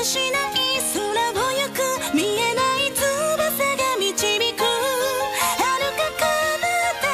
[0.00, 0.56] てしない
[0.92, 1.80] 空を行く
[2.14, 3.04] 見えない翼
[3.76, 4.14] が導
[4.54, 5.64] く遥
[5.96, 6.64] か彼
[7.02, 7.04] 方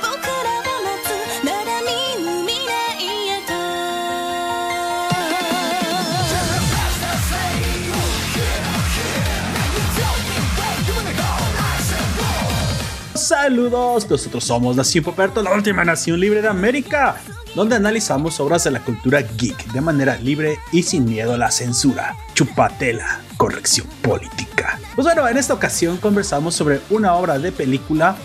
[0.00, 1.08] 僕らを待つ
[1.44, 1.86] まだ見
[2.24, 2.70] ぬ未来
[3.28, 3.50] へと
[13.16, 17.16] Saludos, nosotros somos Nación Poperto, la última nación libre de América,
[17.55, 21.51] donde analizamos obras de la cultura geek de manera libre y sin miedo a la
[21.51, 22.15] censura.
[22.33, 24.79] Chupatela, corrección política.
[24.95, 28.15] Pues bueno, en esta ocasión conversamos sobre una obra de película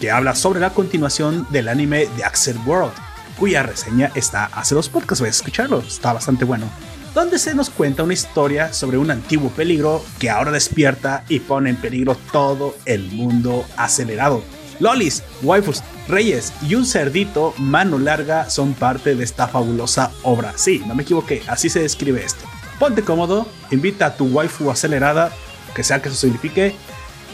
[0.00, 2.92] que habla sobre la continuación del anime de Axel World,
[3.38, 6.70] cuya reseña está hace dos podcasts, voy a escucharlo, está bastante bueno
[7.16, 11.70] donde se nos cuenta una historia sobre un antiguo peligro que ahora despierta y pone
[11.70, 14.42] en peligro todo el mundo acelerado.
[14.80, 20.52] Lolis, waifus, reyes y un cerdito mano larga son parte de esta fabulosa obra.
[20.56, 22.44] Sí, no me equivoqué, así se describe esto.
[22.78, 25.32] Ponte cómodo, invita a tu waifu acelerada,
[25.74, 26.74] que sea que eso signifique,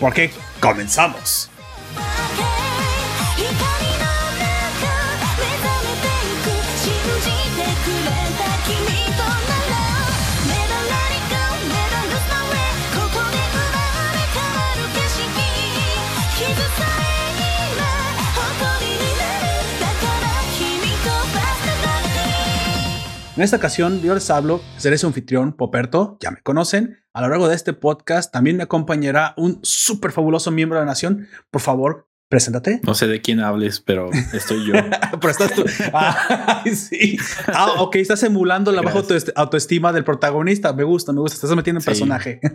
[0.01, 1.52] porque comenzamos.
[23.37, 26.99] En esta ocasión yo les hablo, seré su anfitrión Poperto, ya me conocen.
[27.15, 30.91] A lo largo de este podcast también me acompañará un súper fabuloso miembro de la
[30.91, 31.29] nación.
[31.51, 32.81] Por favor, preséntate.
[32.85, 34.75] No sé de quién hables, pero estoy yo.
[35.21, 35.65] Pero estás tú.
[35.95, 37.19] Ah, sí.
[37.49, 39.01] Ah, ok, estás emulando la baja
[39.37, 40.73] autoestima del protagonista.
[40.73, 41.35] Me gusta, me gusta.
[41.37, 41.87] Estás metiendo en Sí.
[41.87, 42.41] personaje.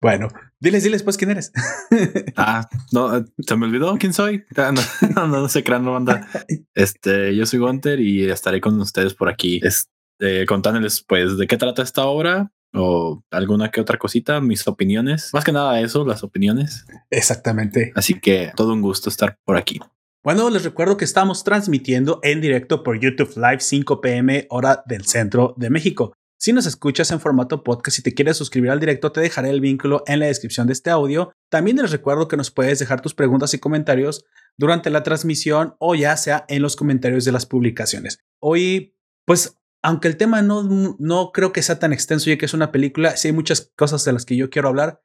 [0.00, 0.28] bueno,
[0.60, 1.52] diles, diles pues quién eres.
[2.36, 4.44] Ah, no, eh, se me olvidó quién soy.
[4.56, 4.80] Ah, No,
[5.14, 6.28] no, no, no se crean, no banda.
[6.74, 11.56] Este, yo soy Gunter y estaré con ustedes por aquí, este, contándoles pues de qué
[11.56, 15.30] trata esta obra o alguna que otra cosita, mis opiniones.
[15.32, 16.86] Más que nada eso, las opiniones.
[17.10, 17.92] Exactamente.
[17.94, 19.80] Así que todo un gusto estar por aquí.
[20.24, 25.06] Bueno, les recuerdo que estamos transmitiendo en directo por YouTube Live 5 pm hora del
[25.06, 26.12] centro de México.
[26.40, 29.60] Si nos escuchas en formato podcast y te quieres suscribir al directo, te dejaré el
[29.60, 31.32] vínculo en la descripción de este audio.
[31.50, 34.24] También les recuerdo que nos puedes dejar tus preguntas y comentarios
[34.56, 38.20] durante la transmisión o ya sea en los comentarios de las publicaciones.
[38.40, 38.94] Hoy,
[39.26, 40.62] pues, aunque el tema no,
[41.00, 44.04] no creo que sea tan extenso ya que es una película, sí hay muchas cosas
[44.04, 45.02] de las que yo quiero hablar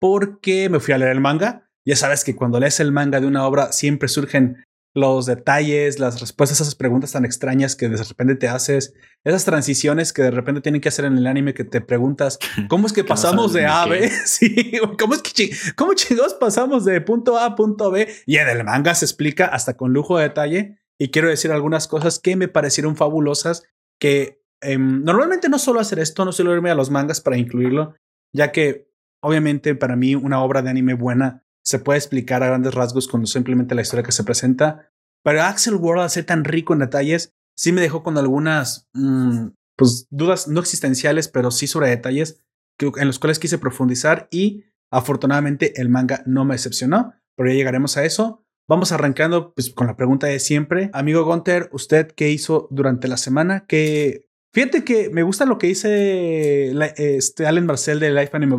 [0.00, 1.68] porque me fui a leer el manga.
[1.84, 4.64] Ya sabes que cuando lees el manga de una obra siempre surgen
[4.94, 8.92] los detalles, las respuestas a esas preguntas tan extrañas que de repente te haces,
[9.24, 12.38] esas transiciones que de repente tienen que hacer en el anime que te preguntas,
[12.68, 14.10] ¿cómo es que pasamos de A a B?
[14.26, 18.06] Sí, ¿cómo es que chi- cómo chingados pasamos de punto A a punto B?
[18.26, 21.88] Y en el manga se explica hasta con lujo de detalle y quiero decir algunas
[21.88, 23.62] cosas que me parecieron fabulosas
[23.98, 27.94] que em, normalmente no suelo hacer esto, no suelo irme a los mangas para incluirlo,
[28.34, 28.88] ya que
[29.22, 33.26] obviamente para mí una obra de anime buena se puede explicar a grandes rasgos con
[33.26, 34.90] simplemente la historia que se presenta.
[35.24, 39.48] Pero Axel World, al ser tan rico en detalles, sí me dejó con algunas mm,
[39.76, 42.40] pues, dudas no existenciales, pero sí sobre detalles
[42.78, 47.54] que, en los cuales quise profundizar y afortunadamente el manga no me decepcionó, pero ya
[47.54, 48.44] llegaremos a eso.
[48.68, 50.90] Vamos arrancando pues, con la pregunta de siempre.
[50.92, 53.66] Amigo Gunter, ¿usted qué hizo durante la semana?
[53.66, 58.56] Que fíjate que me gusta lo que dice este Marcel de Life Anime.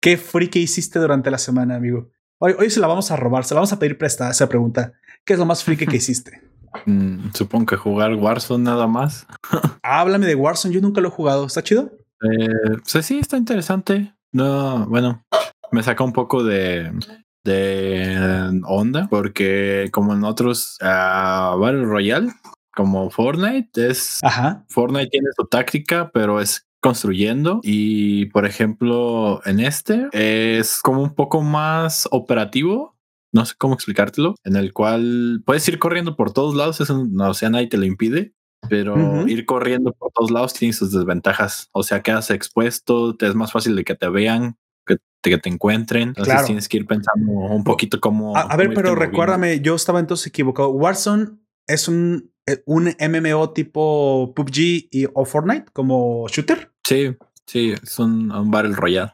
[0.00, 2.10] ¿Qué friki hiciste durante la semana, amigo?
[2.38, 4.92] Hoy, hoy se la vamos a robar, se la vamos a pedir prestada esa pregunta.
[5.24, 6.42] ¿Qué es lo más friki que hiciste?
[6.84, 9.26] Mm, supongo que jugar Warzone nada más.
[9.82, 11.46] Háblame de Warzone, yo nunca lo he jugado.
[11.46, 11.92] ¿Está chido?
[12.22, 14.14] Eh, pues sí, está interesante.
[14.32, 15.24] No, bueno,
[15.72, 16.92] me saca un poco de,
[17.42, 22.32] de onda porque como en otros ah, Battle Royale,
[22.74, 24.66] como Fortnite, es Ajá.
[24.68, 31.14] Fortnite tiene su táctica, pero es construyendo y por ejemplo en este es como un
[31.14, 32.94] poco más operativo.
[33.32, 37.30] No sé cómo explicártelo, en el cual puedes ir corriendo por todos lados, eso no,
[37.30, 38.32] o sea, nadie te lo impide,
[38.68, 39.28] pero Ujú.
[39.28, 41.68] ir corriendo por todos lados tiene sus desventajas.
[41.72, 44.56] O sea, quedas expuesto, te es más fácil de que te vean,
[44.86, 46.08] que te, que te encuentren.
[46.10, 46.46] Entonces Claro.
[46.46, 48.34] tienes que ir pensando un poquito cómo.
[48.36, 49.10] A, a ver, cómo pero moviendo.
[49.10, 50.70] recuérdame, yo estaba entonces equivocado.
[50.70, 51.32] Warzone
[51.66, 52.32] es un,
[52.64, 54.58] un MMO tipo PUBG
[54.90, 56.70] y, o Fortnite como shooter.
[56.84, 57.16] Sí,
[57.46, 59.12] sí, es un, un Battle Royale.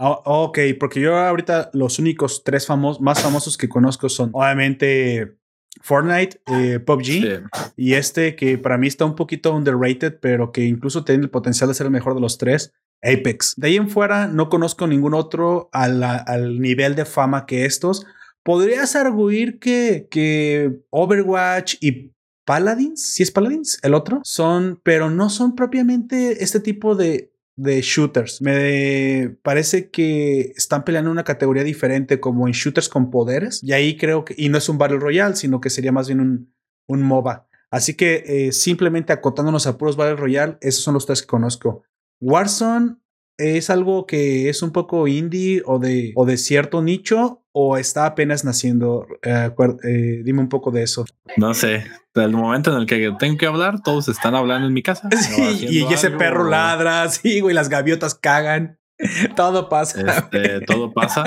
[0.00, 5.36] Ah, ok, porque yo ahorita los únicos tres famosos, más famosos que conozco son obviamente
[5.80, 7.28] Fortnite, eh, PUBG Sí.
[7.76, 11.68] y este que para mí está un poquito underrated, pero que incluso tiene el potencial
[11.68, 12.72] de ser el mejor de los tres,
[13.02, 13.54] Apex.
[13.56, 17.64] De ahí en fuera no conozco ningún otro a la- al nivel de fama que
[17.64, 18.06] estos.
[18.42, 22.12] Podrías arguir que, que Overwatch y
[22.44, 27.80] Paladins, si es Paladins, el otro, son, pero no son propiamente este tipo de de
[27.82, 28.42] shooters.
[28.42, 33.62] Me parece que están peleando una categoría diferente como en shooters con poderes.
[33.62, 36.20] Y ahí creo que, y no es un Battle Royale, sino que sería más bien
[36.20, 36.54] un,
[36.88, 37.48] un MOBA.
[37.70, 41.82] Así que eh, simplemente acotándonos a puros Battle Royale, esos son los tres que conozco.
[42.20, 42.96] Warzone
[43.36, 48.04] es algo que es un poco indie o de, o de cierto nicho o está
[48.06, 49.06] apenas naciendo.
[49.22, 49.50] Eh,
[49.84, 51.04] eh, dime un poco de eso.
[51.36, 51.84] No sé.
[52.14, 55.08] El momento en el que tengo que hablar, todos están hablando en mi casa.
[55.18, 58.78] Sí, y, ese algo, perro o- ladra, sí, güey, las gaviotas cagan.
[59.36, 60.00] Todo pasa.
[60.00, 61.24] Este, todo pasa.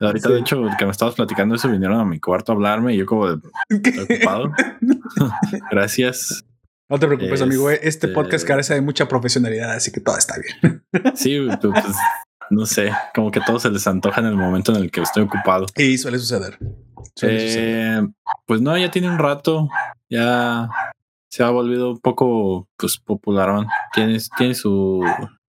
[0.00, 0.34] Ahorita, Sí.
[0.34, 3.04] de hecho, que me estabas platicando eso, vinieron a mi cuarto a hablarme y yo
[3.06, 4.52] como de, "Estoy ocupado.
[5.70, 6.44] Gracias.
[6.88, 7.70] No te preocupes, amigo.
[7.70, 10.82] eh, Este Este- podcast carece de mucha profesionalidad, así que todo está bien.
[11.14, 11.96] Sí, pues, pues,
[12.50, 15.22] no sé, como que todo se les antoja en el momento en el que estoy
[15.24, 15.66] ocupado.
[15.76, 16.58] Y suele suceder.
[17.14, 18.04] Suele suceder.
[18.04, 18.08] Eh,
[18.46, 19.68] pues no, ya tiene un rato,
[20.08, 20.68] ya
[21.30, 23.66] se ha volvido un poco pues popularón.
[23.92, 25.04] Tiene, tiene su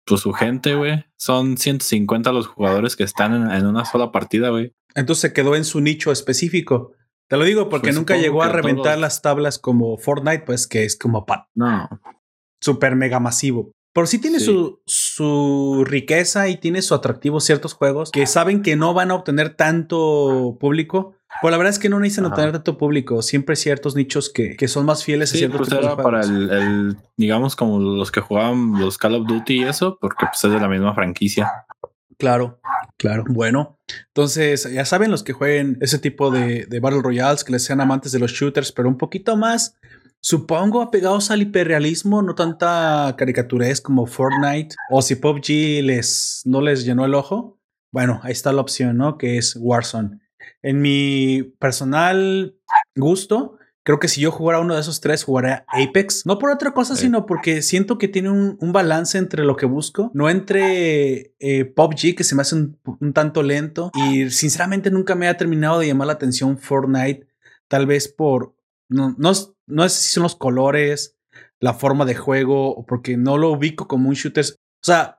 [0.04, 1.04] pues su gente, güey.
[1.16, 4.72] Son 150 los jugadores que están en, en una sola partida, güey.
[4.94, 6.92] Entonces se quedó en su nicho específico.
[7.28, 10.68] Te lo digo porque Pues nunca llegó a reventar todos- las tablas como Fortnite, pues
[10.68, 11.88] que es como pa- No,
[12.60, 13.72] super mega masivo.
[13.96, 14.44] Pero sí tiene Sí.
[14.44, 19.14] su, su riqueza y tiene su atractivo ciertos juegos que saben que no van a
[19.14, 21.14] obtener tanto público.
[21.42, 22.34] Pues la verdad es que no necesitan Ajá.
[22.34, 23.20] obtener tanto público.
[23.22, 26.20] Siempre hay ciertos nichos que, que son más fieles a sí, ciertos pues era para
[26.20, 30.50] el, digamos, como los que jugaban los Call of Duty y eso, porque pues es
[30.52, 31.50] de la misma franquicia.
[32.18, 32.60] Claro,
[32.96, 33.24] claro.
[33.28, 33.78] Bueno,
[34.08, 37.80] entonces ya saben los que jueguen ese tipo de, de Battle Royales, que les sean
[37.82, 39.76] amantes de los shooters, pero un poquito más,
[40.26, 46.84] supongo, apegados al hiperrealismo, no tanta caricaturez como Fortnite, o si PUBG les, no les
[46.84, 47.60] llenó el ojo.
[47.92, 49.18] Bueno, ahí está la opción, ¿no?
[49.18, 50.18] Que es Warzone.
[50.62, 52.56] En mi personal
[52.96, 56.26] gusto, creo que si yo jugara uno de esos tres, jugaría Apex.
[56.26, 57.02] No por otra cosa, Sí.
[57.02, 61.66] sino porque siento que tiene un, un balance entre lo que busco, no entre eh,
[61.66, 65.78] PUBG, que se me hace un, un tanto lento, y sinceramente nunca me ha terminado
[65.78, 67.28] de llamar la atención Fortnite,
[67.68, 68.55] tal vez por,
[68.88, 71.16] no, no, es- no sé si son los colores,
[71.60, 74.44] la forma de juego, porque no lo ubico como un shooter.
[74.44, 75.18] O sea,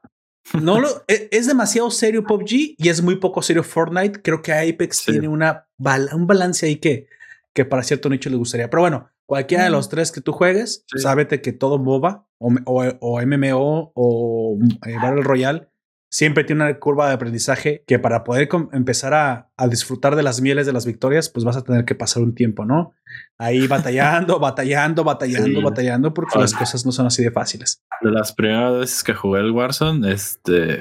[0.61, 4.21] no lo e- es demasiado serio PUBG y es muy poco serio Fortnite.
[4.21, 5.11] Creo que Apex Sí.
[5.11, 5.67] tiene una
[6.13, 7.07] un balance ahí que,
[7.53, 8.69] que para cierto nicho le gustaría.
[8.69, 10.99] Pero bueno, cualquiera de los tres que tú juegues, Sí.
[11.01, 15.67] sábete que todo MOBA o, o, o MMO o eh, Battle Royale
[16.09, 20.41] siempre tiene una curva de aprendizaje que para poder empezar a, a disfrutar de las
[20.41, 22.93] mieles de las victorias, pues vas a tener que pasar un tiempo, ¿no?
[23.37, 25.63] Ahí batallando, batallando, batallando, Sí.
[25.63, 27.81] batallando, porque las cosas no son así de fáciles.
[28.01, 30.79] De las primeras veces que jugué el Warzone, este.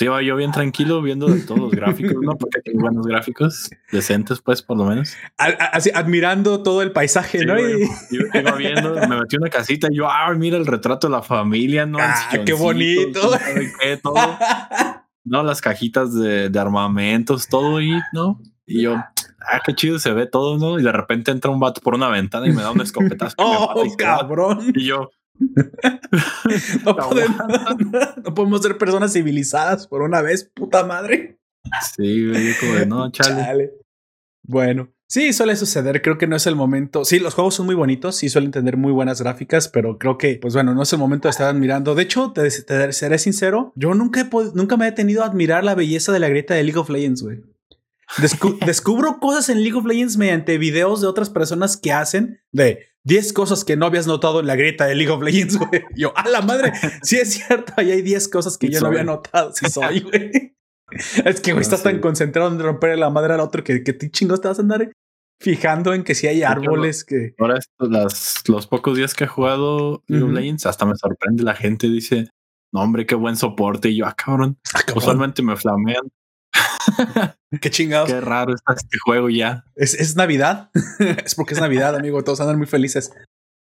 [0.00, 2.36] Iba yo bien tranquilo viendo de todos los gráficos, ¿no?
[2.36, 5.14] Porque tiene buenos gráficos, decentes, pues, por lo menos.
[5.38, 7.52] Así, admirando todo el paisaje, Sí, ¿no?
[7.54, 7.84] güey.
[8.10, 11.22] Y- Iba viendo, me metí una casita y yo, ah, mira el retrato de la
[11.22, 11.98] familia, ¿no?
[12.00, 13.30] Ah, qué bonito.
[13.80, 14.14] qué, todo.
[15.26, 18.38] No, las cajitas de, de armamentos, todo y, ¿no?
[18.66, 20.78] Y yo, ah, qué chido se ve todo, ¿no?
[20.78, 23.34] Y de repente entra un vato por una ventana y me da un escopetazo.
[23.36, 24.72] que me mata oh, y cabrón.
[24.74, 25.10] Y yo,
[26.84, 27.36] No podemos,
[28.24, 31.38] no podemos ser personas civilizadas por una vez, puta madre.
[31.96, 33.42] sí, güey, como de, no, chale.
[33.42, 33.72] Chale.
[34.46, 36.02] Bueno, sí, suele suceder.
[36.02, 37.04] Creo que no es el momento.
[37.04, 40.36] Sí, los juegos son muy bonitos, sí suelen tener muy buenas gráficas, pero creo que,
[40.36, 41.94] pues bueno, no es el momento de estar admirando.
[41.94, 45.64] De hecho, te, te seré sincero, yo nunca, he nunca me he detenido a admirar
[45.64, 47.42] la belleza de la grieta de League of Legends, güey.
[48.18, 52.86] Descu- descubro cosas en League of Legends mediante videos de otras personas que hacen de
[53.04, 55.82] 10 cosas que no habías notado en la grieta de League of Legends, güey.
[55.96, 59.04] Yo, a la madre, sí es cierto, ahí hay 10 cosas que yo no había
[59.04, 59.52] notado.
[59.52, 60.54] Sí soy, güey.
[61.24, 63.92] Es que, güey, No, estás tan concentrado en romper la madre al otro que, que
[63.92, 64.90] te chingos te vas a andar
[65.40, 67.34] fijando en que si hay árboles que...
[67.38, 70.32] Ahora, estos, las, los pocos días que he jugado League of.
[70.32, 71.88] Legends, hasta me sorprende la gente.
[71.88, 72.28] Dice,
[72.72, 73.88] no, hombre, qué buen soporte.
[73.90, 76.04] Y yo, ah, cabrón, Ah, cabrón, usualmente me flamean.
[77.60, 78.08] qué chingados.
[78.10, 79.64] Qué raro está este juego ya.
[79.74, 80.70] ¿Es, es Navidad?
[81.24, 82.22] es porque es Navidad, amigo.
[82.24, 83.12] Todos andan muy felices.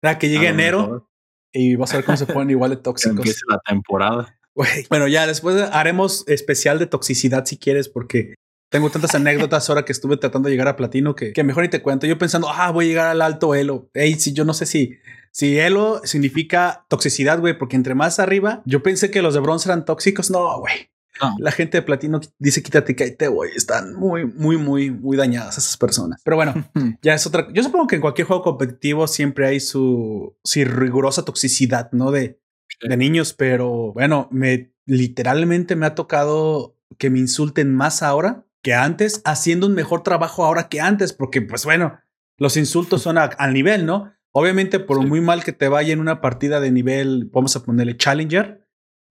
[0.02, 1.10] Nada, que llegue A lo enero
[1.52, 3.18] y vas a ver cómo se ponen igual de Que tóxicos.
[3.18, 4.38] empiece la temporada.
[4.56, 8.36] Güey, Bueno, ya después haremos especial de toxicidad si quieres, porque
[8.70, 11.70] tengo tantas anécdotas ahora que estuve tratando de llegar a platino que, que mejor ni
[11.70, 12.08] te cuento.
[12.08, 13.90] Yo pensando, ah, voy a llegar al alto elo.
[13.94, 14.98] Ey, si yo no sé si,
[15.32, 19.70] si elo significa toxicidad, güey, porque entre más arriba, yo pensé que los de bronce
[19.70, 20.32] eran tóxicos.
[20.32, 20.90] No, güey.
[21.22, 21.36] No.
[21.40, 23.52] La gente de platino dice quítate, cállate, güey.
[23.56, 26.22] Están muy, muy, muy, muy dañadas esas personas.
[26.24, 26.54] Pero bueno,
[27.04, 27.48] ya es otra.
[27.54, 32.12] Yo supongo que en cualquier juego competitivo siempre hay su, su rigurosa toxicidad, ¿no?
[32.12, 32.40] De,
[32.82, 32.88] Sí.
[32.90, 38.74] de niños, pero bueno, me literalmente me ha tocado que me insulten más ahora que
[38.74, 42.00] antes, haciendo un mejor trabajo ahora que antes, porque pues bueno,
[42.38, 44.12] los insultos son a- al nivel, ¿no?
[44.32, 45.06] Obviamente, por Sí.
[45.06, 48.63] muy mal que te vaya en una partida de nivel, vamos a ponerle Challenger,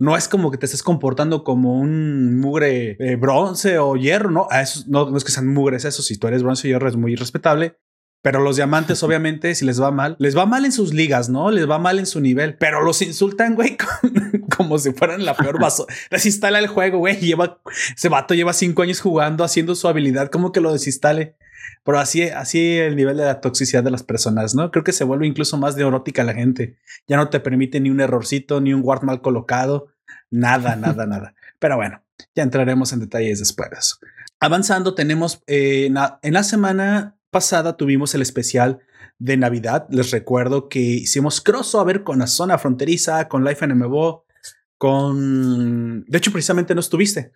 [0.03, 4.49] no es como que te estés comportando como un mugre eh, bronce o hierro, ¿no?
[4.51, 6.89] A esos, no, no es que sean mugres eso, si tú eres bronce o hierro
[6.89, 7.79] es muy respetable.
[8.21, 11.53] Pero los diamantes, obviamente, si les va mal, les va mal en sus ligas, ¿no?
[11.53, 15.35] Les va mal en su nivel, pero los insultan, güey, con- como si fueran la
[15.37, 15.87] peor vaso.
[16.11, 17.17] Desinstala el juego, güey.
[17.21, 17.61] Lleva,
[17.97, 21.37] ese vato lleva cinco años jugando, haciendo su habilidad, como que lo desinstale.
[21.85, 24.71] Pero así, así el nivel de la toxicidad de las personas, ¿no?
[24.71, 26.77] Creo que se vuelve incluso más neurótica la gente.
[27.09, 29.89] Ya no te permite ni un errorcito, ni un guard mal colocado.
[30.33, 31.35] Nada, nada, nada.
[31.61, 32.03] Pero bueno,
[32.35, 33.99] ya entraremos en detalles después de eso.
[34.41, 38.81] Avanzando, tenemos eh, en la semana pasada tuvimos el especial
[39.19, 39.87] de Navidad.
[39.91, 44.25] Les recuerdo que hicimos crossover con la zona fronteriza, con Life NMO,
[44.79, 46.05] con...
[46.07, 47.31] De hecho, precisamente no estuviste.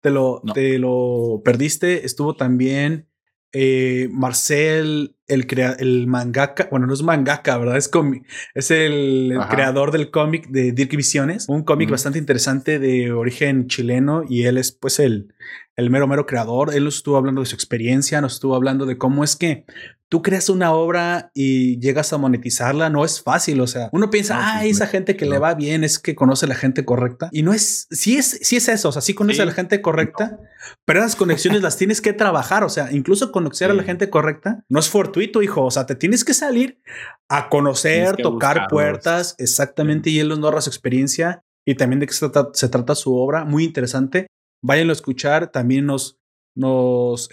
[0.00, 0.52] Te lo, No.
[0.52, 2.06] te lo perdiste.
[2.06, 3.08] Estuvo también
[3.52, 6.68] eh, Marcel, el, crea el mangaka.
[6.70, 7.76] Bueno, no es mangaka, ¿verdad?
[7.76, 11.48] Es, comi- es el, creador del cómic de Dirk Visiones.
[11.48, 15.34] Un cómic bastante interesante de origen chileno y él es pues el,
[15.76, 16.74] el mero, mero creador.
[16.74, 19.64] Él nos estuvo hablando de su experiencia, nos estuvo hablando de cómo es que
[20.08, 22.90] tú creas una obra y llegas a monetizarla.
[22.90, 23.58] No es fácil.
[23.62, 26.44] O sea, uno piensa, No, ay, esa gente que le va bien es que conoce
[26.44, 27.30] a la gente correcta.
[27.32, 28.90] Y no es, sí es, sí es eso.
[28.90, 29.42] O sea, sí conoce Sí.
[29.42, 30.38] a la gente correcta,
[30.84, 32.62] pero esas conexiones las tienes que trabajar.
[32.64, 35.64] O sea, incluso conocer a la gente correcta no es fortuito, hijo.
[35.64, 36.82] O sea, te tienes que salir
[37.30, 38.68] a conocer, tocar buscarlos.
[38.70, 39.34] puertas.
[39.38, 40.10] Exactamente.
[40.10, 43.16] Y él nos narra su experiencia y también de qué se trata, se trata su
[43.16, 43.46] obra.
[43.46, 44.26] Muy interesante.
[44.62, 45.50] Váyanlo a escuchar.
[45.50, 46.18] También nos,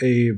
[0.01, 0.35] eh,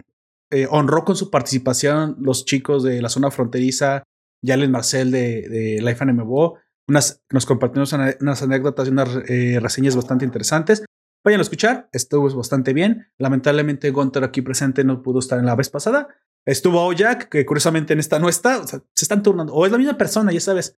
[0.51, 4.03] eh, honró con su participación los chicos de la zona fronteriza,
[4.43, 6.57] Yalen Marcel de, Life NMO.
[6.89, 10.83] Unas, nos compartimos una- unas anécdotas y unas eh, reseñas bastante interesantes.
[11.23, 13.07] Vayan a escuchar, estuvo bastante bien.
[13.19, 16.07] Lamentablemente, Gunter aquí presente no pudo estar en la vez pasada.
[16.45, 18.59] Estuvo Ojak, que curiosamente en esta no está.
[18.59, 19.53] O sea, se están turnando.
[19.53, 20.75] O es la misma persona, ya sabes.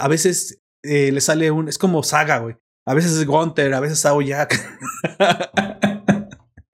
[0.00, 1.68] A veces le sale un.
[1.68, 2.56] Es como saga, güey.
[2.88, 4.58] A veces es Gunter, a veces a Ojak.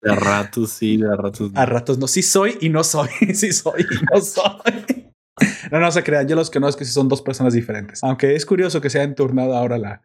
[0.00, 1.60] De ratos sí, de ratos no.
[1.60, 2.06] A ratos no.
[2.06, 3.08] Sí soy y no soy.
[3.34, 5.10] Sí soy y no soy.
[5.72, 6.28] No, no se crean.
[6.28, 8.04] Yo los conozco que sí son dos personas diferentes.
[8.04, 10.02] Aunque es curioso que se hayan turnado ahora la,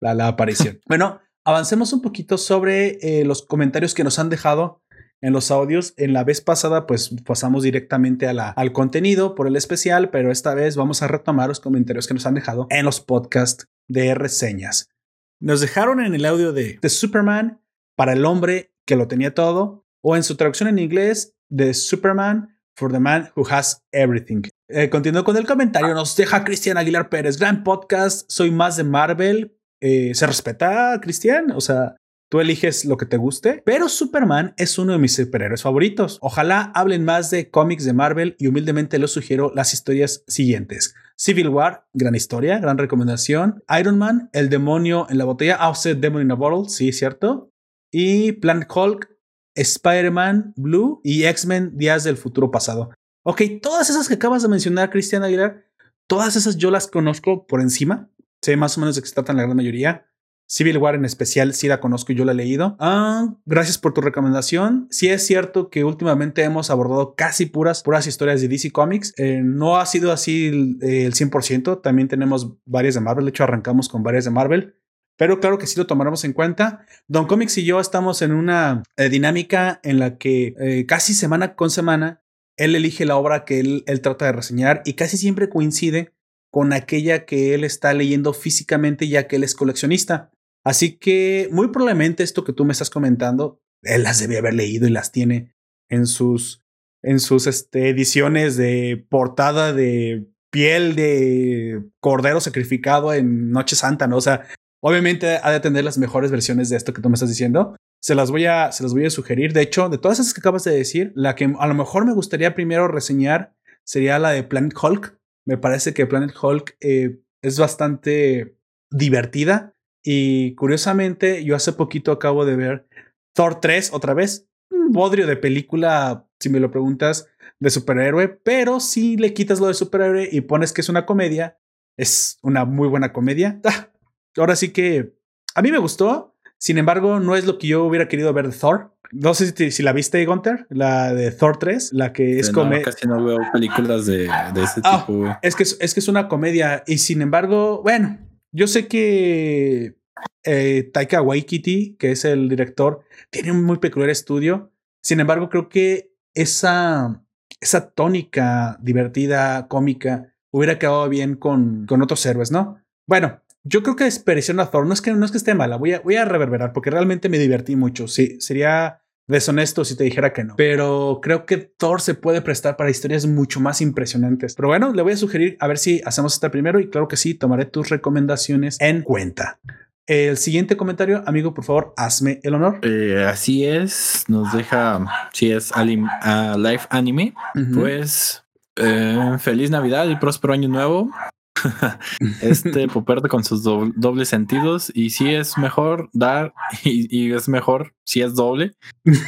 [0.00, 0.78] la, la aparición.
[0.86, 4.80] bueno, avancemos un poquito sobre eh, los comentarios que nos han dejado
[5.20, 5.92] en los audios.
[5.96, 10.30] En la vez pasada, pues pasamos directamente a la, al contenido por el especial, pero
[10.30, 14.14] esta vez vamos a retomar los comentarios que nos han dejado en los podcasts de
[14.14, 14.90] reseñas.
[15.40, 17.60] Nos dejaron en el audio de The Superman
[17.96, 22.58] para el hombre que lo tenía todo, o en su traducción en inglés, The Superman
[22.74, 24.42] for the Man Who Has Everything.
[24.68, 27.38] Eh, continuando con el comentario, nos deja Cristian Aguilar Pérez.
[27.38, 29.56] Gran podcast, soy más de Marvel.
[29.80, 31.52] Eh, ¿Se respeta, Cristian?
[31.52, 31.96] O sea,
[32.28, 36.18] tú eliges lo que te guste, pero Superman es uno de mis superhéroes favoritos.
[36.20, 40.94] Ojalá hablen más de cómics de Marvel y humildemente les sugiero las historias siguientes.
[41.18, 43.64] Civil War, gran historia, gran recomendación.
[43.78, 45.56] Iron Man, el demonio en la botella.
[45.58, 47.50] Ah, usted, Demon in a Bottle, sí, cierto.
[47.90, 49.18] Y Planet Hulk,
[49.56, 52.90] Spider-Man Blue y X-Men Días del Futuro Pasado.
[53.24, 55.66] Ok, todas esas que acabas de mencionar, Cristian Aguilar,
[56.06, 58.08] todas esas yo las conozco por encima.
[58.40, 60.06] Sé más o menos de qué se tratan la gran mayoría.
[60.50, 62.74] Civil War en especial, sí la conozco y yo la he leído.
[62.80, 64.88] Ah, gracias por tu recomendación.
[64.90, 69.12] Sí es cierto que últimamente hemos abordado casi puras, puras historias de DC Comics.
[69.18, 71.82] Eh, no ha sido así el, el 100%.
[71.82, 73.26] También tenemos varias de Marvel.
[73.26, 74.74] De hecho, arrancamos con varias de Marvel.
[75.18, 76.86] Pero claro que sí lo tomaremos en cuenta.
[77.08, 81.56] Don Comics y yo estamos en una eh, dinámica en la que eh, casi semana
[81.56, 82.22] con semana
[82.56, 86.12] él elige la obra que él, él trata de reseñar y casi siempre coincide
[86.50, 90.30] con aquella que él está leyendo físicamente ya que él es coleccionista.
[90.64, 94.86] Así que muy probablemente esto que tú me estás comentando, él las debe haber leído
[94.86, 95.54] y las tiene
[95.88, 96.64] en sus,
[97.02, 104.16] en sus este, ediciones de portada de piel de cordero sacrificado en Noche Santa, ¿no?
[104.16, 104.46] O sea,
[104.82, 107.76] obviamente ha de tener las mejores versiones de esto que tú me estás diciendo.
[108.00, 109.52] Se las voy a, se las voy a sugerir.
[109.52, 112.14] De hecho, de todas esas que acabas de decir, la que a lo mejor me
[112.14, 115.18] gustaría primero reseñar sería la de Planet Hulk.
[115.46, 118.56] Me parece que Planet Hulk eh, es bastante
[118.90, 119.74] divertida.
[120.10, 122.88] Y curiosamente, yo hace poquito acabo de ver
[123.34, 124.48] Thor 3 otra vez.
[124.70, 127.28] Un bodrio de película, si me lo preguntas,
[127.60, 128.26] de superhéroe.
[128.28, 131.58] Pero si le quitas lo de superhéroe y pones que es una comedia,
[131.98, 133.60] es una muy buena comedia.
[133.66, 133.90] Ah,
[134.38, 135.12] ahora sí que
[135.54, 136.34] a mí me gustó.
[136.56, 138.96] Sin embargo, no es lo que yo hubiera querido ver de Thor.
[139.12, 142.62] No sé si, si la viste, Gunter, la de Thor 3, la que es no,
[142.62, 142.84] comedia.
[142.84, 144.20] casi no veo películas de,
[144.54, 145.36] de ese Ah, tipo.
[145.42, 148.18] Es que es, es que es una comedia y sin embargo, bueno,
[148.52, 149.97] yo sé que
[150.44, 154.72] eh, Taika Waititi, que es el director, tiene un muy peculiar estudio.
[155.02, 157.24] Sin embargo, creo que esa,
[157.60, 162.82] esa tónica divertida, cómica, hubiera quedado bien con, con otros héroes, ¿no?
[163.06, 164.86] Bueno, yo creo que desperdiciaron a Thor.
[164.86, 167.28] No es que, no es que esté mala, voy a, voy a reverberar porque realmente
[167.28, 168.08] me divertí mucho.
[168.08, 170.56] Sí, sería deshonesto si te dijera que no.
[170.56, 174.54] Pero creo que Thor se puede prestar para historias mucho más impresionantes.
[174.54, 177.16] Pero bueno, le voy a sugerir a ver si hacemos este primero y claro que
[177.16, 179.60] sí, tomaré tus recomendaciones en cuenta.
[180.08, 182.80] El siguiente comentario, amigo, por favor, hazme el honor.
[182.82, 187.80] Eh, así es, nos deja, si es alim- a live anime, Ujú.
[187.80, 188.42] pues
[188.76, 191.10] eh, feliz Navidad y próspero año nuevo.
[192.40, 197.46] este Poperto con sus doble- dobles sentidos y si es mejor dar y, y es
[197.46, 198.72] mejor si es doble.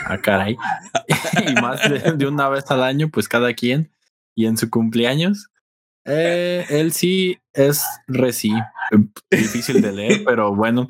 [0.06, 0.56] Ah, caray.
[1.46, 3.90] y más de, de una vez al año, pues cada quien
[4.34, 5.48] y en su cumpleaños.
[6.06, 8.52] Eh, él sí es reci,
[9.30, 10.88] difícil de leer, pero bueno.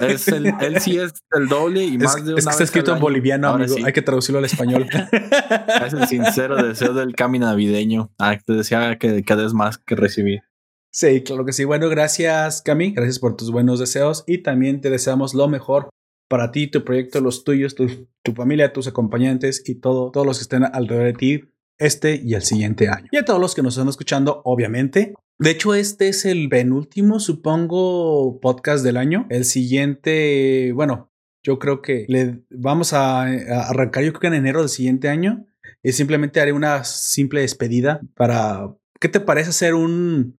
[0.00, 2.50] Es el, él sí es el doble y Es, más de una es que está
[2.50, 3.78] vez escrito en boliviano, Ahora amigo.
[3.78, 3.84] sí.
[3.86, 4.88] Hay que traducirlo al español.
[5.86, 8.10] Es el sincero deseo del cami navideño.
[8.18, 10.42] Ah, te decía que, que des más que recibir.
[10.90, 11.64] Sí, claro que sí.
[11.64, 12.92] Bueno, gracias, Cami.
[12.92, 15.90] Gracias por tus buenos deseos y también te deseamos lo mejor
[16.28, 20.38] para ti, tu proyecto, los tuyos, tu, tu familia, tus acompañantes y todo, todos los
[20.38, 21.42] que estén alrededor de ti
[21.78, 23.08] este y el siguiente año.
[23.12, 25.14] Y a todos los que nos están escuchando, obviamente.
[25.38, 29.26] De hecho, este es el penúltimo, supongo, podcast del año.
[29.28, 31.12] El siguiente, bueno,
[31.42, 35.46] yo creo que le vamos a, arrancar, yo creo que en enero del siguiente año.
[35.82, 38.74] Y simplemente haré una simple despedida para.
[38.98, 40.38] ¿Qué te parece hacer un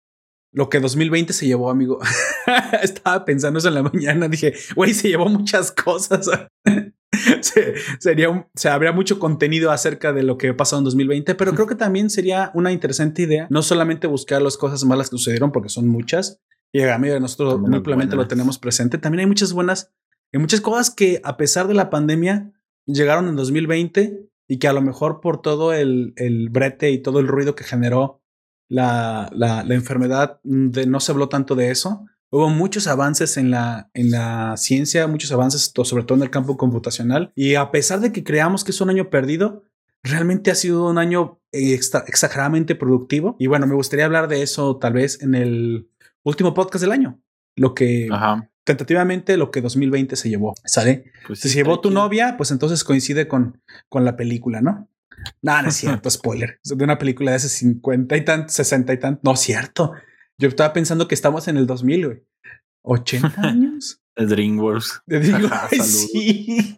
[0.51, 1.99] lo que 2020 se llevó, amigo.
[2.81, 4.27] Estaba pensando eso en la mañana.
[4.27, 6.27] Dije, güey, se llevó muchas cosas.
[7.41, 11.53] Se- sería un, se habría mucho contenido acerca de lo que pasó en 2020, pero
[11.53, 15.51] creo que también sería una interesante idea no solamente buscar las cosas malas que sucedieron,
[15.51, 16.39] porque son muchas,
[16.73, 18.29] y a de nosotros También las simplemente lo buenas.
[18.29, 18.97] tenemos presente.
[18.97, 19.91] También hay muchas buenas,
[20.33, 22.51] hay muchas cosas que a pesar de la pandemia
[22.85, 27.19] llegaron en 2020 y que a lo mejor por todo el, el brete y todo
[27.19, 28.21] el ruido que generó
[28.69, 32.05] la, la, la enfermedad, mm, de, no se habló tanto de eso.
[32.29, 36.57] Hubo muchos avances en la, en la ciencia, muchos avances, sobre todo en el campo
[36.57, 37.31] computacional.
[37.35, 39.63] Y a pesar de que creamos que es un año perdido,
[40.03, 43.35] realmente ha sido un año extra- exageradamente productivo.
[43.39, 45.89] Y bueno, me gustaría hablar de eso tal vez en el
[46.23, 47.21] último podcast del año.
[47.55, 48.49] Lo que Ajá.
[48.65, 50.53] tentativamente lo que 2020 se llevó.
[50.65, 51.05] ¿Sale?
[51.25, 54.89] Pues Si se llevó tu novia, pues entonces coincide con, con la película, ¿no?
[55.41, 56.59] No, no es cierto, spoiler.
[56.63, 59.23] De una película de hace 50 y tantos, 60 y tantos.
[59.23, 59.93] No es cierto.
[60.39, 62.23] Yo estaba pensando que estamos en el 2000, güey.
[62.83, 63.99] 80 años.
[64.15, 65.03] De DreamWorks.
[65.09, 65.61] Ay, saludos.
[65.85, 66.77] sí.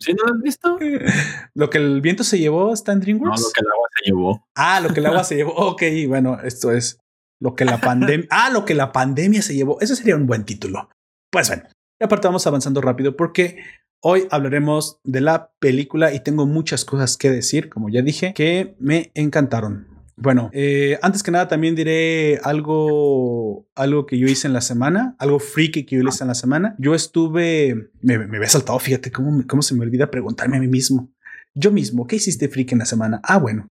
[0.00, 0.78] ¿Sí no lo has visto?
[1.54, 3.40] Lo que el viento se llevó está en No, DreamWorks.
[3.42, 4.48] lo que el agua se llevó.
[4.54, 5.52] Ah, lo que el agua se llevó.
[5.54, 6.98] Ok, bueno, esto es
[7.40, 8.26] lo que la pandemia.
[8.30, 9.80] ah, lo que la pandemia se llevó.
[9.80, 10.90] Eso sería un buen título.
[11.30, 11.62] Pues bueno,
[12.00, 13.58] y aparte vamos avanzando rápido porque
[14.02, 18.76] hoy hablaremos de la película y tengo muchas cosas que decir, como ya dije, que
[18.78, 19.88] me encantaron.
[20.16, 25.16] Bueno, eh, antes que nada también diré algo, algo que yo hice en la semana,
[25.18, 26.76] algo freaky que yo hice en la semana.
[26.78, 30.68] Yo estuve, me, me había saltado, fíjate cómo, cómo se me olvida preguntarme a mí
[30.68, 31.10] mismo.
[31.54, 33.20] Yo mismo, ¿qué hiciste freaky en la semana?
[33.24, 33.68] Ah, bueno,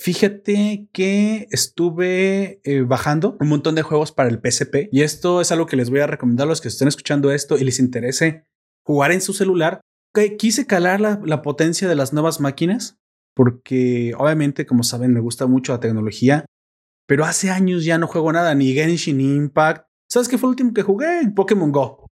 [0.00, 5.52] Fíjate que estuve eh, bajando un montón de juegos para el PSP y esto es
[5.52, 8.46] algo que les voy a recomendar a los que estén escuchando esto y les interese
[8.82, 9.82] jugar en su celular.
[10.38, 12.98] Quise calar la, la potencia de las nuevas máquinas
[13.42, 16.44] porque obviamente, como saben, me gusta mucho la tecnología,
[17.08, 19.86] pero hace años ya no juego nada, ni Genshin, ni Impact.
[20.10, 21.22] ¿Sabes qué fue el último que jugué?
[21.34, 22.06] Pokémon Go.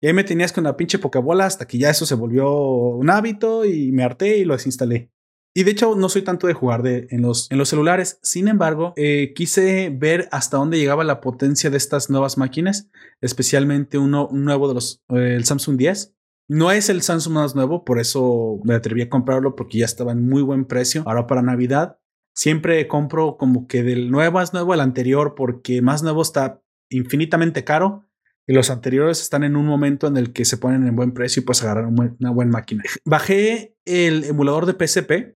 [0.00, 3.10] Y ahí me tenías con la pinche Pokébola hasta que ya eso se volvió un
[3.10, 5.10] hábito y me harté y lo desinstalé.
[5.52, 8.20] Y de hecho no soy tanto de jugar de, en, los, en los celulares.
[8.22, 12.88] Sin embargo, eh, quise ver hasta dónde llegaba la potencia de estas nuevas máquinas,
[13.20, 16.14] especialmente uno un nuevo de los, eh, el Samsung 10.
[16.48, 20.12] No es el Samsung más nuevo, por eso me atreví a comprarlo porque ya estaba
[20.12, 21.02] en muy buen precio.
[21.06, 21.98] Ahora para Navidad
[22.34, 27.64] siempre compro como que del nuevo más nuevo al anterior porque más nuevo está infinitamente
[27.64, 28.04] caro
[28.46, 31.42] y los anteriores están en un momento en el que se ponen en buen precio
[31.42, 32.82] y pues agarrar una buena máquina.
[33.04, 35.36] Bajé el emulador de PSP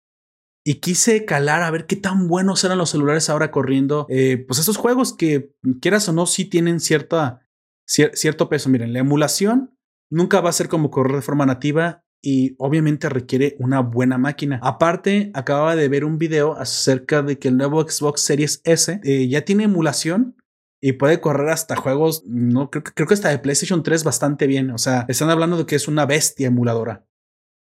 [0.64, 4.60] y quise calar a ver qué tan buenos eran los celulares ahora corriendo eh, pues
[4.60, 7.40] estos juegos que quieras o no sí tienen cierta
[7.88, 8.68] cier- cierto peso.
[8.68, 9.76] Miren, la emulación
[10.10, 14.60] nunca va a ser como correr de forma nativa y obviamente requiere una buena máquina.
[14.62, 19.28] Aparte, acababa de ver un video acerca de que el nuevo Xbox Series S eh,
[19.28, 20.36] ya tiene emulación
[20.82, 24.46] y puede correr hasta juegos, no creo, que- creo que hasta de PlayStation 3 bastante
[24.46, 24.70] bien.
[24.70, 27.06] O sea, están hablando de que es una bestia emuladora.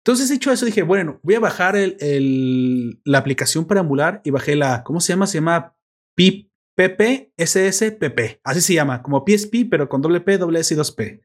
[0.04, 4.54] Entonces, dicho eso, dije, bueno, voy a bajar el, la aplicación para emular y bajé
[4.54, 5.26] la, ¿cómo se llama?
[5.26, 5.74] Se llama
[6.16, 8.40] P- PPSSPP.
[8.44, 11.22] Así se llama, como PSP, pero con doble P, doble S y 2P.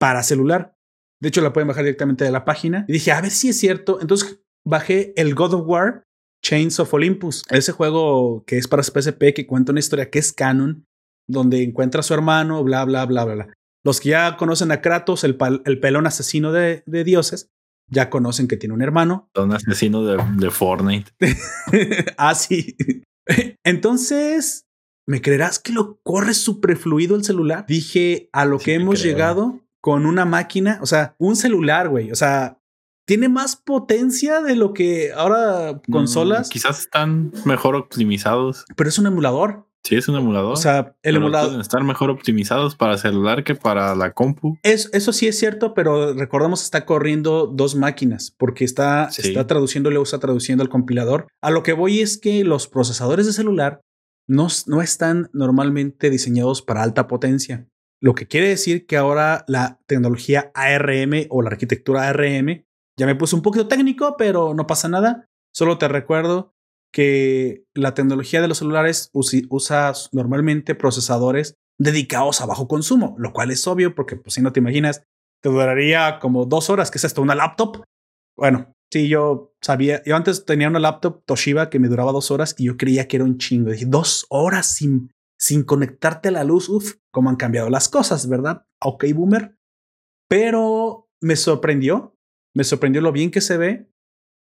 [0.00, 0.76] Para celular.
[1.20, 2.86] De hecho, la pueden bajar directamente de la página.
[2.88, 4.00] Y dije, a ver si es cierto.
[4.00, 6.06] Entonces, bajé el God of War
[6.42, 7.44] Chains of Olympus.
[7.50, 10.86] Ese juego que es para PSP, que cuenta una historia que es canon
[11.28, 13.54] donde encuentra a su hermano, bla, bla, bla, bla, bla.
[13.84, 17.50] Los que ya conocen a Kratos, el, pelón asesino de, de dioses,
[17.88, 19.30] ya conocen que tiene un hermano.
[19.36, 21.12] Un asesino de, de Fortnite.
[22.16, 22.76] ah, sí.
[23.64, 24.66] Entonces,
[25.06, 27.64] ¿me creerás que lo corre súper fluido el celular?
[27.66, 29.12] Dije, a lo Sí que hemos creo.
[29.12, 32.10] llegado con una máquina, o sea, un celular, güey.
[32.12, 32.58] O sea,
[33.06, 38.64] tiene más potencia de lo que ahora consolas, Mm, quizás están mejor optimizados.
[38.76, 39.66] pero es un emulador.
[39.82, 40.52] Sí, es un emulador.
[40.52, 41.48] O sea, el pero emulador.
[41.48, 44.58] Pueden estar mejor optimizados para celular que para la compu.
[44.62, 49.22] Es- eso sí es cierto, pero recordemos que está corriendo dos máquinas porque está, Sí.
[49.28, 51.28] está traduciendo, le está traduciendo al compilador.
[51.40, 53.80] A lo que voy es que los procesadores de celular
[54.28, 57.66] no, no están normalmente diseñados para alta potencia.
[58.02, 62.64] Lo que quiere decir que ahora la tecnología ARM o la arquitectura ARM,
[62.98, 65.28] ya me puse un poquito técnico, pero no pasa nada.
[65.52, 66.54] Solo te recuerdo
[66.92, 73.50] que la tecnología de los celulares usa normalmente procesadores dedicados a bajo consumo, lo cual
[73.50, 75.02] es obvio porque pues, si no te imaginas,
[75.42, 77.84] te duraría como dos horas, que es hasta una laptop.
[78.36, 82.54] Bueno, sí, yo sabía, yo antes tenía una laptop Toshiba que me duraba dos horas
[82.58, 83.70] y yo creía que era un chingo.
[83.70, 88.28] Dije, dos horas sin, sin conectarte a la luz, uf, cómo han cambiado las cosas,
[88.28, 88.66] ¿verdad?
[88.78, 89.56] Ok, boomer.
[90.28, 92.14] Pero me sorprendió,
[92.54, 93.90] me sorprendió lo bien que se ve.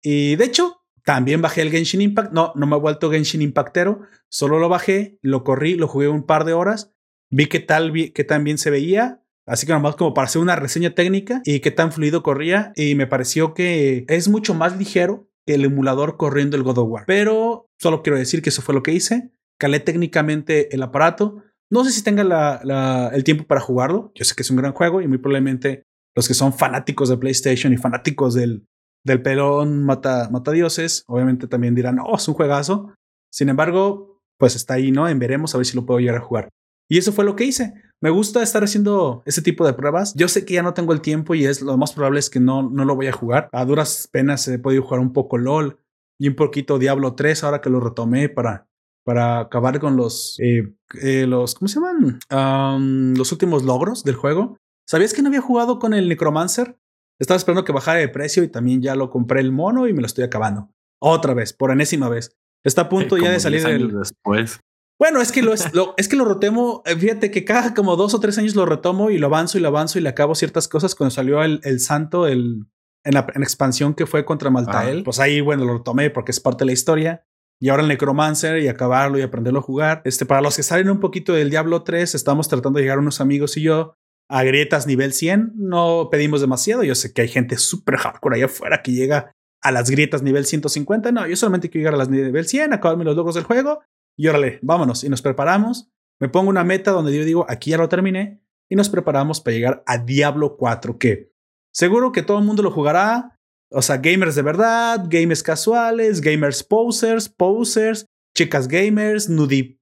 [0.02, 2.32] Y de hecho, también bajé el Genshin Impact.
[2.32, 4.02] No, no me he vuelto Genshin Impactero.
[4.28, 6.92] Solo lo bajé, lo corrí, lo jugué un par de horas.
[7.30, 9.22] Vi qué tal, vi qué tan bien se veía.
[9.46, 12.72] Así que nomás como para hacer una reseña técnica y qué tan fluido corría.
[12.74, 16.90] Y me pareció que es mucho más ligero que el emulador corriendo el God of
[16.90, 17.04] War.
[17.06, 19.30] Pero solo quiero decir que eso fue lo que hice.
[19.58, 21.42] Calé técnicamente el aparato.
[21.70, 24.12] No sé si tenga el tiempo para jugarlo.
[24.14, 25.82] Yo sé que es un gran juego y muy probablemente
[26.16, 28.66] los que son fanáticos de PlayStation y fanáticos del,
[29.04, 32.94] del pelón mata, mata dioses, obviamente también dirán, oh, es un juegazo.
[33.32, 35.08] Sin embargo, pues está ahí, ¿no?
[35.08, 36.48] En veremos a ver si lo puedo llegar a jugar.
[36.88, 37.74] Y eso fue lo que hice.
[38.00, 40.14] Me gusta estar haciendo ese tipo de pruebas.
[40.14, 42.40] Yo sé que ya no tengo el tiempo y es lo más probable es que
[42.40, 43.48] no, no lo voy a jugar.
[43.52, 45.80] A duras penas he podido jugar un poco LOL
[46.18, 48.67] y un poquito Diablo 3 ahora que lo retomé para,
[49.08, 52.18] para acabar con los, eh, eh, los, ¿cómo se llaman?
[52.30, 54.58] Um, los últimos logros del juego.
[54.86, 56.78] ¿Sabías que no había jugado con el Necromancer?
[57.18, 60.02] Estaba esperando que bajara de precio y también ya lo compré el mono y me
[60.02, 60.68] lo estoy acabando.
[61.00, 62.36] Otra vez, por enésima vez.
[62.62, 64.60] Está a punto Eh, ya de salir 10 del, después.
[65.00, 66.82] bueno, es que lo, es, lo, es que lo retomo.
[66.84, 69.62] eh, Fíjate que cada como dos o tres años lo retomo y lo avanzo y
[69.62, 70.94] lo avanzo y le acabo ciertas cosas.
[70.94, 72.66] Cuando salió el, el santo, el,
[73.04, 75.04] en la en expansión que fue contra Maltael, Ajá.
[75.04, 77.24] pues ahí, bueno, lo retomé porque es parte de la historia.
[77.60, 80.02] Y ahora el Necromancer y acabarlo y aprenderlo a jugar.
[80.04, 83.20] Este, para los que salen un poquito del Diablo 3, estamos tratando de llegar unos
[83.20, 83.94] amigos y yo
[84.28, 85.52] a grietas nivel 100.
[85.56, 86.84] No pedimos demasiado.
[86.84, 90.44] Yo sé que hay gente súper hardcore allá afuera que llega a las grietas nivel
[90.44, 91.10] 150.
[91.10, 93.80] No, yo solamente quiero llegar a las nivel 100, acabarme los logros del juego
[94.16, 95.04] y órale, vámonos.
[95.04, 95.88] Y nos preparamos.
[96.20, 98.42] Me pongo una meta donde yo digo, aquí ya lo terminé.
[98.68, 101.32] Y nos preparamos para llegar a Diablo 4, que
[101.72, 103.37] seguro que todo el mundo lo jugará.
[103.70, 109.78] O sea, gamers de verdad, gamers casuales, gamers posers, posers, chicas gamers, nudie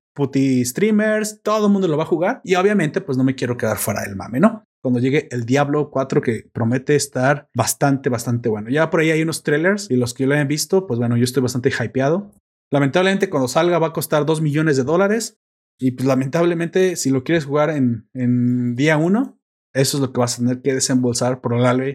[0.65, 2.41] streamers, todo el mundo lo va a jugar.
[2.45, 4.65] Y obviamente, pues no me quiero quedar fuera del mame, ¿no?
[4.83, 8.71] Cuando llegue el Diablo 4, que promete estar bastante, bastante bueno.
[8.71, 11.25] Ya por ahí hay unos trailers y los que lo hayan visto, pues bueno, yo
[11.25, 12.31] estoy bastante hypeado.
[12.71, 15.39] Lamentablemente, cuando salga va a costar 2 millones de dólares.
[15.79, 19.39] Y pues lamentablemente, si lo quieres jugar en, en día 1,
[19.77, 21.41] eso es lo que vas a tener que desembolsar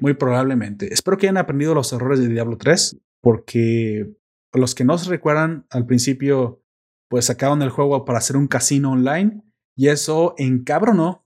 [0.02, 0.94] muy probablemente.
[0.94, 4.14] Espero que hayan aprendido los errores de Diablo 3, porque
[4.54, 6.62] los que no se recuerdan al principio,
[7.10, 9.42] pues sacaron el juego para hacer un casino online
[9.76, 11.26] y eso encabronó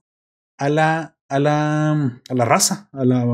[0.58, 3.24] a la, a la, a la raza, a, la,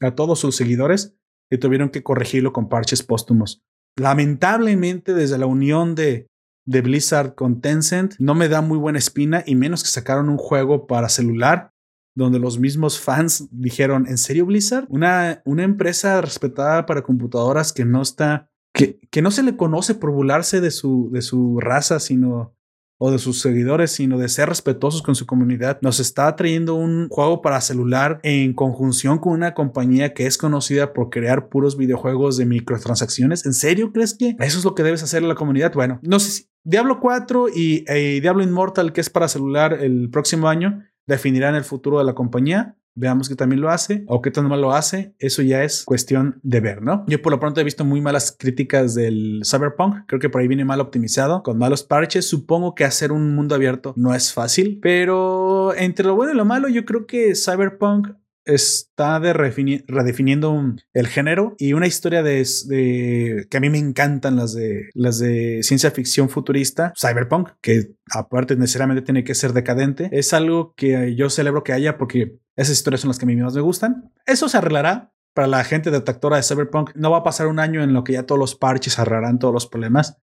[0.00, 1.16] a todos sus seguidores
[1.50, 3.62] y tuvieron que corregirlo con parches póstumos.
[3.96, 6.26] Lamentablemente, desde la unión de,
[6.66, 10.38] de Blizzard con Tencent, no me da muy buena espina y menos que sacaron un
[10.38, 11.72] juego para celular
[12.18, 14.86] donde los mismos fans dijeron, ¿en serio Blizzard?
[14.88, 19.94] Una, una empresa respetada para computadoras que no está, que, que no se le conoce
[19.94, 22.56] por burlarse de su, de su raza, sino
[23.00, 25.78] o de sus seguidores, sino de ser respetuosos con su comunidad.
[25.80, 30.92] Nos está trayendo un juego para celular en conjunción con una compañía que es conocida
[30.92, 33.46] por crear puros videojuegos de microtransacciones.
[33.46, 35.72] ¿En serio crees que eso es lo que debes hacer en la comunidad?
[35.72, 40.10] Bueno, no sé si Diablo 4 y eh, Diablo Immortal, que es para celular el
[40.10, 42.76] próximo año, definirán el futuro de la compañía.
[42.94, 45.14] Veamos que también lo hace o qué tan mal lo hace.
[45.20, 47.04] Eso ya es cuestión de ver, ¿no?
[47.06, 50.04] Yo por lo pronto he visto muy malas críticas del Cyberpunk.
[50.06, 52.28] Creo que por ahí viene mal optimizado, con malos parches.
[52.28, 56.44] Supongo que hacer un mundo abierto no es fácil, pero entre lo bueno y lo
[56.44, 58.08] malo, yo creo que Cyberpunk
[58.48, 65.60] está redefiniendo el género y una historia de, que a mí me encantan las de
[65.62, 70.08] ciencia ficción futurista, cyberpunk, que aparte necesariamente tiene que ser decadente.
[70.12, 73.36] Es algo que yo celebro que haya porque esas historias son las que a mí
[73.36, 74.10] más me gustan.
[74.26, 75.12] Eso se arreglará.
[75.34, 78.14] Para la gente detractora de Cyberpunk, no va a pasar un año en lo que
[78.14, 80.16] ya todos los parches arreglarán todos los problemas.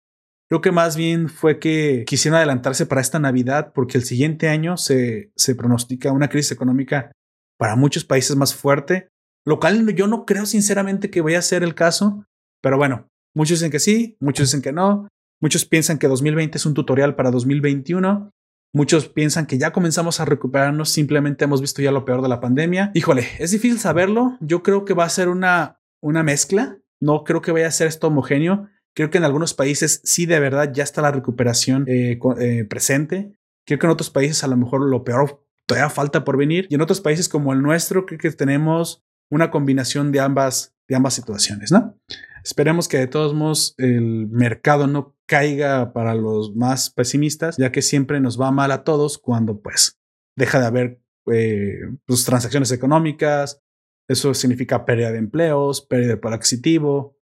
[0.49, 4.75] Creo que más bien fue que quisieron adelantarse para esta Navidad porque el siguiente año
[4.77, 7.12] se, se pronostica una crisis económica
[7.63, 9.08] para muchos países más fuerte,
[9.45, 12.26] lo cual yo no creo sinceramente que vaya a ser el caso,
[12.62, 15.08] pero bueno, muchos dicen que sí, muchos dicen que no,
[15.41, 18.32] muchos piensan que 2020 es un tutorial para 2021,
[18.73, 22.41] muchos piensan que ya comenzamos a recuperarnos, simplemente hemos visto ya lo peor de la
[22.41, 22.91] pandemia.
[22.95, 27.41] Híjole, es difícil saberlo, yo creo que va a ser una, una mezcla, no creo
[27.41, 30.84] que vaya a ser esto homogéneo, creo que en algunos países sí de verdad ya
[30.84, 35.06] está la recuperación eh, eh, presente, creo que en otros países a lo mejor lo
[35.06, 36.67] peor todavía falta por venir.
[36.69, 40.95] Y en otros países como el nuestro, creo que tenemos una combinación de ambas, de
[40.95, 41.97] ambas situaciones, ¿no?
[42.43, 47.82] Esperemos que de todos modos el mercado no caiga para los más pesimistas, ya que
[47.82, 49.97] siempre nos va mal a todos cuando pues
[50.36, 53.62] deja de haber eh, pues, transacciones económicas.
[54.10, 57.17] Eso significa pérdida de empleos, pérdida de poder adquisitivo,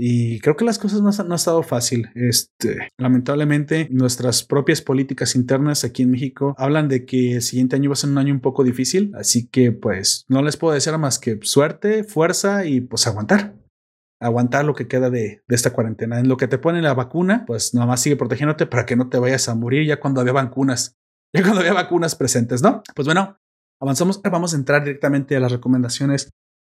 [0.00, 2.08] y creo que las cosas no, no ha estado fácil.
[2.14, 7.90] Este, lamentablemente, nuestras propias políticas internas aquí en México hablan de que el siguiente año
[7.90, 9.12] va a ser un año un poco difícil.
[9.16, 13.56] Así que, pues, no les puedo decir más que suerte, fuerza y pues aguantar.
[14.20, 16.20] Aguantar lo que queda de, de esta cuarentena.
[16.20, 19.08] En lo que te ponen la vacuna, pues nada más sigue protegiéndote para que no
[19.08, 20.94] te vayas a morir ya cuando había vacunas.
[21.34, 22.82] Ya cuando había vacunas presentes, ¿no?
[22.96, 23.36] Pues bueno,
[23.82, 24.22] avanzamos.
[24.22, 26.30] Vamos a entrar directamente a las recomendaciones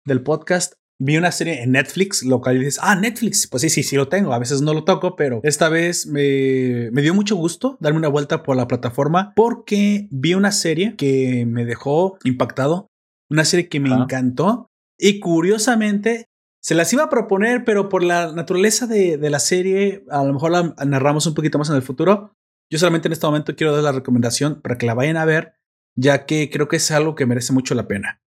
[0.06, 0.74] del podcast.
[1.00, 4.08] Vi una serie en Netflix, lo cual dices, ah, Netflix, pues sí, sí, sí lo
[4.08, 7.98] tengo, a veces no lo toco, pero esta vez me, me dio mucho gusto darme
[7.98, 12.88] una vuelta por la plataforma porque vi una serie que me dejó impactado,
[13.28, 16.26] una serie que me encantó y curiosamente
[16.62, 20.32] se las iba a proponer, pero por la naturaleza de, de la serie, a lo
[20.32, 22.32] mejor la narramos un poquito más en el futuro.
[22.70, 25.56] Yo solamente en este momento quiero dar la recomendación para que la vayan a ver,
[25.94, 28.23] ya que creo que es algo que merece mucho la pena.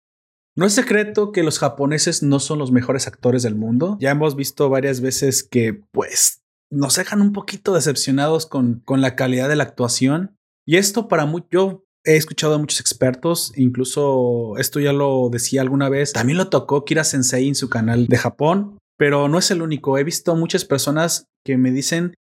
[0.56, 3.98] No es secreto que los japoneses no son los mejores actores del mundo.
[4.00, 9.16] Ya hemos visto varias veces que, pues, nos dejan un poquito decepcionados con, con la
[9.16, 10.38] calidad de la actuación.
[10.66, 15.62] Y esto para mucho, yo he escuchado a muchos expertos, incluso esto ya lo decía
[15.62, 19.50] alguna vez, también lo tocó Kira Sensei en su canal de Japón, pero no es
[19.52, 19.98] el único.
[19.98, 22.13] He visto muchas personas que me dicen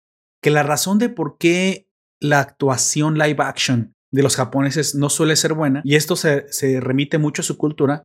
[0.42, 1.86] que la razón de por qué
[2.20, 6.80] la actuación live action de los japoneses no suele ser buena, y esto se, se
[6.80, 8.02] remite mucho a su cultura,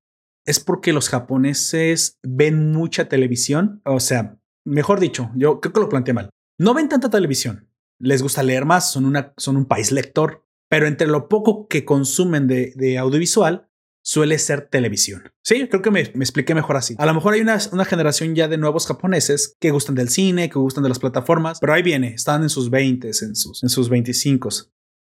[0.47, 3.81] es porque los japoneses ven mucha televisión.
[3.85, 6.29] O sea, mejor dicho, yo creo que lo planteé mal.
[6.57, 7.69] No ven tanta televisión.
[7.99, 11.83] Les gusta leer más, son, una, son un país lector, pero entre lo poco que
[11.83, 13.69] consumen de, audiovisual
[14.03, 15.23] suele ser televisión.
[15.43, 16.95] Sí, creo que me, me, expliqué mejor así.
[16.97, 20.49] A lo mejor hay una, una, generación ya de nuevos japoneses que gustan del cine,
[20.49, 23.69] que gustan de las plataformas, pero ahí viene, están en sus 20, en sus, en
[23.69, 24.49] sus 25.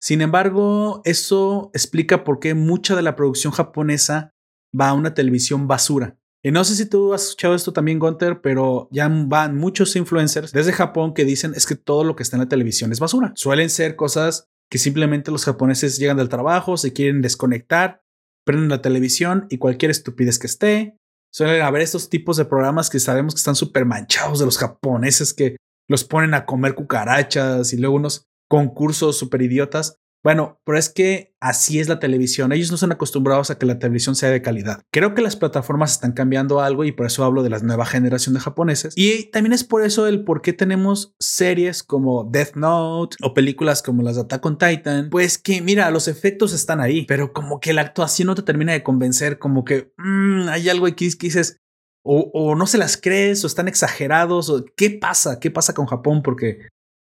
[0.02, 4.34] Sin embargo, eso explica por qué mucha de la producción japonesa
[4.78, 6.18] va a una televisión basura.
[6.42, 10.54] Y no sé si tú has escuchado esto también, Gunter, pero ya van muchos influencers
[10.54, 13.34] desde Japón que dicen es que todo lo que está en la televisión es basura.
[13.36, 18.04] Suelen ser cosas que simplemente los japoneses llegan del trabajo, se quieren desconectar,
[18.46, 20.98] prenden la televisión y cualquier estupidez que esté.
[21.32, 25.34] Suelen haber estos tipos de programas que sabemos que están súper manchados de los japoneses
[25.34, 25.58] que
[25.90, 29.98] los ponen a comer cucarachas y luego unos concursos súper idiotas.
[30.24, 32.52] Bueno, pero es que así es la televisión.
[32.52, 34.82] Ellos no están acostumbrados a que la televisión sea de calidad.
[34.92, 38.34] Creo que las plataformas están cambiando algo y por eso hablo de la nueva generación
[38.34, 38.94] de japoneses.
[38.98, 43.82] Y también es por eso el por qué tenemos series como Death Note o películas
[43.82, 45.10] como las de Attack on Titan.
[45.10, 48.74] Pues que mira, los efectos están ahí, pero como que la actuación no te termina
[48.74, 51.58] de convencer, como que mmm, hay algo aquí que dices,
[52.04, 55.86] o, o, no se las crees, o están exagerados, o qué pasa, qué pasa con
[55.86, 56.68] Japón, porque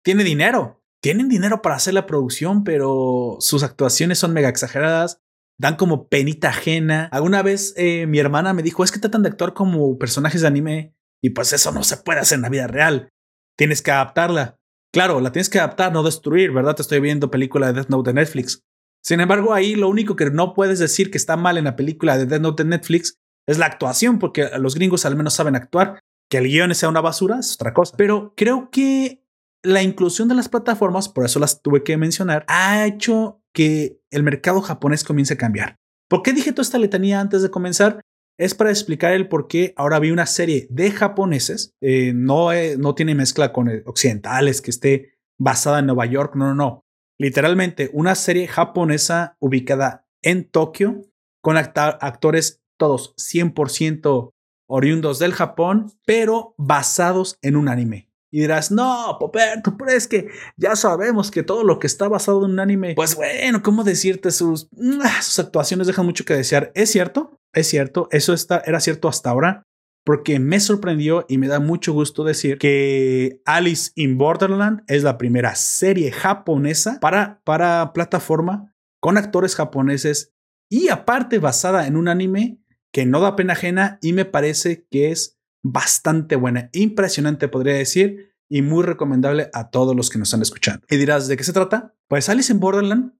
[0.03, 5.19] tiene dinero, tienen dinero para hacer la producción, pero sus actuaciones son mega exageradas,
[5.59, 7.09] dan como penita ajena.
[7.11, 10.47] Alguna vez eh, mi hermana me dijo, es que tratan de actuar como personajes de
[10.47, 13.09] anime y pues eso no se puede hacer en la vida real.
[13.57, 14.57] Tienes que adaptarla.
[14.93, 16.75] Claro, la tienes que adaptar, no destruir, ¿verdad?
[16.75, 18.63] Te estoy viendo película de Death Note de Netflix.
[19.03, 22.17] Sin embargo, ahí lo único que no puedes decir que está mal en la película
[22.17, 23.15] de Death Note de Netflix
[23.47, 25.99] es la actuación, porque los gringos al menos saben actuar.
[26.29, 27.95] Que el guion sea una basura es otra cosa.
[27.97, 29.20] Pero creo que
[29.63, 34.23] la inclusión de las plataformas, por eso las tuve que mencionar, ha hecho que el
[34.23, 35.75] mercado japonés comience a cambiar.
[36.09, 38.01] ¿Por qué dije toda esta letanía antes de comenzar?
[38.37, 42.75] Es para explicar el por qué ahora vi una serie de japoneses, eh, no, eh,
[42.77, 46.85] no tiene mezcla con occidentales, que esté basada en Nueva York, no, no, no.
[47.19, 51.01] Literalmente una serie japonesa ubicada en Tokio
[51.41, 54.31] con act actores todos 100%
[54.67, 58.10] oriundos del Japón, pero basados en un anime.
[58.31, 62.45] Y dirás, no, Poperto, pero es que ya sabemos que todo lo que está basado
[62.45, 64.31] en un anime, pues bueno, ¿cómo decirte?
[64.31, 64.69] Sus,
[65.03, 66.71] ah, sus actuaciones dejan mucho que desear.
[66.73, 69.63] Es cierto, es cierto, eso está, era cierto hasta ahora,
[70.05, 75.17] porque me sorprendió y me da mucho gusto decir que Alice in Borderland es la
[75.17, 80.33] primera serie japonesa para, para plataforma con actores japoneses
[80.69, 82.59] y aparte basada en un anime
[82.93, 88.33] que no da pena ajena y me parece que es bastante buena, impresionante podría decir
[88.49, 90.85] y muy recomendable a todos los que nos están escuchando.
[90.89, 91.95] Y dirás, ¿de qué se trata?
[92.07, 93.13] Pues Alice in Borderland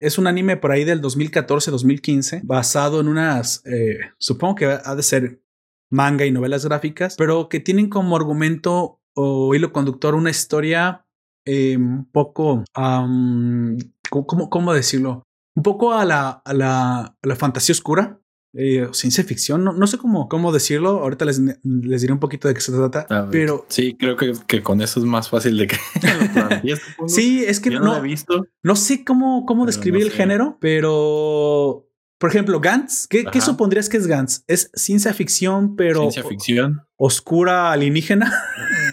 [0.00, 5.02] es un anime por ahí del 2014-2015 basado en unas, eh, supongo que ha de
[5.02, 5.42] ser
[5.90, 11.06] manga y novelas gráficas, pero que tienen como argumento o hilo conductor una historia
[11.46, 15.22] eh, un poco, ¿cómo, ¿cómo, decirlo?
[15.54, 18.20] Un poco a la, a la, a la fantasía oscura,
[18.56, 21.00] eh, ciencia ficción, no, no, sé cómo, cómo decirlo.
[21.00, 23.28] Ahorita les, les, diré un poquito de qué se trata.
[23.30, 25.76] pero sí, creo que, que, con eso es más fácil de que.
[27.08, 28.46] sí, es que no, no, he visto.
[28.62, 30.12] No sé cómo, cómo describir no sé.
[30.12, 31.88] el género, pero
[32.18, 34.44] por ejemplo, Gantz, ¿qué, ¿qué, supondrías que es Gantz?
[34.46, 36.00] Es ciencia ficción, pero.
[36.00, 36.86] Ciencia ficción.
[36.96, 38.32] Oscura alienígena.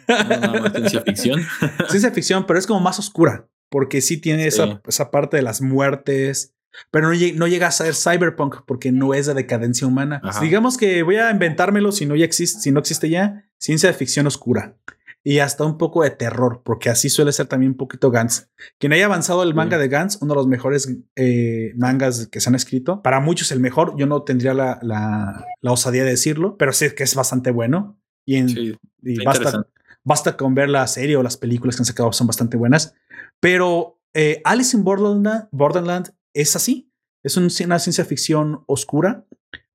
[0.07, 1.41] No, no, ciencia ficción.
[1.87, 4.47] ciencia ficción, pero es como más oscura, porque sí tiene sí.
[4.47, 6.55] Esa, esa parte de las muertes
[6.89, 10.21] pero no, no, llega a ser cyberpunk porque no es de decadencia humana.
[10.23, 10.41] Ajá.
[10.41, 13.95] Digamos que voy a inventármelo si no ya existe, si no existe ya, ciencia de
[13.95, 14.75] ficción oscura.
[15.23, 18.49] Y hasta un poco de terror, porque así suele ser también un poquito Gantz.
[18.79, 19.83] Quien haya avanzado el manga sí.
[19.83, 23.59] de Gantz, uno de los mejores eh, mangas que se han escrito, para muchos el
[23.59, 27.51] mejor, yo no tendría la, la, la osadía de decirlo, pero sí que es bastante
[27.51, 27.99] bueno.
[28.25, 29.67] Y, en, sí, y basta,
[30.03, 32.95] basta con ver la serie o las películas que han sacado, son bastante buenas.
[33.39, 36.91] Pero eh, Alice in Borderland, Borderland es así.
[37.23, 39.25] Es un, una ciencia ficción oscura,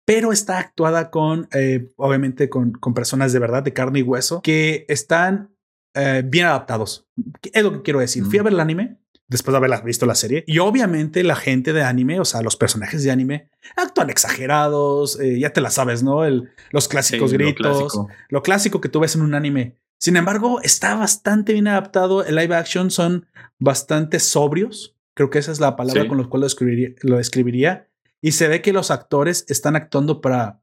[0.04, 4.42] pero está actuada con, eh, obviamente, con, con, personas de verdad, de carne y hueso,
[4.42, 5.56] que están
[5.94, 7.08] eh, bien adaptados.
[7.52, 8.24] Es lo que quiero decir.
[8.24, 8.30] Mm.
[8.30, 10.44] Fui a ver el anime después de haber visto la serie.
[10.46, 15.38] Y obviamente la gente de anime, o sea, los personajes de anime, actúan exagerados, eh,
[15.38, 16.24] ya te la sabes, ¿no?
[16.24, 18.08] El, los clásicos sí, gritos, lo clásico.
[18.28, 19.78] lo clásico que tú ves en un anime.
[19.98, 22.24] Sin embargo, está bastante bien adaptado.
[22.24, 23.26] El live action son
[23.58, 24.95] bastante sobrios.
[25.16, 26.08] Creo que esa es la palabra sí.
[26.08, 27.88] con la cual lo describiría, lo describiría.
[28.20, 30.60] Y se ve que los actores están actuando para,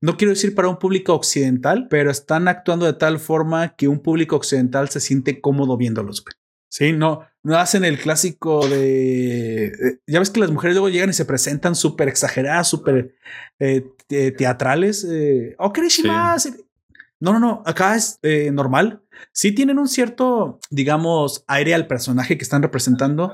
[0.00, 4.00] no quiero decir para un público occidental, pero están actuando de tal forma que un
[4.00, 6.24] público occidental se siente cómodo viéndolos.
[6.68, 10.00] Sí, no, no hacen el clásico de.
[10.06, 13.14] Ya ves que las mujeres luego llegan y se presentan súper exageradas, súper
[13.60, 15.06] eh, teatrales.
[15.08, 15.72] Eh, oh,
[16.04, 16.42] más.
[16.42, 16.54] Sí.
[17.20, 17.62] No, no, no.
[17.66, 19.02] Acá es eh, normal.
[19.32, 23.32] Sí tienen un cierto, digamos, aire al personaje que están representando,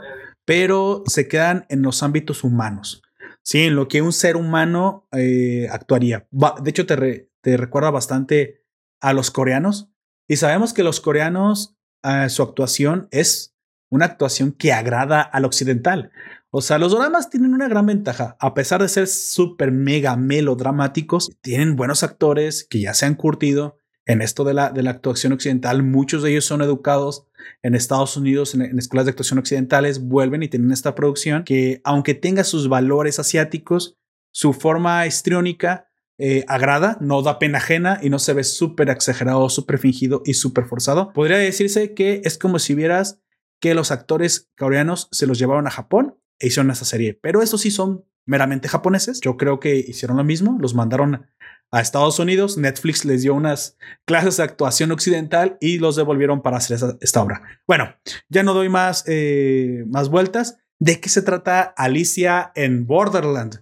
[0.49, 3.03] pero se quedan en los ámbitos humanos.
[3.43, 6.27] Sí, en lo que un ser humano eh, actuaría.
[6.31, 8.65] De hecho, te, te, recuerda bastante
[8.99, 9.91] a los coreanos.
[10.27, 13.59] Y sabemos que los coreanos, eh, su actuación es
[13.91, 16.13] una actuación que agrada al occidental.
[16.49, 18.39] O sea, los dramas tienen una gran ventaja.
[18.41, 23.78] A pesar de ser súper mega melodramáticos, tienen buenos actores que ya se han curtido
[24.09, 25.83] en esto de la, de la actuación occidental.
[25.83, 27.27] Muchos de ellos son educados
[27.63, 32.15] en Estados Unidos, en, escuelas de actuación occidentales, vuelven y tienen esta producción que, aunque
[32.15, 33.99] tenga sus valores asiáticos,
[34.33, 39.49] su forma histriónica eh, agrada, no da pena ajena y no se ve súper exagerado,
[39.51, 41.13] súper fingido y súper forzado.
[41.13, 43.21] Podría decirse que es como si vieras
[43.61, 47.61] que los actores coreanos se los llevaron a Japón e hicieron esa serie, pero estos
[47.61, 49.21] sí son meramente japoneses.
[49.21, 51.27] Yo creo que hicieron lo mismo, los mandaron
[51.71, 52.57] a Estados Unidos.
[52.57, 57.43] Netflix les dio unas clases de actuación occidental y los devolvieron para hacer esta obra.
[57.67, 57.95] Bueno,
[58.29, 60.59] ya no doy más, eh, más vueltas.
[60.79, 63.61] ¿De qué se trata Alicia en Borderland?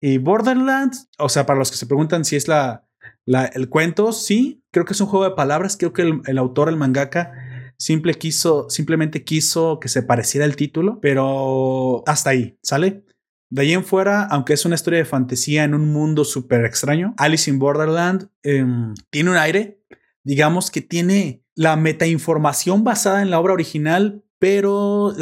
[0.00, 2.84] Y Borderland, o sea, para los que se preguntan si es la,
[3.24, 5.76] la el cuento, sí, creo que es un juego de palabras.
[5.76, 7.32] Creo que el, el autor, el mangaka,
[7.78, 13.05] simple quiso, simplemente quiso que se pareciera el título, pero hasta ahí, ¿sale?
[13.48, 17.14] De ahí en fuera, aunque es una historia de fantasía en un mundo súper extraño,
[17.16, 18.64] Alice in Borderland eh,
[19.10, 19.80] tiene un aire,
[20.24, 25.14] digamos que tiene la metainformación basada en la obra original, pero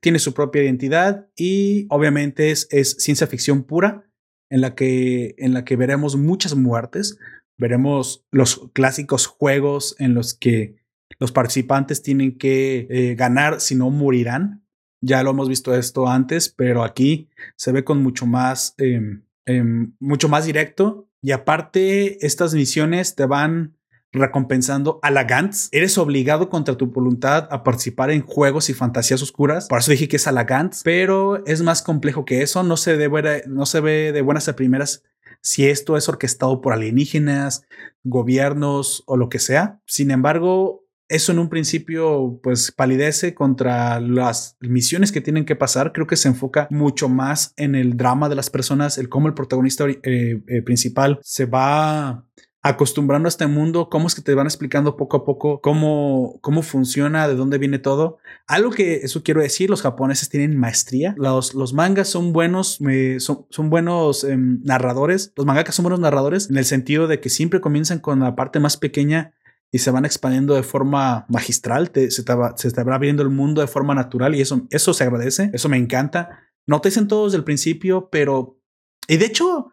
[0.00, 4.10] tiene su propia identidad y obviamente es, ciencia ficción pura
[4.50, 7.18] en la, que, en la que veremos muchas muertes,
[7.56, 10.76] veremos los clásicos juegos en los que
[11.18, 14.67] los participantes tienen que eh, ganar si no morirán
[15.00, 19.64] ya lo hemos visto esto antes, pero aquí se ve con mucho más, eh, eh,
[19.98, 21.08] mucho más directo.
[21.22, 23.76] Y aparte, estas misiones te van
[24.12, 25.68] recompensando a la Gantz.
[25.72, 29.66] Eres obligado contra tu voluntad a participar en juegos y fantasías oscuras.
[29.68, 32.62] Por eso dije que es a la Gantz, pero es más complejo que eso.
[32.62, 35.02] No se, de buena, no se ve de buenas a primeras
[35.40, 37.64] si esto es orquestado por alienígenas,
[38.02, 39.80] gobiernos o lo que sea.
[39.86, 45.92] Sin embargo, eso en un principio pues palidece contra las misiones que tienen que pasar.
[45.92, 49.34] Creo que se enfoca mucho más en el drama de las personas, el cómo el
[49.34, 52.24] protagonista eh, eh, principal se va
[52.60, 56.62] acostumbrando a este mundo, cómo es que te van explicando poco a poco cómo, cómo
[56.62, 58.18] funciona, de dónde viene todo.
[58.46, 61.14] Algo que eso quiero decir, los japoneses tienen maestría.
[61.16, 62.78] Los, los mangas son buenos,
[63.18, 65.32] son, son, buenos em, narradores.
[65.36, 68.60] Los mangakas son buenos narradores en el sentido de que siempre comienzan con la parte
[68.60, 69.32] más pequeña
[69.70, 71.90] y se van expandiendo de forma magistral.
[71.92, 74.94] se, te va, se te va viendo el mundo de forma natural y eso, eso
[74.94, 75.50] se agradece.
[75.52, 76.40] Eso me encanta.
[76.66, 78.60] No te dicen todo desde el principio, pero...
[79.06, 79.72] Y de hecho,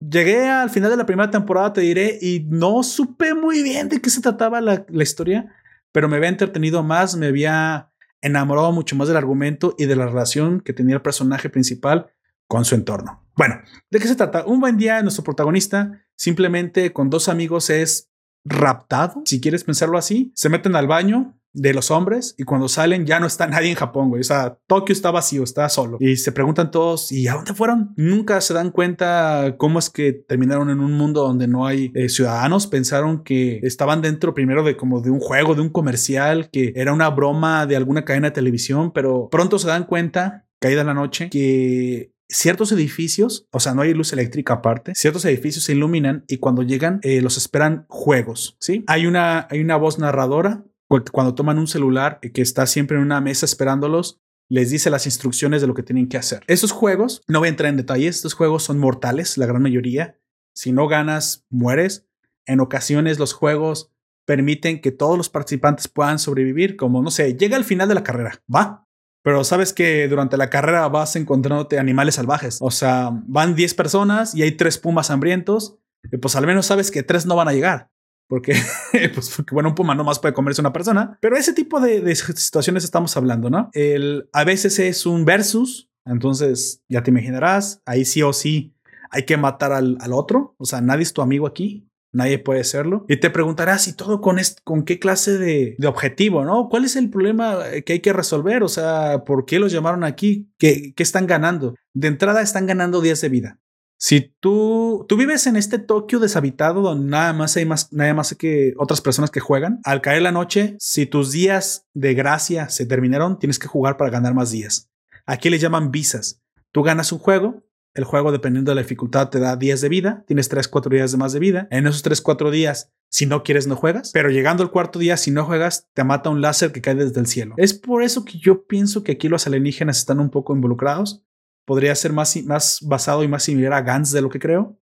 [0.00, 4.00] llegué al final de la primera temporada, te diré, y no supe muy bien de
[4.00, 5.52] qué se trataba la, la historia,
[5.92, 10.06] pero me había entretenido más, me había enamorado mucho más del argumento y de la
[10.06, 12.10] relación que tenía el personaje principal
[12.48, 13.24] con su entorno.
[13.36, 13.56] Bueno,
[13.90, 14.44] ¿de qué se trata?
[14.44, 18.10] Un buen día, nuestro protagonista simplemente con dos amigos es
[18.44, 20.32] raptado, si quieres pensarlo así.
[20.34, 23.76] Se meten al baño de los hombres y cuando salen ya no está nadie en
[23.76, 24.20] Japón, güey.
[24.20, 25.96] O sea, Tokio está vacío, está solo.
[26.00, 27.94] Y se preguntan todos, ¿y a dónde fueron?
[27.96, 32.08] Nunca se dan cuenta cómo es que terminaron en un mundo donde no hay eh,
[32.08, 32.66] ciudadanos.
[32.66, 36.92] Pensaron que estaban dentro primero de como de un juego, de un comercial, que era
[36.92, 41.30] una broma de alguna cadena de televisión, pero pronto se dan cuenta, caída la noche,
[41.30, 46.38] que ciertos edificios, o sea, no hay luz eléctrica aparte, ciertos edificios se iluminan y
[46.38, 48.84] cuando llegan eh, los esperan juegos, ¿sí?
[48.86, 53.20] Hay una, hay una voz narradora cuando toman un celular que está siempre en una
[53.20, 56.42] mesa esperándolos, les dice las instrucciones de lo que tienen que hacer.
[56.46, 60.18] Esos juegos, no voy a entrar en detalles, estos juegos son mortales, la gran mayoría.
[60.54, 62.06] Si no ganas, mueres.
[62.46, 63.90] En ocasiones los juegos
[64.26, 68.04] permiten que todos los participantes puedan sobrevivir, como no sé, llega al final de la
[68.04, 68.83] carrera, va,
[69.24, 72.58] pero sabes que durante la carrera vas encontrándote animales salvajes.
[72.60, 75.78] O sea, van 10 personas y hay 3 pumas hambrientos.
[76.12, 77.88] Y pues al menos sabes que 3 no van a llegar.
[78.28, 78.54] Porque,
[79.14, 81.16] pues, bueno, un puma no más puede comerse una persona.
[81.22, 83.70] Pero ese tipo de, de situaciones estamos hablando, ¿no?
[83.72, 85.88] El, a veces es un versus.
[86.04, 88.74] Entonces, ya te imaginarás, ahí sí o sí
[89.10, 90.54] hay que matar al, al otro.
[90.58, 93.04] O sea, nadie es tu amigo aquí nadie puede serlo.
[93.08, 96.68] Y te preguntarás, ¿y todo con, con qué clase de, objetivo, no?
[96.70, 98.62] ¿Cuál es el problema que hay que resolver?
[98.62, 100.48] O sea, ¿por qué los llamaron aquí?
[100.58, 101.74] ¿Qué, están ganando?
[101.92, 103.60] De entrada están ganando días de vida.
[103.98, 108.34] Si tú, tú vives en este Tokio deshabitado donde nada más hay más, nada más
[108.34, 112.86] que otras personas que juegan, al caer la noche, si tus días de gracia se
[112.86, 114.90] terminaron, tienes que jugar para ganar más días.
[115.26, 116.42] Aquí le llaman visas.
[116.72, 120.24] Tú ganas un juego, el juego, dependiendo de la dificultad, te da 10 de vida.
[120.26, 121.68] Tienes 3, 4 días de más de vida.
[121.70, 124.10] En esos 3, 4 días, si no quieres, no juegas.
[124.12, 127.20] Pero llegando al cuarto día, si no juegas, te mata un láser que cae desde
[127.20, 127.54] el cielo.
[127.56, 131.24] Es por eso que yo pienso que aquí los alienígenas están un poco involucrados.
[131.64, 134.76] Podría ser más, más basado y más similar a Gans de lo que creo.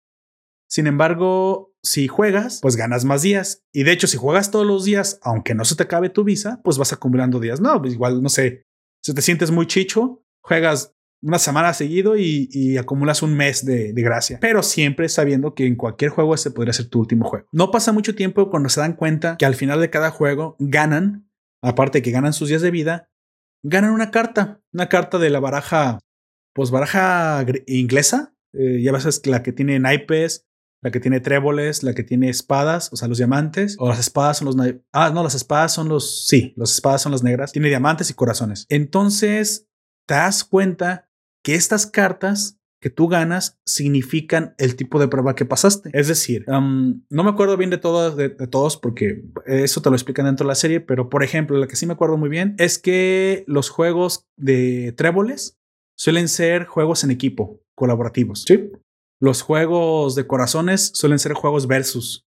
[0.69, 3.65] Sin embargo, si juegas, pues ganas más días.
[3.73, 6.61] Y de hecho, si juegas todos los días, aunque no se te acabe tu visa,
[6.63, 7.59] pues vas acumulando días.
[7.59, 8.63] No, pues igual, no sé,
[9.03, 14.39] si te sientes muy chicho, juegas una semana seguido y, acumulas un mes de, gracia.
[14.41, 17.47] Pero siempre sabiendo que en cualquier juego ese podría ser tu último juego.
[17.51, 21.29] No pasa mucho tiempo cuando se dan cuenta que al final de cada juego ganan,
[21.61, 23.09] aparte de que ganan sus días de vida,
[23.63, 24.61] ganan una carta.
[24.73, 25.99] Una carta de la baraja,
[26.53, 28.33] pues baraja inglesa.
[28.53, 30.47] Eh, ya ves la que tiene naipes,
[30.81, 34.37] la que tiene tréboles, la que tiene espadas, o sea, los diamantes, o las espadas
[34.37, 34.57] son los...
[34.91, 36.27] Ah, no, las espadas son los...
[36.27, 37.51] Sí, las espadas son las negras.
[37.51, 38.65] Tiene diamantes y corazones.
[38.69, 39.67] Entonces,
[40.07, 41.10] te das cuenta
[41.43, 45.91] que estas cartas que tú ganas significan el tipo de prueba que pasaste.
[45.93, 50.25] Es decir, no me acuerdo bien de, todos, de, todos porque eso te lo explican
[50.25, 52.79] dentro de la serie, pero por ejemplo, la que sí me acuerdo muy bien es
[52.79, 55.59] que los juegos de tréboles
[55.95, 58.45] suelen ser juegos en equipo, colaborativos.
[58.47, 58.71] Sí.
[59.19, 62.25] Los juegos de corazones suelen ser juegos versus.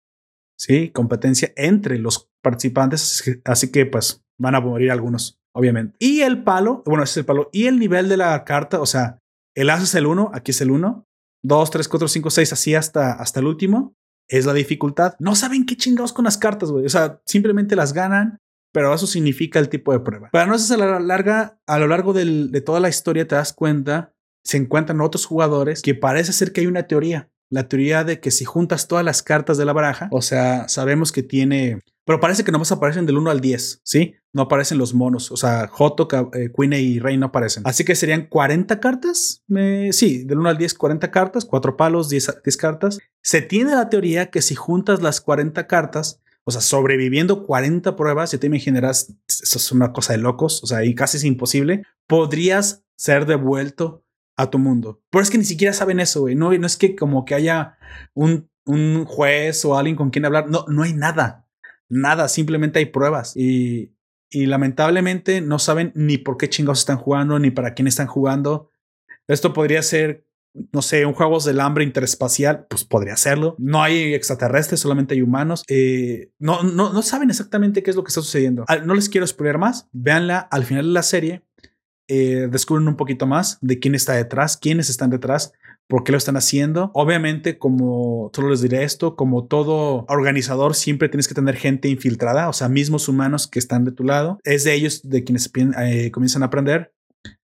[0.59, 5.97] Sí, competencia entre los participantes, así que pues van a morir algunos obviamente.
[5.99, 7.51] Y el palo, bueno, ese es el palo.
[7.53, 9.19] Y el nivel de la carta, o sea,
[9.57, 11.05] el as es el 1, aquí es el 1.
[11.43, 13.95] 2, 3, 4, 5, 6, así hasta, hasta el último.
[14.29, 15.15] Es la dificultad.
[15.19, 16.87] No saben qué chingados con las cartas, güey.
[16.87, 18.39] O sea, simplemente las ganan,
[18.73, 20.31] pero eso significa el tipo de prueba.
[20.31, 24.13] Para no hacerse la larga, a lo largo de toda la historia te das cuenta,
[24.45, 27.31] se encuentran otros jugadores que parece ser que hay una teoría.
[27.51, 31.13] La teoría de que si juntas todas las cartas de la baraja, o sea, sabemos
[31.13, 34.15] que tiene pero parece que nomás aparecen del 1 al 10, ¿sí?
[34.33, 35.31] No aparecen los monos.
[35.31, 37.65] O sea, Joto, eh, Queen y Rey no aparecen.
[37.67, 39.45] Así que serían 40 cartas.
[39.91, 42.99] sí, del 1 al 10, 40 cartas, 4 palos, 10, 10 cartas.
[43.23, 48.33] Se tiene la teoría que si juntas las 40 cartas, o sea, sobreviviendo 40 pruebas,
[48.33, 51.83] ya te imaginarás, eso es una cosa de locos, o sea, y casi es imposible,
[52.07, 54.03] podrías ser devuelto
[54.39, 55.03] a tu mundo.
[55.11, 56.37] Pero es que ni siquiera saben eso, güey.
[56.37, 57.77] No, no es que como que haya
[58.15, 60.49] un, un juez o alguien con quien hablar.
[60.49, 61.47] No, no hay nada.
[61.89, 63.37] Nada, simplemente hay pruebas.
[63.37, 63.97] Y,
[64.31, 68.71] y lamentablemente no saben ni por qué chingados están jugando, ni para quién están jugando.
[69.27, 70.25] Esto podría ser,
[70.73, 73.57] no sé, un juegos del hambre interespacial, pues podría serlo.
[73.59, 75.65] No hay extraterrestres, solamente hay humanos.
[75.67, 78.65] Eh, no, no, no saben exactamente qué es lo que está sucediendo.
[78.69, 79.89] Ah, No les quiero spoiler más.
[79.91, 81.43] Véanla al final de la serie.
[82.09, 85.53] Eh, descubren un poquito más de quién está detrás, quiénes están detrás,
[85.89, 86.91] por qué lo están haciendo.
[86.95, 92.49] Obviamente, como solo les diré esto, como todo organizador, siempre tienes que tener gente infiltrada,
[92.49, 94.39] o sea, mismos humanos que están de tu lado.
[94.45, 95.51] Es de ellos de quienes
[95.81, 96.93] eh, comienzan a aprender.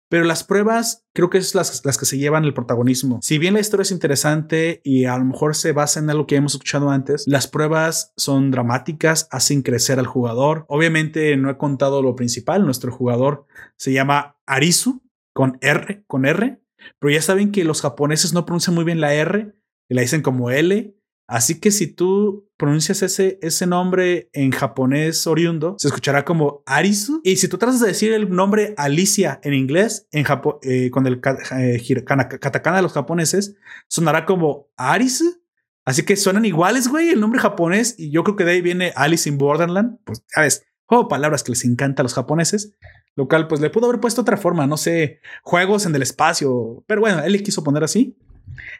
[0.10, 3.20] Pero las pruebas creo que es las, las que se llevan el protagonismo.
[3.22, 6.36] Si bien la historia es interesante y a lo mejor se basa en algo que
[6.36, 10.66] hemos escuchado antes, las pruebas son dramáticas, hacen crecer al jugador.
[10.68, 12.66] Obviamente no he contado lo principal.
[12.66, 13.46] Nuestro jugador
[13.78, 15.04] se llama Arisu
[15.34, 16.60] con R, con R,
[17.00, 19.54] pero ya saben que los japoneses no pronuncian muy bien la R
[19.88, 20.96] y la dicen como L.
[21.30, 27.22] Así que si tú pronuncias ese, ese nombre en japonés oriundo, se escuchará como Arisu.
[27.24, 30.26] Y si tú tratas de decir el nombre Alicia en inglés, en
[30.64, 31.22] eh, con el
[31.56, 32.04] eh,
[32.42, 33.56] katakana de los japoneses,
[33.88, 35.40] sonará como Arisu.
[35.86, 37.94] Así que suenan iguales, güey, el nombre japonés.
[38.00, 40.00] Y yo creo que de ahí viene Alice in Borderland.
[40.06, 42.74] Pues, sabes, juego de palabras que les encanta a los japoneses.
[43.16, 46.84] Lo cual, pues le pudo haber puesto otra forma, no sé, juegos en el espacio.
[46.88, 48.18] Pero bueno, él le quiso poner así.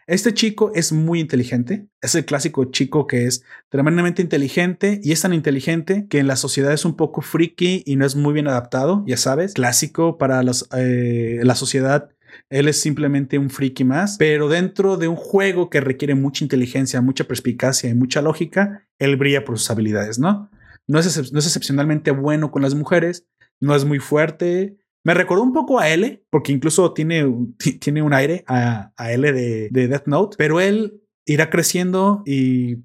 [0.08, 1.88] Este chico es muy inteligente.
[2.02, 6.36] Es el clásico chico que es tremendamente inteligente y es tan inteligente que en la
[6.36, 9.54] sociedad es un poco freaky y no es muy bien adaptado, ya sabes.
[9.54, 10.42] Clásico para
[10.78, 12.10] eh, la sociedad.
[12.50, 17.02] Él es simplemente un friki más, pero dentro de un juego que requiere mucha inteligencia,
[17.02, 20.50] mucha perspicacia y mucha lógica, él brilla por sus habilidades, ¿no?
[20.88, 23.26] No es excepcionalmente bueno con las mujeres,
[23.60, 24.78] no es muy fuerte.
[25.04, 27.26] Me recordó un poco a L, porque incluso tiene,
[27.80, 32.78] tiene un aire a, a L de, de Death Note, pero él irá creciendo y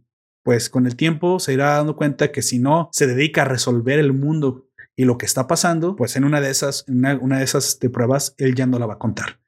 [0.45, 3.99] pues con el tiempo se irá dando cuenta que si no se dedica a resolver
[3.99, 7.79] el mundo y lo que está pasando, pues en una de esas, una, de esas
[7.93, 9.41] pruebas, él ya no la va a contar.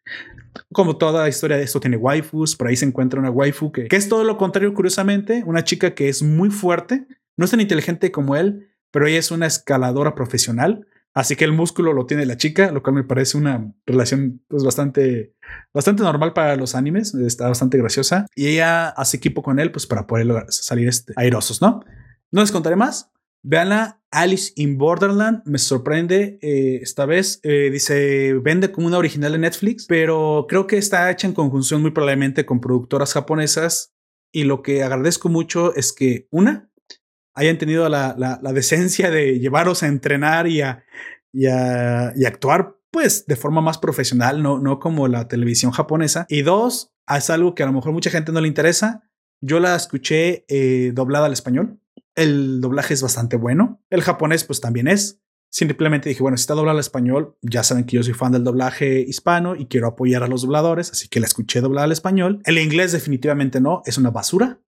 [0.72, 3.96] Como toda historia de esto tiene waifus, por ahí se encuentra una waifu que, que
[3.96, 7.06] es todo lo contrario, curiosamente, una chica que es muy fuerte,
[7.36, 10.86] no es tan inteligente como él, pero ella es una escaladora profesional.
[11.16, 14.62] Así que el músculo lo tiene la chica, lo cual me parece una relación pues
[14.62, 15.34] bastante,
[15.72, 17.14] bastante normal para los animes.
[17.14, 18.26] Está bastante graciosa.
[18.34, 21.80] Y ella hace equipo con él pues para poder salir este, airosos, ¿no?
[22.30, 23.10] No les contaré más.
[23.42, 25.40] Veanla, Alice in Borderland.
[25.46, 27.40] Me sorprende eh, esta vez.
[27.44, 31.80] eh, dice, vende como una original de Netflix, pero creo que está hecha en conjunción
[31.80, 33.94] muy probablemente con productoras japonesas.
[34.34, 36.68] Y lo que agradezco mucho es que, una,
[37.36, 40.84] hayan tenido la, la- decencia de llevaros a entrenar y a,
[41.32, 46.26] y a, y actuar pues de forma más profesional, no, no como la televisión japonesa.
[46.28, 49.04] Y dos, es algo que a lo mejor mucha gente no le interesa.
[49.42, 51.78] Yo la escuché eh, doblada al español.
[52.14, 53.84] El doblaje es bastante bueno.
[53.90, 55.20] El japonés pues también es.
[55.52, 58.44] Simplemente dije, bueno, si está doblada al español, ya saben que yo soy fan del
[58.44, 62.40] doblaje hispano y quiero apoyar a los dobladores, así que la escuché doblada al español.
[62.44, 64.60] El inglés definitivamente no, es una basura.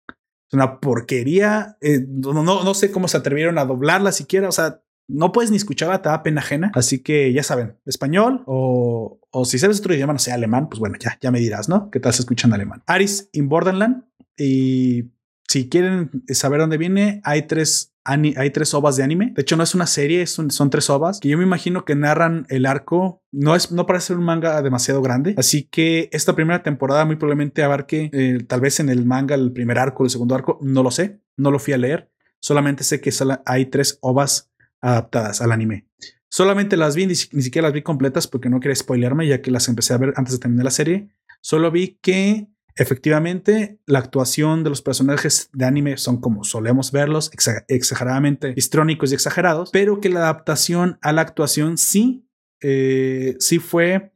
[0.48, 1.76] Es una porquería.
[1.80, 4.48] eh, no, no, sé cómo se atrevieron a doblarla siquiera.
[4.48, 6.70] O sea, no puedes ni escucharla, te da pena ajena.
[6.74, 10.80] Así que ya saben, español o, o si sabes otro idioma, no sé, alemán, pues
[10.80, 11.90] bueno, ya, ya me dirás, ¿no?
[11.90, 12.82] ¿Qué tal se escucha alemán?
[12.86, 14.04] Aris in Borderland.
[14.36, 15.10] Y
[15.48, 19.32] si quieren saber dónde viene, hay tres, hay tres ovas de anime.
[19.34, 22.46] De hecho, no es una serie, son tres ovas que yo me imagino que narran
[22.48, 23.22] el arco.
[23.30, 25.34] No es, no parece un manga demasiado grande.
[25.36, 29.52] Así que esta primera temporada muy probablemente abarque eh, tal vez en el manga el
[29.52, 30.58] primer arco, el segundo arco.
[30.62, 32.10] No lo sé, no lo fui a leer.
[32.40, 33.12] Solamente sé que
[33.44, 34.50] hay tres ovas
[34.80, 35.86] adaptadas al anime.
[36.30, 39.50] Solamente las vi, ni, ni siquiera las vi completas porque no quería spoilearme, ya que
[39.50, 41.08] las empecé a ver antes de terminar la serie.
[41.40, 42.48] Solo vi que
[42.78, 49.10] efectivamente la actuación de los personajes de anime son como solemos verlos, exa- exageradamente histrónicos
[49.10, 52.26] y exagerados, pero que la adaptación a la actuación sí,
[52.62, 54.12] eh, sí fue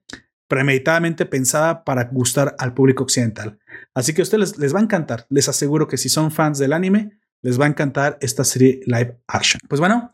[0.49, 3.59] premeditadamente pensada para gustar al público occidental.
[3.95, 5.27] Así que a ustedes les, les va a encantar.
[5.31, 9.19] Les aseguro que si son fans del anime, les va a encantar esta serie live
[9.27, 9.61] action.
[9.69, 10.13] Pues bueno,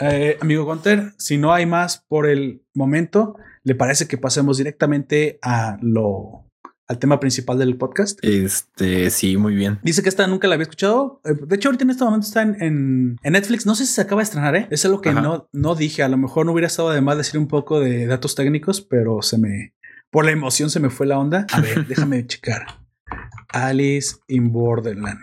[0.00, 5.38] eh, amigo Gunter, si no hay más por el momento, ¿le parece que pasemos directamente
[5.42, 6.47] a lo
[6.88, 8.18] al tema principal del podcast?
[8.22, 9.78] Este, sí, muy bien.
[9.82, 11.20] Dice que esta nunca la había escuchado.
[11.24, 13.66] Eh, De hecho, ahorita en este momento está en, en- en Netflix.
[13.66, 14.66] No sé si se acaba de estrenar, ¿eh?
[14.70, 15.20] Es algo que Ajá.
[15.20, 16.02] no, no dije.
[16.02, 19.22] A lo mejor no hubiera estado de más decir un poco de datos técnicos, pero
[19.22, 19.74] se me...
[20.10, 21.46] Por la emoción se me fue la onda.
[21.52, 22.66] A ver, déjame checar.
[23.50, 25.18] Alice in Borderland.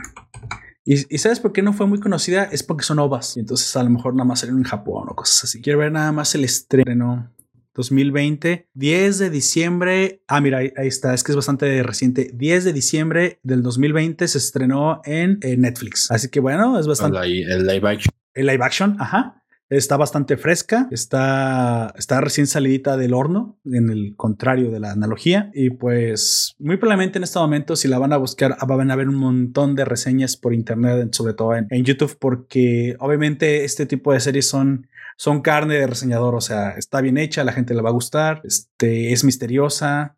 [0.88, 2.44] Y, y sabes por qué no fue muy conocida?
[2.44, 3.36] Es porque son ovas.
[3.38, 5.62] Y entonces a lo mejor nada más salieron en Japón o cosas así.
[5.62, 7.32] Quiero ver nada más el estreno.
[7.76, 10.22] 2020, 10 de diciembre.
[10.28, 12.32] Ah, mira, ahí, ahí está, es que es bastante reciente.
[12.34, 16.10] 10 de diciembre del 2020 se estrenó en, en Netflix.
[16.10, 17.20] Así que bueno, es bastante.
[17.20, 18.14] El, el live action.
[18.34, 19.42] El live action, ajá.
[19.68, 25.50] Está bastante fresca, está, está recién salidita del horno, en el contrario de la analogía.
[25.56, 29.10] Y pues muy probablemente en este momento, si la van a buscar, van a ver
[29.10, 34.14] un montón de reseñas por internet, sobre todo en, en YouTube, porque obviamente este tipo
[34.14, 34.88] de series son,
[35.18, 36.36] son carne de reseñador.
[36.36, 40.18] O sea, está bien hecha, la gente le va a gustar, este, es misteriosa,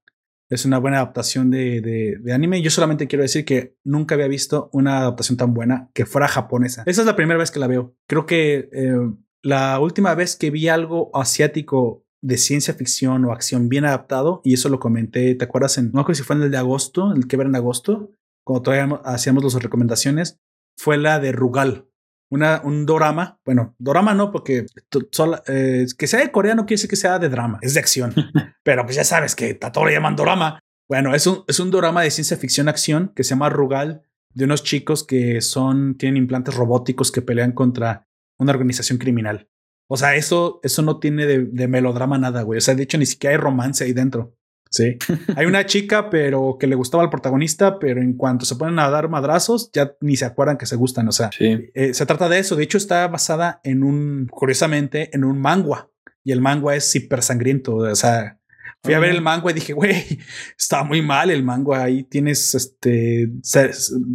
[0.49, 2.61] es una buena adaptación de, de, anime.
[2.61, 6.83] Yo solamente quiero decir que nunca había visto una adaptación tan buena que fuera japonesa.
[6.85, 7.95] Esa es la primera vez que la veo.
[8.07, 9.11] Creo que eh,
[9.43, 14.53] la última vez que vi algo asiático de ciencia ficción o acción bien adaptado, y
[14.53, 15.77] eso lo comenté, ¿te acuerdas?
[15.77, 18.11] En, no creo si fue en el de agosto, el que ver en agosto,
[18.43, 20.39] cuando todavía hacíamos las recomendaciones,
[20.77, 21.87] fue la de Rugal.
[22.29, 24.65] Una, un dorama, bueno, dorama no, porque
[25.11, 28.13] solo, eh, que sea de coreano quiere decir que sea de drama, es de acción,
[28.63, 30.59] pero pues ya sabes que a todo le llaman dorama.
[30.89, 34.03] Bueno, es un, es un dorama de ciencia ficción acción que se llama Rugal,
[34.33, 38.07] de unos chicos que son, tienen implantes robóticos que pelean contra
[38.37, 39.49] una organización criminal.
[39.89, 42.57] O sea, eso, eso no tiene de, de, melodrama nada, güey.
[42.57, 44.36] O sea, de hecho, ni siquiera hay romance ahí dentro.
[44.69, 44.97] Sí.
[45.35, 48.89] hay una chica, pero que le gustaba al protagonista, pero en cuanto se ponen a
[48.89, 51.07] dar madrazos, ya ni se acuerdan que se gustan.
[51.07, 51.69] O sea, sí.
[51.73, 52.55] eh, se trata de eso.
[52.55, 55.89] De hecho, está basada en un, curiosamente, en un mangua.
[56.23, 57.75] Y el mangua es hiper sangriento.
[57.75, 58.37] O sea,
[58.83, 60.19] fui a ver el mangua y dije, güey,
[60.57, 61.83] está muy mal el mangua.
[61.83, 63.29] Ahí tienes este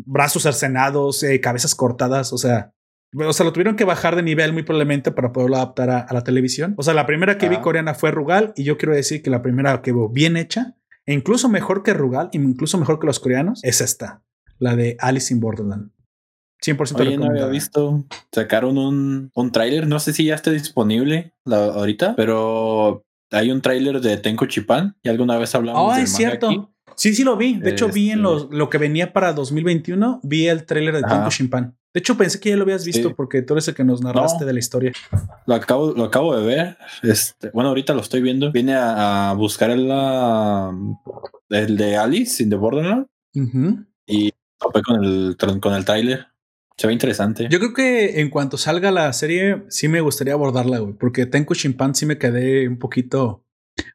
[0.06, 2.32] brazos cercenados, eh, cabezas cortadas.
[2.32, 2.72] O sea,
[3.14, 6.14] o sea, lo tuvieron que bajar de nivel muy probablemente para poderlo adaptar a, a
[6.14, 6.74] la televisión.
[6.78, 7.50] O sea, la primera que ah.
[7.50, 10.76] vi coreana fue Rugal y yo quiero decir que la primera que veo bien hecha,
[11.06, 14.22] e incluso mejor que Rugal, e incluso mejor que los coreanos, es esta,
[14.58, 15.90] la de Alice in Borderland.
[16.64, 18.06] 100% Oye, no había visto.
[18.30, 23.60] Sacaron un, un tráiler, no sé si ya está disponible la, ahorita, pero hay un
[23.60, 26.48] tráiler de Tenko Chipan y alguna vez hablamos oh, del es cierto.
[26.48, 26.62] Aquí.
[26.94, 27.58] Sí, sí lo vi.
[27.58, 31.30] De hecho, vi en lo, lo, que venía para 2021, vi el tráiler de Tenko
[31.30, 31.76] Shimpan.
[31.94, 33.14] De hecho, pensé que ya lo habías visto sí.
[33.14, 34.92] porque tú eres el que nos narraste no, de la historia.
[35.46, 36.78] Lo acabo, lo acabo de ver.
[37.02, 38.50] Este, bueno, ahorita lo estoy viendo.
[38.50, 39.90] Vine a, a buscar el,
[41.50, 43.86] el de Alice in the Borderland uh -huh.
[44.06, 46.28] y topé con el, con el tráiler.
[46.78, 47.48] Se ve interesante.
[47.50, 51.54] Yo creo que en cuanto salga la serie, sí me gustaría abordarla, güey, porque Tenko
[51.54, 53.41] Shimpan sí me quedé un poquito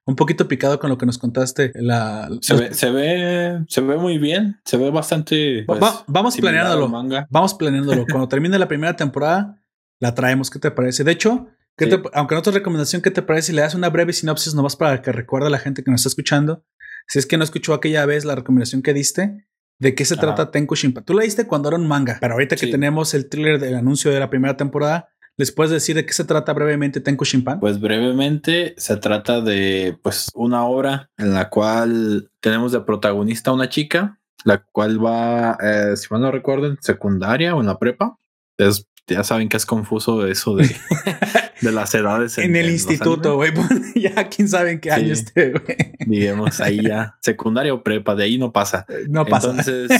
[0.05, 1.71] un poquito picado con lo que nos contaste.
[1.75, 5.63] La, se, ve, se, ve, se ve muy bien, se ve bastante.
[5.65, 6.89] Pues, Va, vamos planeándolo.
[7.29, 8.05] Vamos planeándolo.
[8.09, 9.61] Cuando termine la primera temporada,
[9.99, 10.49] la traemos.
[10.49, 11.03] ¿Qué te parece?
[11.03, 11.91] De hecho, ¿qué sí.
[11.91, 14.75] te, aunque no te recomendación, ¿qué te parece si le das una breve sinopsis nomás
[14.75, 16.65] para que recuerde a la gente que nos está escuchando?
[17.07, 19.47] Si es que no escuchó aquella vez la recomendación que diste,
[19.79, 20.21] ¿de qué se Ajá.
[20.21, 21.01] trata Tenku Shimpa?
[21.01, 22.65] Tú la diste cuando era un manga, pero ahorita sí.
[22.65, 25.09] que tenemos el thriller del anuncio de la primera temporada,
[25.39, 27.59] ¿Les puedes decir de qué se trata brevemente Tenko Shimpan?
[27.59, 33.69] Pues brevemente se trata de pues una obra en la cual tenemos de protagonista una
[33.69, 38.17] chica, la cual va, eh, si mal no recuerdo, en secundaria o en la prepa.
[38.57, 40.75] Es, ya saben que es confuso eso de,
[41.61, 42.39] de las edades.
[42.39, 43.51] En, en el en instituto, güey.
[43.95, 45.77] ya quién sabe en qué sí, año esté, güey.
[45.99, 48.87] Digamos, ahí ya, secundaria o prepa, de ahí no pasa.
[49.07, 49.51] No pasa.
[49.51, 49.91] Entonces,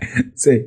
[0.34, 0.66] sí.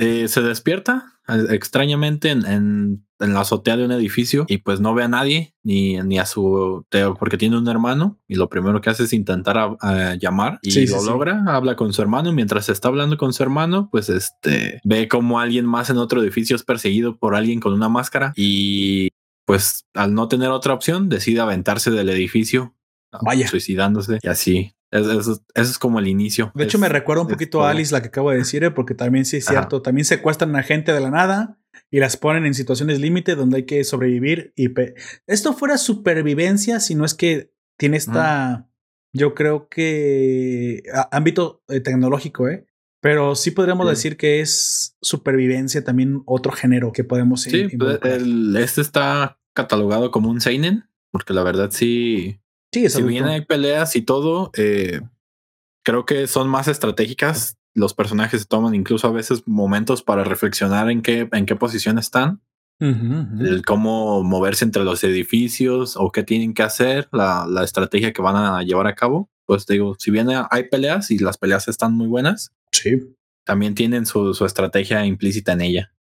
[0.00, 1.20] Eh, se despierta
[1.50, 5.54] extrañamente en, en, en, la azotea de un edificio y pues no ve a nadie
[5.62, 6.86] ni, ni a su
[7.18, 10.70] porque tiene un hermano y lo primero que hace es intentar a, a llamar y
[10.70, 11.50] sí, lo sí, logra, sí.
[11.50, 15.66] habla con su hermano mientras está hablando con su hermano pues este ve como alguien
[15.66, 19.10] más en otro edificio es perseguido por alguien con una máscara y
[19.44, 22.74] pues al no tener otra opción decide aventarse del edificio
[23.22, 23.46] Vaya.
[23.46, 26.50] suicidándose y así eso, eso, eso, es como el inicio.
[26.54, 28.70] De hecho, es, me recuerda un poquito a Alice, la que acabo de decir, ¿eh?
[28.70, 29.76] porque también sí es cierto.
[29.76, 29.82] Ajá.
[29.84, 31.58] También secuestran a gente de la nada
[31.90, 34.52] y las ponen en situaciones límite donde hay que sobrevivir.
[34.56, 34.68] Y
[35.26, 38.68] esto fuera supervivencia, si no es que tiene esta,
[39.12, 42.66] yo creo que ámbito eh, tecnológico, ¿eh?
[43.00, 43.90] Pero sí podríamos sí.
[43.90, 50.10] decir que es supervivencia también otro género que podemos Sí, pues el, este está catalogado
[50.10, 52.39] como un Seinen, porque la verdad sí
[52.72, 55.00] Sí, si bien hay peleas y todo, eh,
[55.84, 57.56] creo que son más estratégicas.
[57.74, 61.98] Los personajes se toman incluso a veces momentos para reflexionar en qué, en qué posición
[61.98, 62.42] están,
[62.80, 63.46] uh -huh.
[63.46, 68.22] el cómo moverse entre los edificios o qué tienen que hacer, la, la estrategia que
[68.22, 69.30] van a llevar a cabo.
[69.46, 73.16] Pues digo, si bien hay peleas y las peleas están muy buenas, sí.
[73.44, 75.92] también tienen su, su estrategia implícita en ella.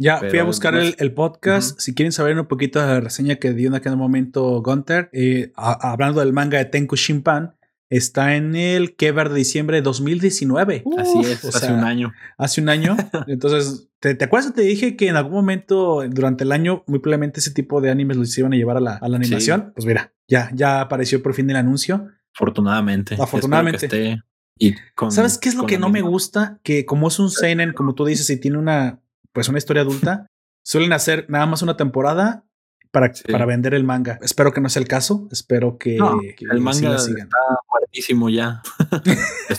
[0.00, 1.72] Ya Pero, fui a buscar el, el podcast.
[1.72, 1.80] Uh -huh.
[1.80, 5.52] Si quieren saber un poquito de la reseña que dio en aquel momento Gunter, eh,
[5.56, 7.54] a, hablando del manga de Tenku Shimpan,
[7.90, 10.84] está en el que de diciembre de 2019.
[10.96, 12.12] Así Uf, es, hace sea, un año.
[12.38, 12.96] Hace un año.
[13.26, 14.54] Entonces, ¿te, te acuerdas?
[14.54, 18.16] Te dije que en algún momento durante el año, muy probablemente ese tipo de animes
[18.16, 19.72] los iban a llevar a la, a la animación.
[19.74, 22.06] Pues mira, ya, ya apareció por fin el anuncio.
[22.34, 23.16] Afortunadamente.
[23.20, 24.22] Afortunadamente.
[24.56, 26.58] Y con- ¿Sabes qué es lo que no me gusta?
[26.62, 29.00] Que como es un seinen, como tú dices, y tiene una,
[29.32, 30.26] pues una historia adulta,
[30.64, 32.44] suelen hacer nada más una temporada
[32.92, 33.22] para, Sí.
[33.30, 34.18] para vender el manga.
[34.20, 35.28] Espero que no sea el caso.
[35.30, 37.28] Espero que, No, que el sí manga sigan.
[37.28, 37.38] está
[37.70, 38.62] muertísimo ya.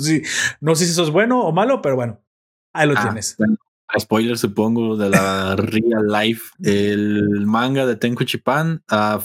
[0.00, 0.22] Sí,
[0.60, 2.20] no sé si eso es bueno o malo, pero bueno,
[2.72, 3.36] ahí lo Ah, tienes.
[3.38, 3.56] bueno,
[3.98, 6.50] spoiler supongo de la real life.
[6.62, 9.20] El manga de Tenkuchipan, ah,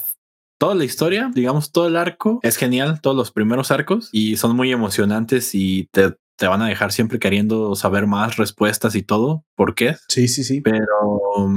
[0.59, 4.55] toda la historia, digamos todo el arco, es genial, todos los primeros arcos y son
[4.55, 9.45] muy emocionantes y te, te van a dejar siempre queriendo saber más respuestas y todo.
[9.53, 9.97] ¿Por qué?
[10.07, 10.59] Sí, sí, sí.
[10.61, 10.81] Pero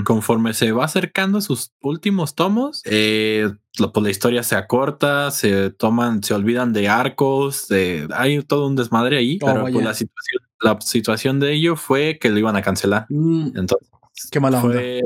[0.05, 5.31] conforme se va acercando a sus últimos tomos, eh, la, pues la historia se acorta,
[5.31, 9.75] se toman, se olvidan de arcos, de, hay todo un desmadre ahí, Oh, pero pues,
[9.83, 13.07] la situación, la situación de ello fue que lo iban a cancelar.
[13.09, 13.89] Mm, Entonces,
[14.31, 14.75] qué mala onda.
[14.75, 15.01] fue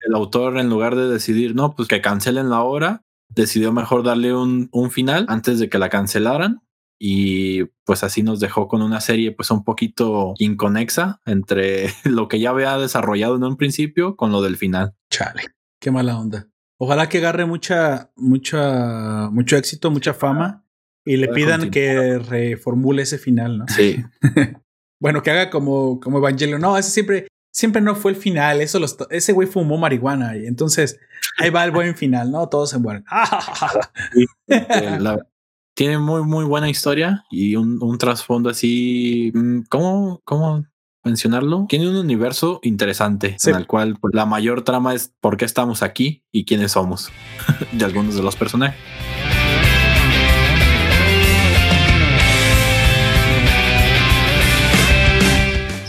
[0.00, 4.34] el autor, en lugar de decidir, no, pues que cancelen la obra, decidió mejor darle
[4.34, 6.60] un, un final antes de que la cancelaran.
[7.04, 12.38] Y pues así nos dejó con una serie pues un poquito inconexa entre lo que
[12.38, 14.94] ya había desarrollado en un principio con lo del final.
[15.10, 15.42] Chale,
[15.80, 16.46] qué mala onda.
[16.78, 20.64] Ojalá que agarre mucha, mucha, mucho éxito, mucha fama
[21.04, 21.72] y le pidan continuar.
[21.72, 23.64] que reformule ese final, ¿no?
[23.68, 24.04] Sí,
[25.00, 26.60] Bueno, que haga como, como Evangelion.
[26.60, 28.60] No, ese siempre, siempre no fue el final.
[28.60, 31.00] Eso los, ese güey fumó marihuana y entonces
[31.40, 32.48] ahí va el buen final, ¿no?
[32.48, 33.04] Todos se mueren.
[34.46, 35.26] la-
[35.74, 39.30] tiene muy, muy buena historia y un, un trasfondo así.
[39.34, 40.64] mm, ¿Cómo, cómo
[41.04, 41.66] mencionarlo?
[41.68, 43.50] Tiene un universo interesante Sí.
[43.50, 47.10] en el cual pues, la mayor trama es por qué estamos aquí y quiénes somos
[47.72, 48.76] de algunos de los personajes.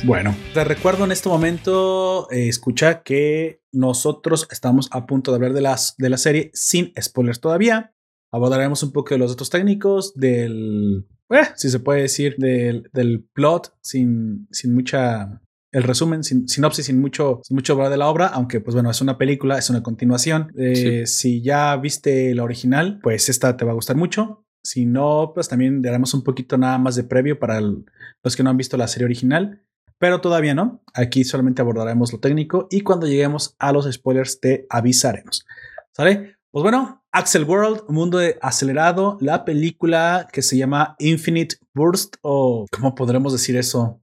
[0.05, 5.53] Bueno, te recuerdo en este momento, eh, escucha que nosotros estamos a punto de hablar
[5.53, 7.93] de, las, de la serie sin spoilers todavía.
[8.34, 13.23] Abordaremos un poco de los datos técnicos, del, eh, si se puede decir, del, del
[13.34, 15.39] plot, sin, sin mucha,
[15.71, 18.89] el resumen, sin sinopsis, sin mucho, sin mucho hablar de la obra, aunque pues bueno,
[18.91, 20.51] es una película, es una continuación.
[20.57, 24.45] Eh, Si ya viste la original, pues esta te va a gustar mucho.
[24.65, 27.86] Si no, pues también daremos un poquito nada más de previo para el-
[28.23, 29.61] los que no han visto la serie original.
[29.99, 30.81] Pero todavía no.
[30.93, 35.45] Aquí solamente abordaremos lo técnico y cuando lleguemos a los spoilers te avisaremos.
[35.91, 36.36] ¿Sale?
[36.54, 42.93] Pues bueno, Axel World, Mundo Acelerado, la película que se llama Infinite Burst o ¿cómo
[42.93, 43.99] podremos decir eso?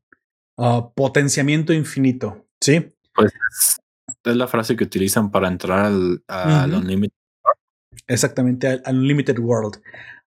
[0.59, 2.45] Ah, potenciamiento infinito.
[2.61, 2.93] Sí.
[3.15, 3.33] Pues
[4.25, 6.81] es la frase que utilizan para entrar al, al Ujú.
[6.81, 7.15] Unlimited.
[8.09, 9.81] Exactamente, al Unlimited World.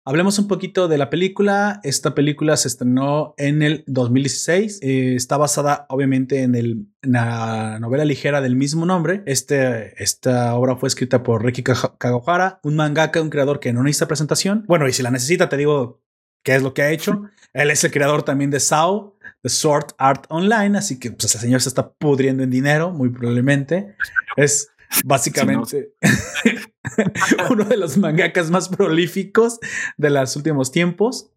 [0.06, 1.80] Hablemos un poquito de la película.
[1.82, 4.80] Esta película se estrenó en el 2016.
[4.82, 9.22] Eh, está basada obviamente en, el, en la novela ligera del mismo nombre.
[9.24, 13.82] Este, esta obra fue escrita por Riki Kaja- Kawahara, un mangaka, un creador que no
[13.82, 14.64] necesita presentación.
[14.68, 16.02] Bueno, y si la necesita, te digo
[16.42, 17.22] qué es lo que ha hecho.
[17.54, 21.38] Él es el creador también de SAO, de Sword Art Online, así que pues, ese
[21.38, 23.94] señor se está pudriendo en dinero, muy probablemente.
[24.36, 24.68] Es
[25.04, 25.94] básicamente
[27.50, 29.58] uno de los mangakas más prolíficos
[29.96, 31.30] de los últimos tiempos.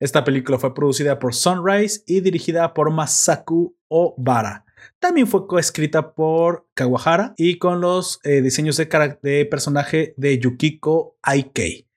[0.00, 4.64] Esta película fue producida por Sunrise y dirigida por Masaku Obara.
[5.00, 11.16] También fue coescrita por Kawahara y con los eh, diseños de, de personaje de Yukiko
[11.22, 11.88] Aikei.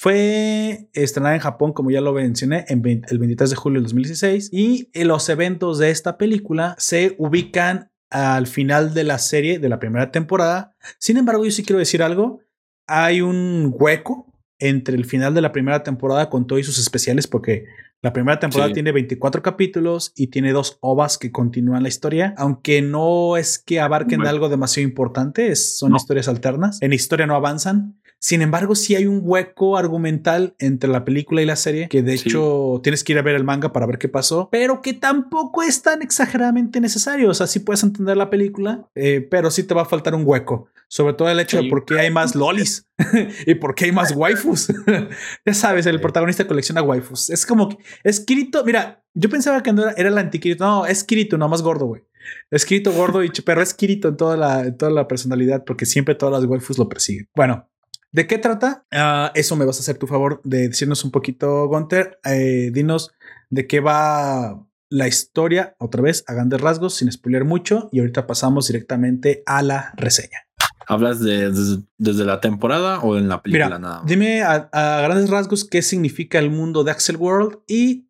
[0.00, 3.84] Fue estrenada en Japón, como ya lo mencioné, en 20 el 23 de julio del
[3.86, 9.68] 2016 y los eventos de esta película se ubican al final de la serie de
[9.68, 10.74] la primera temporada.
[10.98, 12.40] Sin embargo, yo sí quiero decir algo.
[12.86, 17.66] Hay un hueco entre el final de la primera temporada con todos sus especiales porque
[18.00, 18.74] la primera temporada Sí.
[18.74, 23.80] tiene 24 capítulos y tiene dos ovas que continúan la historia, aunque no es que
[23.80, 24.30] abarquen Bueno.
[24.30, 25.96] algo demasiado importante, es- son No.
[25.96, 26.80] historias alternas.
[26.80, 28.00] En historia no avanzan.
[28.20, 32.18] Sin embargo, sí hay un hueco argumental entre la película y la serie, que de
[32.18, 32.28] Sí.
[32.28, 35.62] hecho tienes que ir a ver el manga para ver qué pasó, pero que tampoco
[35.62, 37.30] es tan exageradamente necesario.
[37.30, 40.22] O sea, sí puedes entender la película, eh, pero sí te va a faltar un
[40.26, 40.68] hueco.
[40.90, 42.88] Sobre todo el hecho de por qué hay más lolis
[43.46, 44.68] y por qué hay más waifus.
[45.46, 47.30] ya sabes, el protagonista colecciona waifus.
[47.30, 48.64] Es como que es Kirito.
[48.64, 50.64] Mira, yo pensaba que no era, era el anti-Kirito.
[50.64, 52.02] No, es Kirito, no más gordo, güey.
[52.50, 55.84] Es Kirito gordo, y, pero es Kirito en toda, la, en toda la personalidad porque
[55.86, 57.28] siempre todas las waifus lo persiguen.
[57.36, 57.68] Bueno,
[58.12, 58.86] ¿De qué trata?
[58.90, 62.18] Ah, eso me vas a hacer tu favor de decirnos un poquito, Gunter.
[62.24, 63.12] Eh, dinos
[63.50, 68.26] de qué va la historia, otra vez, a grandes rasgos, sin spoiler mucho, y ahorita
[68.26, 70.46] pasamos directamente a la reseña.
[70.86, 74.06] ¿Hablas de desde, desde la temporada o en la película Mira, nada más?
[74.06, 78.08] dime a, a grandes rasgos qué significa el mundo de Axel World y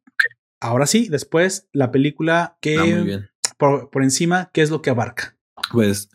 [0.61, 5.37] ahora sí, después la película que Ah, por, por encima, qué es lo que abarca.
[5.73, 6.09] Pues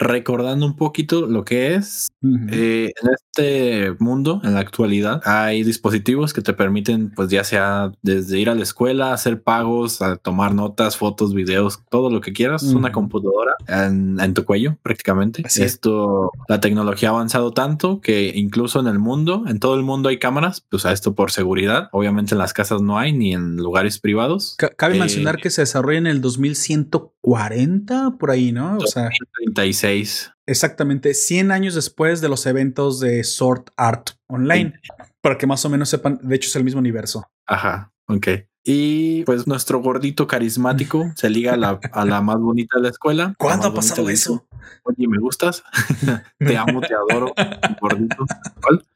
[0.00, 2.08] recordando un poquito lo que es,
[2.50, 3.08] eh, en
[3.40, 8.50] este mundo, en la actualidad, hay dispositivos que te permiten, pues ya sea desde ir
[8.50, 12.78] a la escuela, hacer pagos, a tomar notas, fotos, videos, todo lo que quieras, Ujú.
[12.78, 15.42] una computadora en, en tu cuello prácticamente.
[15.44, 15.74] Así es.
[15.74, 20.08] esto, la tecnología ha avanzado tanto que incluso en el mundo, en todo el mundo
[20.08, 21.88] hay cámaras, pues a esto por seguridad.
[21.92, 24.56] Obviamente en las casas no hay ni en lugares privados.
[24.58, 28.76] Ca- Cabe eh, mencionar que se desarrolla en el 2140, por ahí, ¿no?
[28.78, 29.08] O sea,
[29.38, 30.32] 36.
[30.50, 34.74] Exactamente 100 años después de los eventos de Sword Art Online.
[35.20, 37.30] Para que más o menos sepan, de hecho es el mismo universo.
[37.46, 38.28] Ajá, ok.
[38.64, 42.88] Y pues nuestro gordito carismático se liga a la, a la más bonita de la
[42.90, 43.24] escuela.
[43.28, 44.46] La ¿Cuándo ha pasado eso?
[44.84, 45.62] Oye, me gustas,
[46.38, 47.32] te amo, te adoro,
[47.80, 48.24] gordito.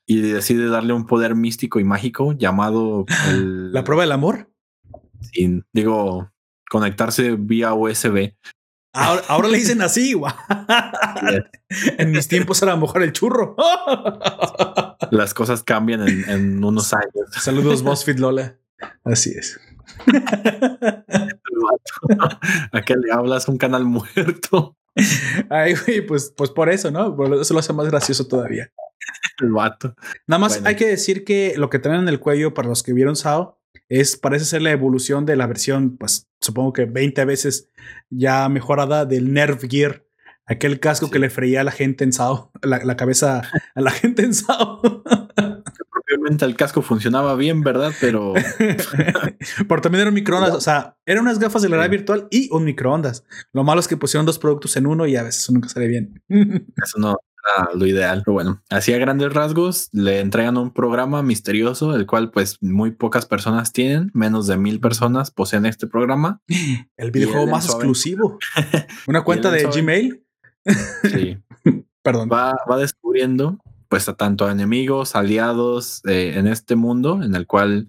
[0.07, 4.51] Y decide darle un poder místico y mágico llamado el, La prueba del amor.
[5.33, 6.31] sin- digo,
[6.71, 8.35] conectarse vía USB.
[8.95, 10.15] Ahora, ahora le dicen así.
[11.99, 13.57] en mis tiempos era a lo mejor el churro.
[15.11, 17.31] Las cosas cambian en, en unos años.
[17.41, 18.57] Saludos, BuzzFeed Lola.
[19.05, 19.61] Así es.
[22.73, 23.49] ¿A qué le hablas?
[23.49, 24.77] Un canal muerto.
[25.51, 27.15] Ay, güey, pues, pues por eso, ¿no?
[27.17, 28.71] Por eso lo hace más gracioso todavía.
[29.41, 29.95] El vato.
[30.27, 30.69] Nada más Bueno.
[30.69, 33.61] hay que decir que lo que traen en el cuello para los que vieron Sao
[33.89, 37.69] es parece ser la evolución de la versión, pues supongo que 20 veces
[38.11, 40.05] ya mejorada del Nerf Gear,
[40.47, 41.13] aquel casco Sí.
[41.13, 43.43] que le freía a la gente en Sao, la, la cabeza
[43.75, 44.81] a la gente en Sao.
[45.91, 47.93] Propiamente el casco funcionaba bien, ¿verdad?
[48.01, 48.35] Pero
[49.69, 51.97] Pero también era un microondas, o sea, eran unas gafas de realidad Sí.
[51.97, 53.25] virtual y un microondas.
[53.53, 55.89] Lo malo es que pusieron dos productos en uno y a veces eso nunca sale
[55.89, 56.23] bien.
[56.29, 57.17] Eso no
[57.75, 58.23] lo ideal.
[58.25, 62.93] Pero bueno, así a grandes rasgos le entregan un programa misterioso, el cual pues muy
[62.93, 66.41] pocas personas tienen, menos de mil personas poseen este programa.
[66.97, 68.39] El videojuego más exclusivo.
[69.07, 70.25] Una cuenta de Gmail.
[71.03, 71.39] Sí,
[72.03, 72.29] Perdón.
[72.33, 77.87] va, va descubriendo pues a tanto enemigos, aliados eh, en este mundo en el cual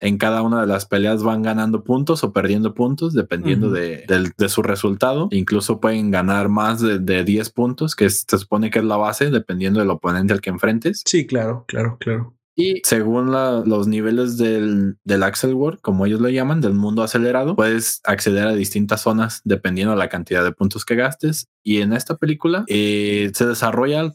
[0.00, 3.76] en cada una de las peleas van ganando puntos o perdiendo puntos dependiendo Ujú.
[3.76, 5.28] de, del- de su resultado.
[5.32, 8.96] Incluso pueden ganar más de, de 10 puntos, que es- se supone que es la
[8.96, 11.02] base, dependiendo del oponente al que enfrentes.
[11.04, 12.34] Sí, claro, claro, claro.
[12.60, 17.02] Y según la- los niveles del, del Axel World, como ellos lo llaman, del mundo
[17.04, 21.46] acelerado, puedes acceder a distintas zonas dependiendo de la cantidad de puntos que gastes.
[21.64, 24.12] Y en esta película eh, se desarrolla,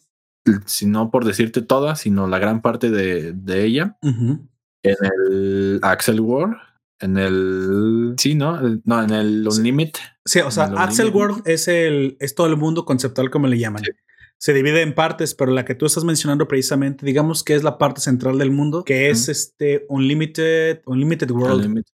[0.66, 4.46] si no por decirte toda, sino la gran parte de, de ella Ujú.
[4.84, 6.56] En el Axel World,
[7.00, 8.16] en el...
[8.18, 8.60] Sí, ¿no?
[8.84, 10.02] No, en el Unlimited.
[10.26, 11.10] Sí, o sea, Axel.
[11.10, 13.84] World es el es todo el mundo conceptual como le llaman.
[13.84, 13.92] Sí.
[14.38, 17.78] Se divide en partes, pero la que tú estás mencionando precisamente, digamos que es la
[17.78, 21.66] parte central del mundo, que es este Unlimited Unlimited World.
[21.66, 21.92] Unlimited.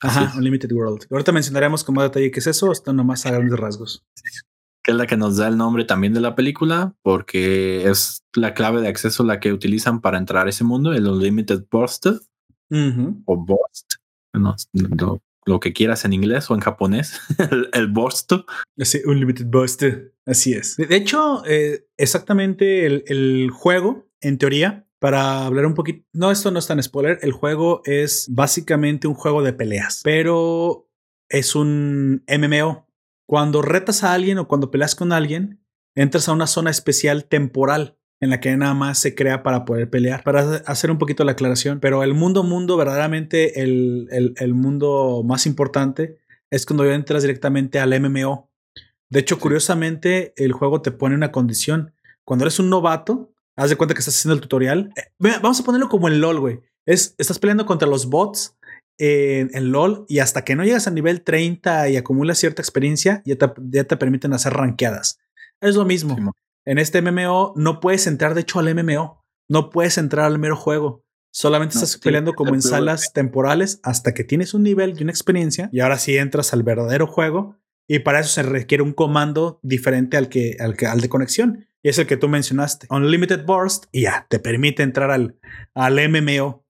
[0.00, 0.32] Ajá.
[0.36, 1.06] Unlimited World.
[1.10, 4.04] Ahorita mencionaremos con más detalle qué es eso, esto nomás a grandes rasgos.
[4.86, 8.54] Que es la que nos da el nombre también de la película, porque es la
[8.54, 13.36] clave de acceso la que utilizan para entrar a ese mundo, el Unlimited Burst o
[13.36, 13.94] Burst,
[14.32, 17.20] no, lo, lo que quieras en inglés o en japonés,
[17.50, 18.32] el, el Burst.
[18.78, 19.82] Sí, Unlimited Burst.
[20.24, 20.76] Así es.
[20.76, 26.30] De de hecho, eh, exactamente el, el juego, en teoría, para hablar un poquito, no,
[26.30, 30.88] esto no es tan spoiler, el juego es básicamente un juego de peleas, pero
[31.28, 32.85] es un MMO.
[33.26, 35.60] Cuando retas a alguien o cuando peleas con alguien,
[35.94, 39.90] entras a una zona especial temporal en la que nada más se crea para poder
[39.90, 40.22] pelear.
[40.22, 45.22] Para hacer un poquito la aclaración, pero el mundo mundo, verdaderamente el, el, el mundo
[45.24, 46.18] más importante
[46.50, 48.50] es cuando entras directamente al MMO.
[49.10, 51.92] De hecho, curiosamente, el juego te pone una condición.
[52.24, 54.92] Cuando eres un novato, haz de cuenta que estás haciendo el tutorial.
[54.96, 56.60] Eh, vamos a ponerlo como en LOL, güey.
[56.86, 58.55] Es, estás peleando contra los bots
[58.98, 63.22] en, en LOL y hasta que no llegas a nivel 30 y acumulas cierta experiencia,
[63.24, 65.18] ya te, ya te permiten hacer rankeadas.
[65.60, 66.14] Es lo mismo.
[66.16, 66.22] Sí,
[66.66, 69.24] en este MMO no puedes entrar, de hecho, al MMO.
[69.48, 71.04] No puedes entrar al mero juego.
[71.32, 75.12] Solamente No, estás peleando como en salas temporales hasta que tienes un nivel y una
[75.12, 75.68] experiencia.
[75.72, 77.56] Y ahora sí entras al verdadero juego.
[77.88, 81.66] Y para eso se requiere un comando diferente al que, al que al de conexión.
[81.82, 82.88] Y es el que tú mencionaste.
[82.90, 83.84] Unlimited Burst.
[83.92, 85.38] Y ya, te permite entrar al,
[85.74, 86.65] al MMO.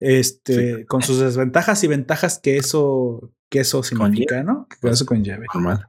[0.00, 0.84] Este, Sí.
[0.86, 4.66] con sus desventajas y ventajas que eso, que eso significa, ¿no?
[4.80, 5.44] Que eso conlleve.
[5.52, 5.86] Normal.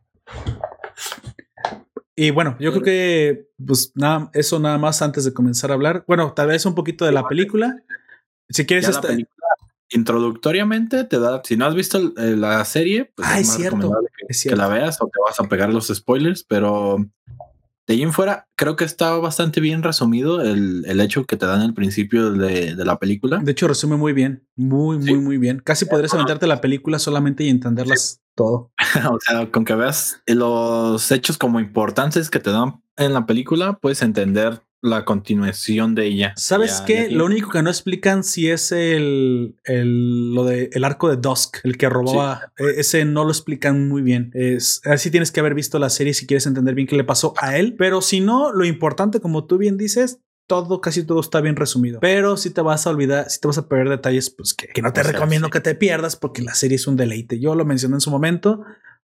[2.16, 6.03] Y bueno, yo creo que pues nada, eso nada más antes de comenzar a hablar.
[6.07, 7.82] Bueno, tal vez un poquito de la película.
[8.49, 9.47] Si quieres, película,
[9.89, 13.91] introductoriamente te da, si no has visto eh, la serie, pues Ah, es más cierto,
[14.18, 14.74] que, es que la cierto.
[14.74, 16.97] veas o te vas a pegar los spoilers, pero
[17.88, 21.46] de ahí en fuera, creo que está bastante bien resumido el, el hecho que te
[21.46, 23.40] dan al principio de, de la película.
[23.40, 24.48] De hecho, resume muy bien.
[24.56, 25.14] Muy, muy, Sí.
[25.16, 25.60] muy bien.
[25.60, 28.72] Casi podrías aventarte la película solamente y entenderlas todo.
[29.12, 33.80] o sea, con que veas los hechos como importantes que te dan en la película,
[33.82, 36.34] puedes entender la continuación de ella.
[36.38, 37.08] ¿Sabes Ya- qué?
[37.10, 41.18] ya Lo único que no explican si es el, el lo de el arco de
[41.18, 42.52] Dusk, el que robaba.
[42.58, 44.32] Eh, Ese no lo explican muy bien.
[44.34, 47.34] Es así tienes que haber visto la serie si quieres entender bien qué le pasó
[47.38, 47.76] a él.
[47.78, 52.00] Pero si no, lo importante, como tú bien dices, todo, casi todo está bien resumido.
[52.02, 54.82] Pero si te vas a olvidar, si te vas a perder detalles, pues que, que
[54.82, 55.52] no te O sea, recomiendo sí.
[55.52, 57.40] que te pierdas porque la serie es un deleite.
[57.40, 58.64] Yo lo mencioné en su momento.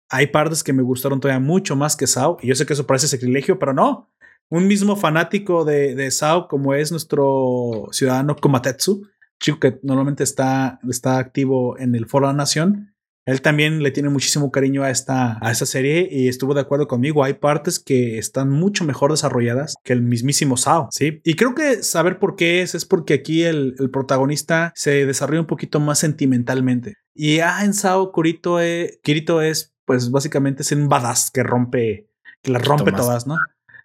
[0.09, 2.37] Hay partes que me gustaron todavía mucho más que Sao.
[2.41, 4.10] Y yo sé que eso parece sacrilegio, pero no.
[4.51, 9.07] Un mismo fanático de, de Sao, como es nuestro ciudadano Komatetsu,
[9.39, 12.93] chico que normalmente está, está activo en el Foro de la Nación,
[13.25, 16.89] él también le tiene muchísimo cariño a esta, a esta serie y estuvo de acuerdo
[16.89, 17.23] conmigo.
[17.23, 21.21] Hay partes que están mucho mejor desarrolladas que el mismísimo Sao, ¿sí?
[21.23, 25.41] Y creo que saber por qué es, es porque aquí el, el protagonista se desarrolla
[25.41, 26.95] un poquito más sentimentalmente.
[27.13, 32.09] Y ah, en Sao, Kirito, eh, Kirito es, pues básicamente es un badass que rompe,
[32.41, 33.37] que las rompe todas, ¿no?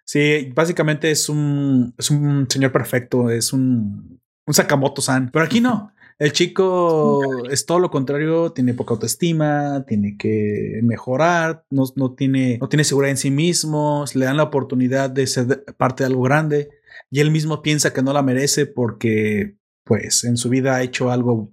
[0.07, 5.91] Sí, básicamente es un, es un señor perfecto, es un, un Sakamoto-san, pero aquí no.
[6.17, 12.57] El chico es todo lo contrario, tiene poca autoestima, tiene que mejorar, no, no, tiene,
[12.57, 16.21] no tiene seguridad en sí mismo, le dan la oportunidad de ser parte de algo
[16.21, 16.69] grande
[17.11, 21.11] y él mismo piensa que no la merece porque pues en su vida ha hecho
[21.11, 21.51] algo,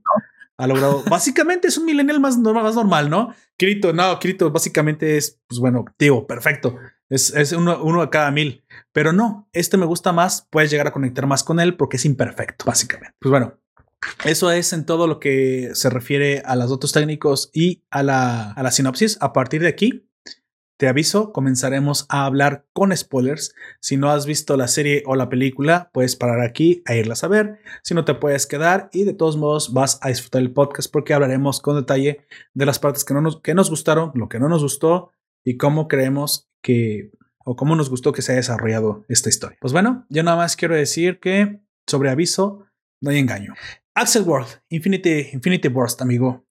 [0.58, 3.34] ha logrado, básicamente es un millennial más normal, más normal, ¿no?
[3.56, 6.76] Kirito, no, Kirito básicamente es, pues bueno, tío, perfecto.
[7.14, 8.64] Es, es uno, uno de cada mil.
[8.92, 10.48] Pero no, este me gusta más.
[10.50, 13.14] Puedes llegar a conectar más con él porque es imperfecto, básicamente.
[13.20, 13.54] Pues bueno,
[14.24, 18.50] eso es en todo lo que se refiere a los datos técnicos y a la,
[18.50, 19.16] a la sinopsis.
[19.20, 20.08] A partir de aquí,
[20.76, 23.54] te aviso, comenzaremos a hablar con spoilers.
[23.78, 27.28] Si no has visto la serie o la película, puedes parar aquí a irlas a
[27.28, 27.60] ver.
[27.84, 31.14] Si no te puedes quedar y de todos modos vas a disfrutar el podcast porque
[31.14, 34.48] hablaremos con detalle de las partes que, no nos, que nos gustaron, lo que no
[34.48, 35.12] nos gustó
[35.44, 37.10] y cómo creemos que
[37.44, 39.58] o cómo nos gustó que se haya desarrollado esta historia.
[39.60, 42.64] Pues bueno, yo nada más quiero decir que sobre aviso
[43.02, 43.52] no hay engaño.
[43.94, 46.46] Axel World, Infinity, Infinity Burst, amigo.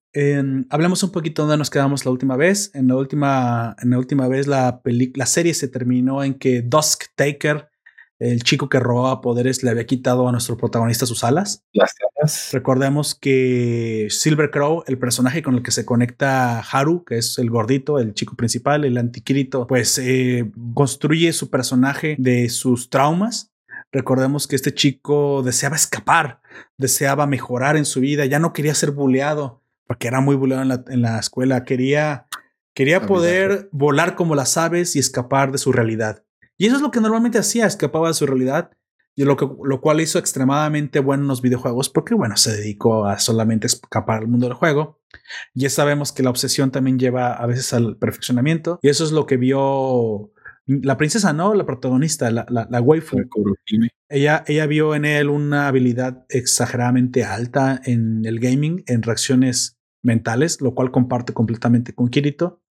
[0.70, 2.70] Hablemos un poquito donde nos quedamos la última vez.
[2.74, 4.80] En la última, en la última vez la
[5.26, 7.68] serie se terminó en que Dusk Taker,
[8.18, 11.64] el chico que robaba poderes, le había quitado a nuestro protagonista sus alas.
[11.72, 12.50] Las alas.
[12.52, 17.50] Recordemos que Silver Crow, el personaje con el que se conecta Haru, que es el
[17.50, 23.52] gordito, el chico principal, el antiquirito, pues eh, construye su personaje de sus traumas.
[23.90, 26.40] Recordemos que este chico deseaba escapar,
[26.78, 30.68] deseaba mejorar en su vida, ya no quería ser bulleado, porque era muy bulleado en
[30.68, 32.26] la, en la escuela, quería,
[32.74, 36.24] quería poder volar como las aves y escapar de su realidad.
[36.64, 38.70] Y eso es lo que normalmente hacía, escapaba de su realidad
[39.14, 43.04] y lo, que, lo cual hizo extremadamente bueno en los videojuegos porque, bueno, se dedicó
[43.04, 44.98] a solamente escapar al mundo del juego.
[45.52, 49.26] Ya sabemos que la obsesión también lleva a veces al perfeccionamiento y eso es lo
[49.26, 50.32] que vio
[50.64, 51.52] la princesa, ¿no?
[51.52, 53.18] La protagonista, la, la, la waifu.
[54.08, 60.62] Ella, ella vio en él una habilidad exageradamente alta en el gaming, en reacciones mentales,
[60.62, 62.62] lo cual comparte completamente con Kirito.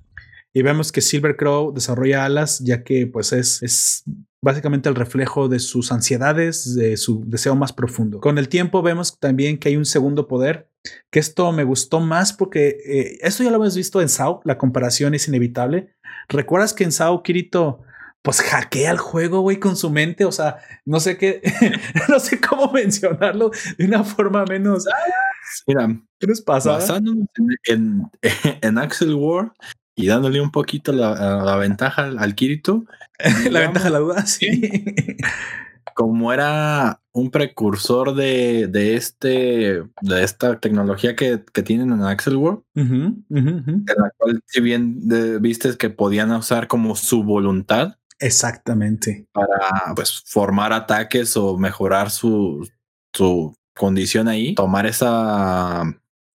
[0.56, 4.04] Y vemos que Silver Crow desarrolla alas, ya que pues es, es
[4.40, 8.20] básicamente el reflejo de sus ansiedades, de su deseo más profundo.
[8.20, 10.70] Con el tiempo vemos también que hay un segundo poder,
[11.10, 14.60] que esto me gustó más porque eh, esto ya lo hemos visto en Sao, la
[14.60, 15.96] comparación es inevitable.
[16.30, 17.82] ¿Recuerdas que en Sao Kirito
[18.22, 20.24] pues hackea el juego, güey, con su mente?
[20.24, 21.42] O sea, no sé qué,
[22.10, 24.86] no sé cómo mencionarlo de una forma menos...
[25.68, 25.88] Mira,
[26.20, 26.74] ¿qué nos pasa?
[26.74, 28.12] Basándonos en, en,
[28.62, 29.52] en Axel Ward
[29.96, 32.86] y dándole un poquito la, la ventaja al, Kirito.
[33.52, 34.62] la ventaja, la duda, sí.
[35.96, 42.38] Como era un precursor de, de este de esta tecnología que, que tienen en Axel
[42.38, 43.68] World, uh -huh, uh -huh.
[43.68, 47.98] en la cual, si bien de, viste que podían usar como su voluntad.
[48.20, 49.28] Exactamente.
[49.32, 52.68] Para pues formar ataques o mejorar su,
[53.14, 55.84] su condición ahí, tomar esa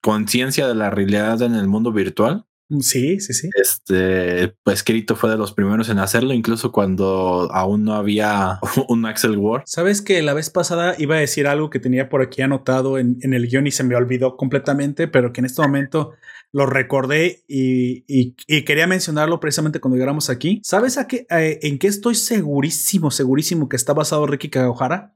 [0.02, 2.47] conciencia de la realidad en el mundo virtual.
[2.82, 3.50] Sí, sí, sí.
[3.56, 8.60] Este, pues Kirito fue de los primeros en hacerlo, incluso cuando aún no había
[8.90, 9.64] un Axel Ward.
[9.66, 13.18] Sabes que la vez pasada iba a decir algo que tenía por aquí anotado en,
[13.22, 16.14] en el guion y se me olvidó completamente, pero que en este momento
[16.52, 20.62] lo recordé y, y, y quería mencionarlo precisamente cuando llegáramos aquí.
[20.64, 25.14] ¿Sabes a qué, eh, en qué estoy segurísimo, segurísimo que está basado Ricky Kawahara?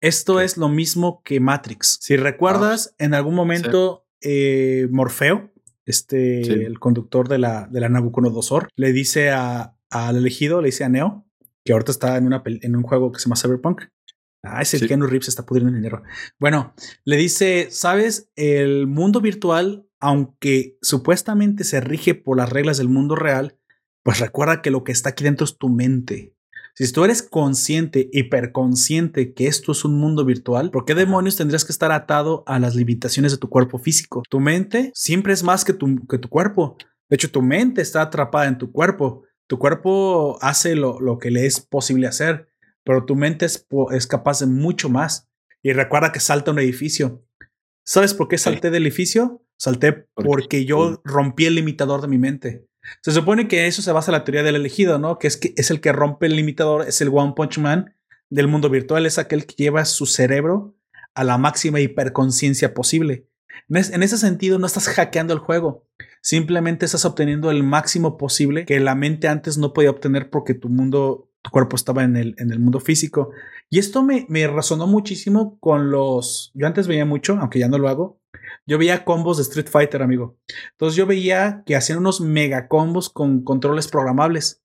[0.00, 1.98] Esto es lo mismo que Matrix.
[2.00, 4.28] Si recuerdas, ah, en algún momento sí.
[4.30, 5.52] eh, Morfeo,
[5.86, 6.52] este, sí.
[6.52, 10.88] el conductor de la, de la Nabucodonosor, le dice a, al elegido, le dice a
[10.88, 11.26] Neo,
[11.64, 13.82] que ahorita está en, una, en un juego que se llama Cyberpunk.
[14.42, 14.86] Ah, ese Sí.
[14.86, 16.02] Keanu Reeves se está pudriendo en dinero.
[16.38, 16.74] Bueno,
[17.04, 23.16] le dice, sabes, el mundo virtual, aunque supuestamente se rige por las reglas del mundo
[23.16, 23.58] real,
[24.04, 26.35] pues recuerda que lo que está aquí dentro es tu mente.
[26.78, 31.64] Si tú eres consciente, hiperconsciente que esto es un mundo virtual, ¿por qué demonios tendrías
[31.64, 34.22] que estar atado a las limitaciones de tu cuerpo físico?
[34.28, 36.76] Tu mente siempre es más que tu, que tu cuerpo.
[37.08, 39.22] De hecho, tu mente está atrapada en tu cuerpo.
[39.46, 42.50] Tu cuerpo hace lo, lo que le es posible hacer,
[42.84, 45.30] pero tu mente es, es capaz de mucho más.
[45.62, 47.24] Y recuerda que salta un edificio.
[47.86, 49.42] ¿Sabes por qué salté del edificio?
[49.56, 52.66] Salté porque yo rompí el limitador de mi mente.
[53.02, 55.18] Se supone que eso se basa en la teoría del elegido, ¿no?
[55.18, 57.94] Que es que es el que rompe el limitador, es el One Punch Man
[58.30, 60.74] del mundo virtual, es aquel que lleva su cerebro
[61.14, 63.26] a la máxima hiperconciencia posible.
[63.68, 65.86] En, es- en ese sentido, no estás hackeando el juego,
[66.22, 70.68] simplemente estás obteniendo el máximo posible que la mente antes no podía obtener porque tu
[70.68, 73.30] mundo, tu cuerpo estaba en el, en el mundo físico.
[73.70, 74.46] Y esto me, me
[74.86, 76.50] muchísimo con los.
[76.54, 78.20] Yo antes veía mucho, aunque ya no lo hago.
[78.66, 80.36] Yo veía combos de Street Fighter, amigo.
[80.72, 84.62] Entonces yo veía que hacían unos mega combos con controles programables.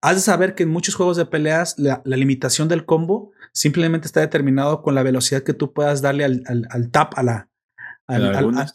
[0.00, 4.06] Has de saber que en muchos juegos de peleas la, la limitación del combo simplemente
[4.06, 7.48] está determinado con la velocidad que tú puedas darle al, al- al tap, a la,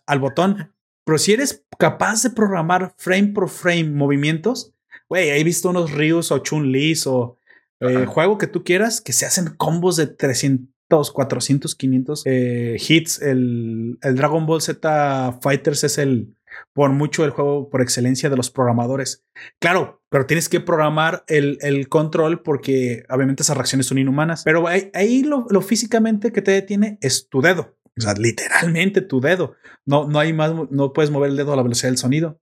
[0.06, 0.74] al, botón.
[1.06, 4.74] Pero si eres capaz de programar frame por frame movimientos,
[5.10, 7.38] güey, he visto unos Ryus o Chun-Lis o
[7.82, 13.22] eh, juego que tú quieras que se hacen combos de 300, 400, 500 eh, hits.
[13.22, 16.36] El, el Dragon Ball Z Fighters es el,
[16.74, 19.26] por mucho, el juego por excelencia de los programadores.
[19.60, 24.44] Claro, pero tienes que programar el, el control porque obviamente esas reacciones son inhumanas.
[24.44, 27.78] Pero ahí, ahí lo, lo físicamente que te detiene es tu dedo.
[27.98, 29.56] O sea, literalmente tu dedo.
[29.86, 32.40] No, no hay más, no puedes mover el dedo a la velocidad del sonido.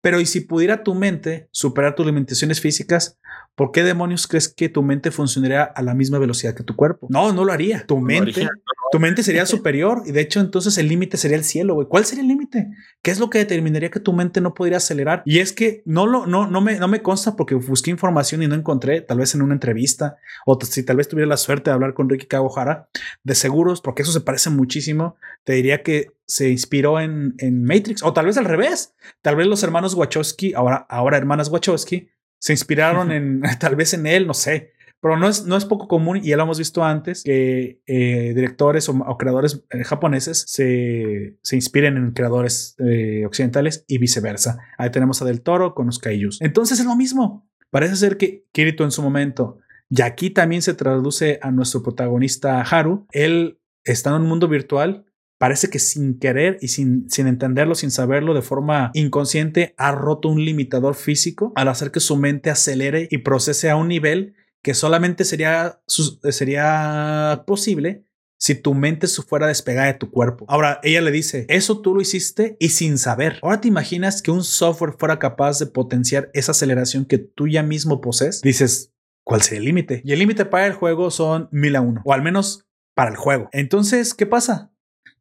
[0.00, 3.18] Pero y si pudiera tu mente superar tus limitaciones físicas,
[3.58, 7.08] ¿por qué demonios crees que tu mente funcionaría a la misma velocidad que tu cuerpo?
[7.10, 7.84] No, no lo haría.
[7.86, 8.50] Tu mente, haría.
[8.92, 11.88] tu mente sería superior y de hecho entonces el límite sería el cielo, güey.
[11.88, 12.70] ¿Cuál sería el límite?
[13.02, 15.24] ¿Qué es lo que determinaría que tu mente no podría acelerar?
[15.26, 18.46] Y es que no lo, no, no me, no me consta porque busqué información y
[18.46, 21.74] no encontré, tal vez en una entrevista o si tal vez tuviera la suerte de
[21.74, 22.88] hablar con Ricky Kawahara,
[23.24, 28.04] de seguros, porque eso se parece muchísimo, te diría que se inspiró en, en Matrix
[28.04, 28.94] o tal vez al revés.
[29.20, 32.08] Tal vez los hermanos Wachowski, ahora, ahora hermanas Wachowski,
[32.38, 34.72] se inspiraron en tal vez en él, no sé.
[35.00, 38.32] Pero no es, no es poco común, y ya lo hemos visto antes, que eh,
[38.34, 44.58] directores o, o creadores eh, japoneses se, se inspiren en creadores eh, occidentales y viceversa.
[44.76, 46.40] Ahí tenemos a Del Toro con los Kaijus.
[46.40, 47.48] Entonces es lo mismo.
[47.70, 49.58] Parece ser que Kirito en su momento,
[49.88, 55.06] y aquí también se traduce a nuestro protagonista Haru, él está en un mundo virtual
[55.38, 60.28] parece que sin querer y sin, sin entenderlo, sin saberlo, de forma inconsciente, ha roto
[60.28, 64.74] un limitador físico al hacer que su mente acelere y procese a un nivel que
[64.74, 68.04] solamente sería, sería posible
[68.38, 70.44] si tu mente fuera despegada de tu cuerpo.
[70.48, 73.38] Ahora, ella le dice, eso tú lo hiciste y sin saber.
[73.42, 77.62] Ahora te imaginas que un software fuera capaz de potenciar esa aceleración que tú ya
[77.62, 78.40] mismo posees.
[78.40, 78.92] Dices,
[79.24, 80.02] ¿cuál sería el límite?
[80.04, 83.16] Y el límite para el juego son mil a uno, o al menos para el
[83.16, 83.48] juego.
[83.52, 84.72] Entonces, ¿qué pasa?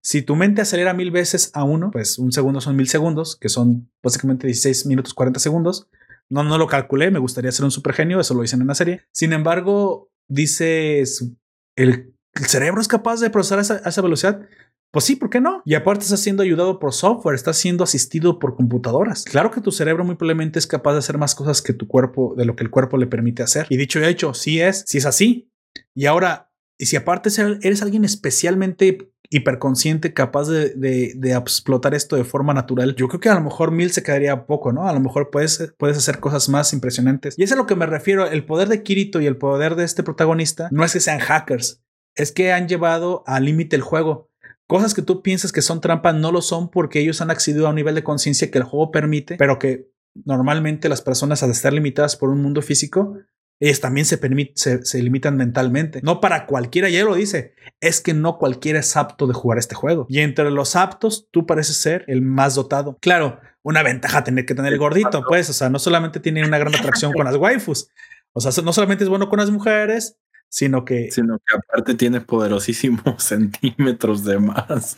[0.01, 3.49] Si tu mente acelera mil veces a uno, pues un segundo son mil segundos, que
[3.49, 5.89] son básicamente 16 minutos 40 segundos.
[6.29, 8.75] No, no lo calculé, me gustaría ser un super genio, eso lo dicen en la
[8.75, 9.03] serie.
[9.11, 11.31] Sin embargo, dices,
[11.75, 14.41] ¿el, cerebro es capaz de procesar a esa, velocidad?
[14.91, 15.61] Pues sí, ¿por qué no?
[15.65, 19.25] Y aparte estás siendo ayudado por software, estás siendo asistido por computadoras.
[19.25, 22.35] Claro que tu cerebro muy probablemente es capaz de hacer más cosas que tu cuerpo,
[22.37, 23.67] de lo que el cuerpo le permite hacer.
[23.69, 25.51] Y dicho y hecho, sí es, sí es así.
[25.93, 27.29] Y ahora, y si aparte
[27.61, 33.19] eres alguien especialmente hiperconsciente, capaz de, de- de explotar esto de forma natural, yo creo
[33.19, 34.87] que a lo mejor mil se quedaría poco, ¿no?
[34.87, 37.35] A lo mejor puedes, puedes hacer cosas más impresionantes.
[37.37, 38.25] Y es a lo que me refiero.
[38.27, 41.83] El poder de Kirito y el poder de este protagonista no es que sean hackers,
[42.15, 44.29] es que han llevado al límite el juego.
[44.67, 47.69] Cosas que tú piensas que son trampas no lo son porque ellos han accedido a
[47.69, 49.89] un nivel de conciencia que el juego permite, pero que
[50.25, 53.17] normalmente las personas al estar limitadas por un mundo físico,
[53.59, 55.99] ellas también se, permit- se, se limitan mentalmente.
[56.03, 59.75] No para cualquiera, ya lo dice, es que no cualquiera es apto de jugar este
[59.75, 60.05] juego.
[60.09, 62.97] Y entre los aptos, tú pareces ser el más dotado.
[63.01, 66.57] Claro, una ventaja tener que tener el gordito, pues, o sea, no solamente tiene una
[66.57, 67.89] gran atracción con las waifus,
[68.33, 70.17] o sea, no solamente es bueno con las mujeres,
[70.49, 74.97] sino que Sino que aparte tiene poderosísimos centímetros de más.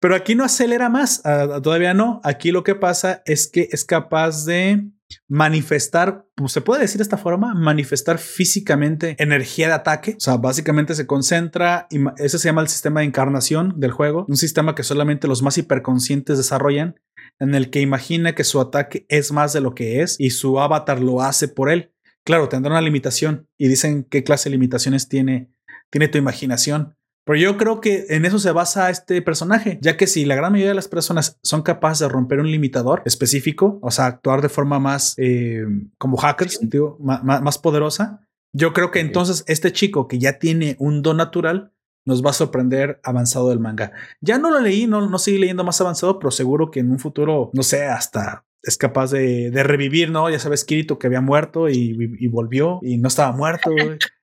[0.00, 1.22] Pero aquí no acelera más,
[1.62, 2.20] todavía no.
[2.22, 4.86] Aquí lo que pasa es que es capaz de
[5.28, 10.14] manifestar, pues, se puede decir de esta forma, manifestar físicamente energía de ataque.
[10.16, 14.26] O sea, básicamente se concentra, y ese se llama el sistema de encarnación del juego,
[14.28, 17.00] un sistema que solamente los más hiperconscientes desarrollan,
[17.38, 20.58] en el que imagina que su ataque es más de lo que es y su
[20.60, 21.92] avatar lo hace por él.
[22.26, 25.48] Claro, tendrá una limitación y dicen qué clase de limitaciones tiene,
[25.90, 26.96] tiene tu imaginación.
[27.24, 30.52] Pero yo creo que en eso se basa este personaje, ya que si la gran
[30.52, 34.48] mayoría de las personas son capaces de romper un limitador específico, o sea, actuar de
[34.48, 35.64] forma más eh,
[35.98, 38.20] como hackers, digo, más, poderosa,
[38.52, 41.72] yo creo que entonces este chico que ya tiene un don natural
[42.04, 43.92] nos va a sorprender avanzado del manga.
[44.20, 47.00] Ya no lo leí, no, no seguí leyendo más avanzado, pero seguro que en un
[47.00, 50.28] futuro, no sé, hasta es capaz de, de revivir, ¿no?
[50.28, 53.70] Ya sabes, Kirito que había muerto y, y volvió y no estaba muerto.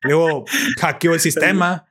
[0.01, 0.45] Luego
[0.79, 1.85] hackeó el sistema.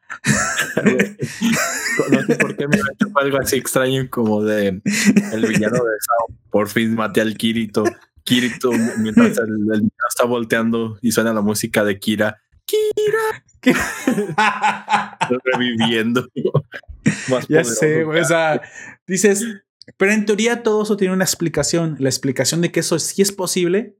[0.83, 5.97] No sé por qué me ha hecho algo así extraño como de el villano de
[6.01, 6.37] Sao.
[6.51, 7.85] Por fin maté al Kirito.
[8.23, 12.43] Kirito, mientras el, el villano está volteando y suena la música de Kira.
[12.67, 13.45] Kira
[15.45, 16.29] reviviendo.
[17.29, 18.21] Más ya poderoso sé, güey.
[18.21, 18.61] O sea,
[19.07, 19.47] dices,
[19.97, 21.97] pero en teoría todo eso tiene una explicación.
[21.99, 23.97] La explicación de que eso sí es posible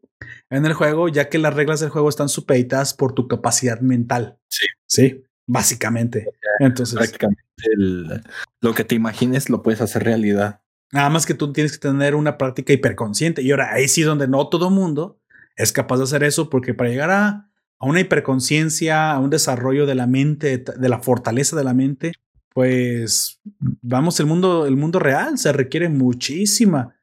[0.51, 4.39] en el juego, ya que las reglas del juego están supeditadas por tu capacidad mental.
[4.49, 4.67] Sí.
[4.87, 6.27] Sí, básicamente.
[6.61, 7.43] Entonces, prácticamente
[7.77, 8.23] el-
[8.61, 10.61] lo que te imagines lo puedes hacer realidad.
[10.95, 13.41] nada más que tú tienes que tener una práctica hiperconsciente.
[13.41, 15.19] Y ahora ahí sí donde no todo mundo
[15.57, 19.87] es capaz de hacer eso, porque para llegar a, a una hiperconciencia, a un desarrollo
[19.87, 22.13] de la mente, de la fortaleza de la mente,
[22.55, 23.41] pues
[23.81, 26.95] vamos, el mundo, el mundo real se requiere muchísima,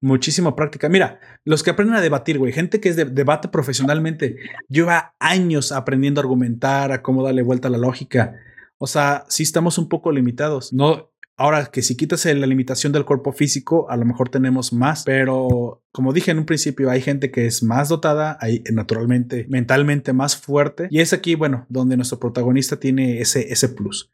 [0.00, 0.88] muchísima práctica.
[0.88, 4.36] Mira, los que aprenden a debatir, güey, gente que es de, debate profesionalmente,
[4.68, 8.36] lleva años aprendiendo a argumentar, a cómo darle vuelta a la lógica.
[8.78, 10.72] O sea, sí estamos un poco limitados.
[10.72, 15.04] No, ahora que si quitas la limitación del cuerpo físico, a lo mejor tenemos más,
[15.04, 20.12] pero como dije en un principio, hay gente que es más dotada, hay naturalmente, mentalmente
[20.12, 20.88] más fuerte.
[20.90, 24.10] Y es aquí, bueno, donde nuestro protagonista tiene ese, ese plus,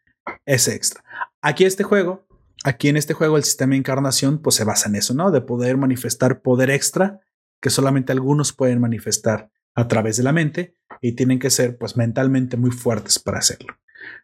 [0.47, 1.05] ese extra.
[1.41, 2.27] Aquí este juego,
[2.65, 5.31] aquí en este juego el sistema de encarnación, pues se basa en eso, ¿no?
[5.31, 7.21] De poder manifestar poder extra
[7.61, 11.97] que solamente algunos pueden manifestar a través de la mente y tienen que ser pues
[11.97, 13.75] mentalmente muy fuertes para hacerlo.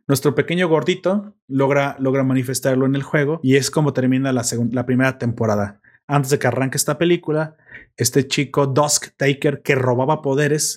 [0.06, 4.86] Nuestro pequeño gordito logra, logra manifestarlo en el juego y es como termina la, la
[4.86, 5.80] primera temporada.
[6.06, 7.56] Antes de que arranque esta película,
[7.96, 10.74] este chico Dusk Taker que robaba poderes,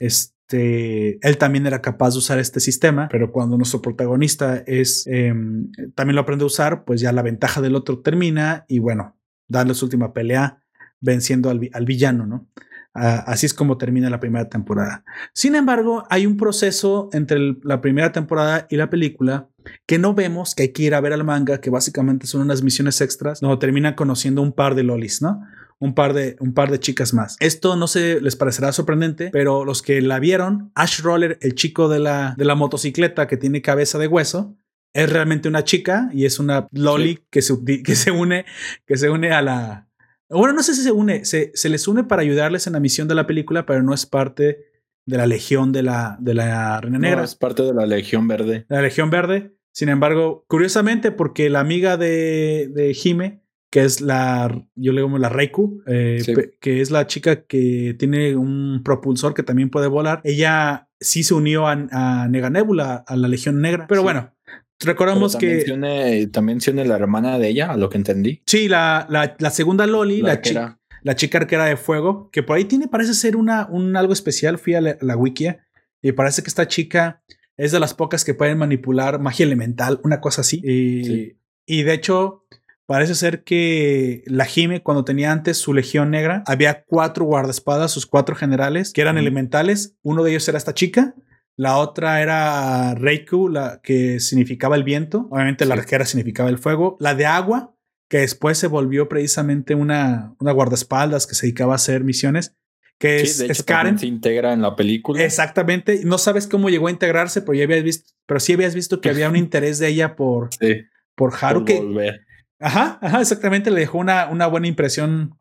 [0.48, 5.72] este, él también era capaz de usar este sistema, pero cuando nuestro protagonista es, em,
[5.96, 9.18] también lo aprende a usar, pues ya la ventaja del otro termina y bueno,
[9.48, 10.62] darle su última pelea
[11.00, 12.48] venciendo al, al villano, ¿no?
[12.96, 15.04] Así es como termina la primera temporada.
[15.34, 19.50] Sin embargo, hay un proceso entre la primera temporada y la película
[19.88, 22.62] que no vemos, que hay que ir a ver al manga, que básicamente son unas
[22.62, 25.42] misiones extras, donde terminan conociendo un par de lolis, ¿no?
[25.84, 27.36] Un par de, un par de chicas más.
[27.40, 31.90] Esto no se les parecerá sorprendente, pero los que la vieron, Ash Roller, el chico
[31.90, 34.56] de la, de la motocicleta que tiene cabeza de hueso,
[34.94, 38.46] es realmente una chica y es una loli que, se, que se une,
[38.86, 39.90] que se une a la,
[40.30, 43.08] bueno, no sé si se une, se, se les une para ayudarles en la misión
[43.08, 44.66] de la película, pero no es parte
[45.06, 48.28] de la legión de la, de la Reina Negra, No, es parte de la Legión
[48.28, 48.66] Verde.
[48.70, 49.54] de la Legión Verde.
[49.74, 53.43] Sin embargo, curiosamente, porque la amiga de, de Hime,
[53.74, 56.34] que es la, yo le llamo la Reiku, eh, Sí.
[56.62, 61.34] que es la chica que tiene un propulsor que también puede volar, ella sí se
[61.34, 63.88] unió a, a Nega Nebula, a la Legión Negra.
[63.88, 64.04] Pero Sí.
[64.04, 64.32] bueno,
[64.80, 65.48] recordamos que...
[65.48, 68.44] también tiene, también tiene la hermana de ella, a lo que entendí.
[68.46, 72.58] Sí, la, la, la segunda Loli, la, chica, la chica arquera de fuego, que por
[72.58, 74.60] ahí tiene, parece ser una, un algo especial.
[74.60, 75.66] Fui a la, la wikia
[76.00, 77.24] y parece que esta chica
[77.58, 80.58] es de las pocas que pueden manipular magia elemental, una cosa así.
[80.64, 81.38] Y, Sí.
[81.66, 82.46] y de hecho,
[82.86, 88.06] parece ser que la Jime, cuando tenía antes su legión negra, había cuatro guardaespadas, sus
[88.06, 89.96] cuatro generales, que eran elementales.
[90.02, 91.16] Uno de ellos era esta chica.
[91.56, 95.28] La otra era Reiku, la que significaba el viento.
[95.30, 96.98] Obviamente la arquera significaba el fuego.
[97.00, 97.76] La de agua,
[98.10, 102.56] que después se volvió precisamente una, una guardaespaldas que se dedicaba a hacer misiones,
[103.00, 104.00] que Sí, es, de hecho, es Karen.
[104.00, 105.24] se integra en la película.
[105.24, 106.02] Exactamente.
[106.06, 109.10] No sabes cómo llegó a integrarse, pero ya habías visto, pero sí habías visto que
[109.12, 110.84] había un interés de ella por, Sí,
[111.16, 112.20] por Haru, por que.
[112.64, 113.70] Ajá, ajá, exactamente.
[113.70, 115.38] Le dejó una, una buena impresión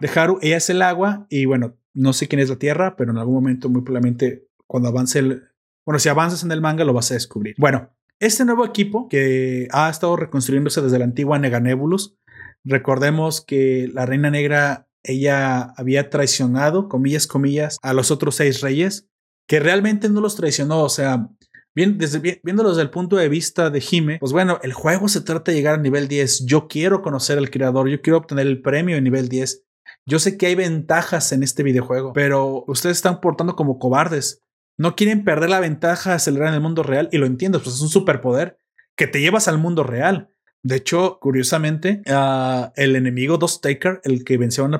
[0.00, 0.38] de Haru.
[0.40, 3.34] Ella es el agua y bueno, no sé quién es la tierra, pero en algún
[3.34, 5.42] momento, muy probablemente, cuando avance el.
[5.84, 7.54] Bueno, si avanzas en el manga, lo vas a descubrir.
[7.58, 12.16] Bueno, este nuevo equipo que ha estado reconstruyéndose desde la antigua Neganebulus,
[12.64, 19.06] recordemos que la Reina Negra, ella había traicionado, comillas, comillas, a los otros seis reyes,
[19.46, 20.82] que realmente no los traicionó.
[20.82, 21.28] O sea,
[21.74, 25.08] Bien, desde, vi- viéndolo desde el punto de vista de Jime, pues bueno, el juego
[25.08, 26.46] se trata de llegar a nivel 10.
[26.46, 29.64] Yo quiero conocer al creador, yo quiero obtener el premio en nivel 10.
[30.06, 34.42] Yo sé que hay ventajas en este videojuego, pero ustedes están portando como cobardes.
[34.78, 37.74] No quieren perder la ventaja de acelerar en el mundo real y lo entiendo, pues
[37.76, 38.58] es un superpoder
[38.96, 40.30] que te llevas al mundo real.
[40.62, 44.74] De hecho, curiosamente, ah, el enemigo Dos Taker, el que venció al,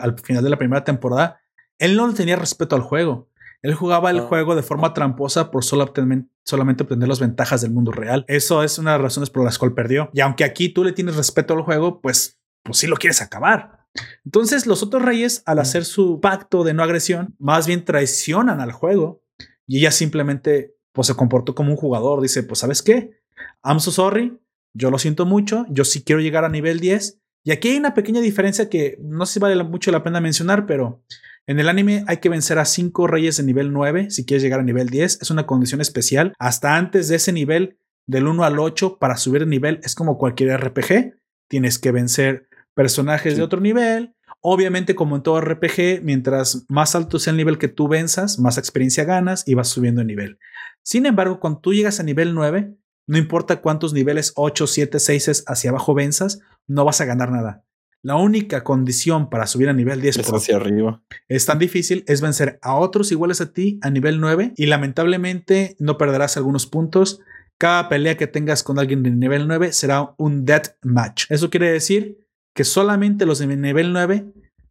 [0.00, 1.40] al final de la primera temporada,
[1.78, 3.28] él no tenía respeto al juego.
[3.66, 4.22] Él jugaba el Ah.
[4.22, 8.24] juego de forma tramposa por solo obtener- solamente obtener las ventajas del mundo real.
[8.28, 10.08] Eso es una de las razones por las cuales perdió.
[10.12, 13.84] Y aunque aquí tú le tienes respeto al juego, pues, pues sí lo quieres acabar.
[14.24, 18.72] Entonces los otros reyes, al hacer su pacto de no agresión, más bien traicionan al
[18.72, 19.22] juego
[19.66, 22.20] y ella simplemente pues se comportó como un jugador.
[22.22, 23.18] Dice, pues sabes qué,
[23.64, 24.38] I'm so sorry,
[24.74, 27.20] yo lo siento mucho, yo sí quiero llegar a nivel 10.
[27.44, 30.66] Y aquí hay una pequeña diferencia que no sé si vale mucho la pena mencionar,
[30.66, 31.02] pero
[31.46, 34.60] en el anime hay que vencer a cinco reyes de nivel 9 si quieres llegar
[34.60, 35.22] a nivel 10.
[35.22, 36.32] Es una condición especial.
[36.38, 37.78] Hasta antes de ese nivel,
[38.08, 41.14] del 1 al 8, para subir de nivel, es como cualquier RPG.
[41.48, 43.38] Tienes que vencer personajes Sí.
[43.38, 44.14] de otro nivel.
[44.40, 48.58] Obviamente, como en todo RPG, mientras más alto sea el nivel que tú venzas, más
[48.58, 50.38] experiencia ganas y vas subiendo de nivel.
[50.82, 52.76] Sin embargo, cuando tú llegas a nivel 9,
[53.08, 57.64] no importa cuántos niveles 8, 7, 6 hacia abajo venzas, no vas a ganar nada.
[58.06, 61.02] La única condición para subir a nivel 10 Es hacia arriba.
[61.28, 65.74] es tan difícil es vencer a otros iguales a ti a nivel 9 y lamentablemente
[65.80, 67.20] no perderás algunos puntos.
[67.58, 71.24] Cada pelea que tengas con alguien de nivel 9 será un death match.
[71.30, 72.18] Eso quiere decir
[72.54, 74.26] que solamente los de nivel 9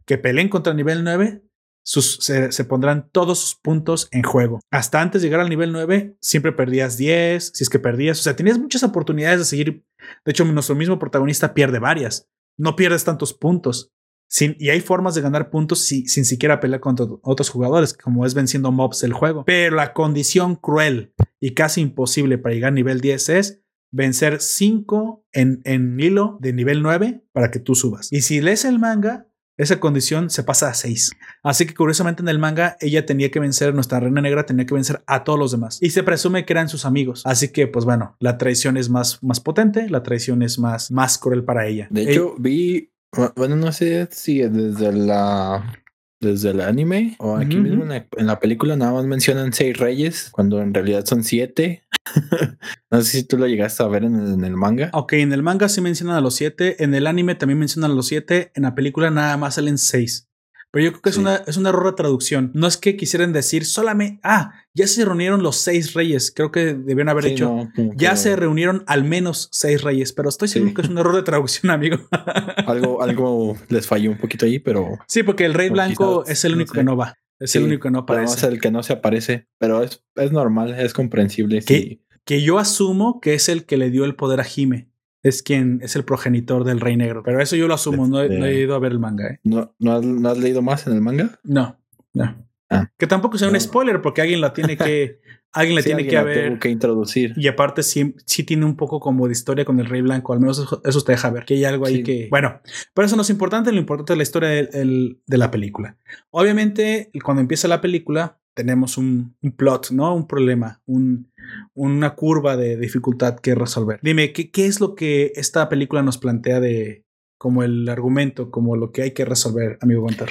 [0.05, 1.41] que peleen contra nivel 9
[1.83, 4.59] sus- se, se pondrán todos sus puntos en juego.
[4.71, 8.23] Hasta antes de llegar al nivel 9 siempre perdías 10, si es que perdías, o
[8.23, 9.83] sea, tenías muchas oportunidades de seguir.
[10.23, 12.29] De hecho, nuestro mismo protagonista pierde varias.
[12.57, 13.91] No pierdes tantos puntos.
[14.27, 18.25] Sin, y hay formas de ganar puntos si- sin siquiera pelear contra otros jugadores, como
[18.25, 19.43] es venciendo mobs del juego.
[19.45, 23.61] Pero la condición cruel y casi imposible para llegar a nivel 10 es
[23.91, 28.11] vencer 5 en, en hilo de nivel 9 para que tú subas.
[28.11, 29.27] Y si lees el manga,
[29.57, 31.11] esa condición se pasa a 6.
[31.43, 34.73] Así que curiosamente en el manga ella tenía que vencer, nuestra reina negra tenía que
[34.73, 35.77] vencer a todos los demás.
[35.81, 37.21] Y se presume que eran sus amigos.
[37.25, 41.17] Así que pues bueno, la traición es más, más potente, la traición es más, más
[41.17, 41.87] cruel para ella.
[41.89, 42.91] De hecho, vi,
[43.35, 45.84] bueno, no sé si desde la
[46.19, 49.77] desde el anime o aquí mismo en la, en la película nada más mencionan seis
[49.77, 51.83] reyes cuando en realidad son siete.
[52.91, 54.89] no sé si tú lo llegaste a ver en el, en el manga.
[54.93, 57.95] Ok, en el manga sí mencionan a los siete, en el anime también mencionan a
[57.95, 60.29] los siete, en la película nada más salen seis.
[60.71, 62.51] Pero yo creo que es, una, es un error de traducción.
[62.53, 66.31] No es que quisieran decir solamente, ah, ya se reunieron los seis reyes.
[66.35, 69.81] Creo que debieron haber Sí, dicho, no, como ya que se reunieron al menos seis
[69.81, 70.75] reyes, pero estoy seguro Sí.
[70.75, 71.97] que es un error de traducción, amigo.
[72.67, 76.45] algo, algo les falló un poquito ahí, pero sí, porque el rey blanco quizás, es
[76.45, 76.79] el único sé.
[76.79, 77.17] que no va.
[77.39, 78.47] Es el único que no aparece.
[78.47, 81.61] el que no se aparece, pero es, es normal, es comprensible.
[81.61, 82.01] Sí.
[82.23, 84.89] Que yo asumo que es el que le dio el poder a Jime.
[85.21, 87.23] Es quien es el progenitor del rey negro.
[87.23, 89.27] Pero eso yo lo asumo, no, he- no he Este- ido a ver el manga,
[89.27, 89.39] ¿eh?
[89.43, 91.39] ¿No, no, has, no has leído más en el manga?
[91.43, 91.77] No,
[92.13, 92.35] no.
[92.69, 92.89] Ah.
[92.97, 95.19] Que tampoco sea un spoiler, porque alguien la tiene que,
[95.53, 96.59] alguien le Sí, tiene alguien que la haber.
[96.59, 97.33] que introducir.
[97.37, 100.39] Y aparte sí, sí tiene un poco como de historia con el Rey Blanco, al
[100.39, 102.03] menos eso, eso te deja ver, que hay algo ahí Sí.
[102.03, 102.27] que...
[102.31, 102.59] Bueno,
[102.93, 105.97] pero eso no es importante, lo importante es la historia el- de la película.
[106.31, 110.15] Obviamente, cuando empieza la película, tenemos un, un plot, ¿no?
[110.15, 111.31] Un problema, un,
[111.73, 113.99] una curva de dificultad que resolver.
[114.01, 117.03] Dime, ¿qué, ¿qué es lo que esta película nos plantea de
[117.37, 120.29] como el argumento, como lo que hay que resolver, amigo Gunter?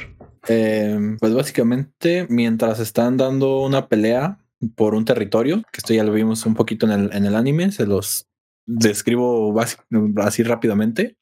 [0.48, 4.38] Eh, pues básicamente, mientras están dando una pelea
[4.76, 7.70] por un territorio, que esto ya lo vimos un poquito en el, en el anime,
[7.72, 8.26] se los
[8.66, 9.54] describo
[10.16, 11.16] así rápidamente.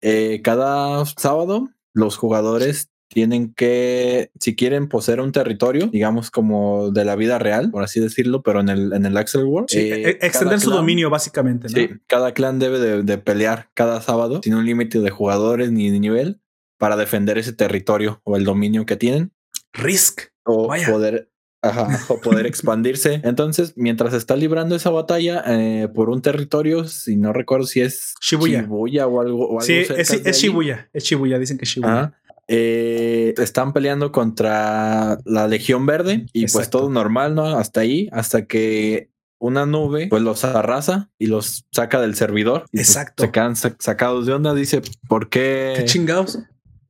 [0.00, 7.04] Eh, cada sábado, los jugadores tienen que, si quieren poseer un territorio, digamos como de
[7.04, 10.08] la vida real, por así decirlo, pero en el, en el Axel World, Sí, eh,
[10.20, 11.74] e- extender su clan- dominio, básicamente, ¿no?
[11.76, 15.90] Sí, cada clan debe de, de pelear cada sábado sin un límite de jugadores ni
[15.90, 16.40] de nivel
[16.78, 19.32] para defender ese territorio o el dominio que tienen
[19.72, 20.22] Risk.
[20.44, 20.90] o Vaya.
[20.90, 21.30] poder
[21.62, 23.20] ajá, o poder expandirse.
[23.24, 28.14] Entonces, mientras está librando esa batalla eh, por un territorio, si no recuerdo si es
[28.20, 28.66] Shibuya.
[28.68, 30.38] o algo, o Sí, es.
[30.38, 30.88] Shibuya.
[30.92, 31.92] Es Shibuya, dicen que es Shibuya.
[31.94, 32.20] Ajá.
[32.48, 37.46] Eh, están peleando contra la Legión Verde y pues todo normal, ¿no?
[37.58, 42.66] Hasta ahí, hasta que una nube pues los arrasa y los saca del servidor.
[42.72, 43.24] Y, pues, Exacto.
[43.24, 44.54] se quedan sa- sacados de onda.
[44.54, 45.72] Dice, ¿por qué?
[45.76, 46.38] Qué chingados.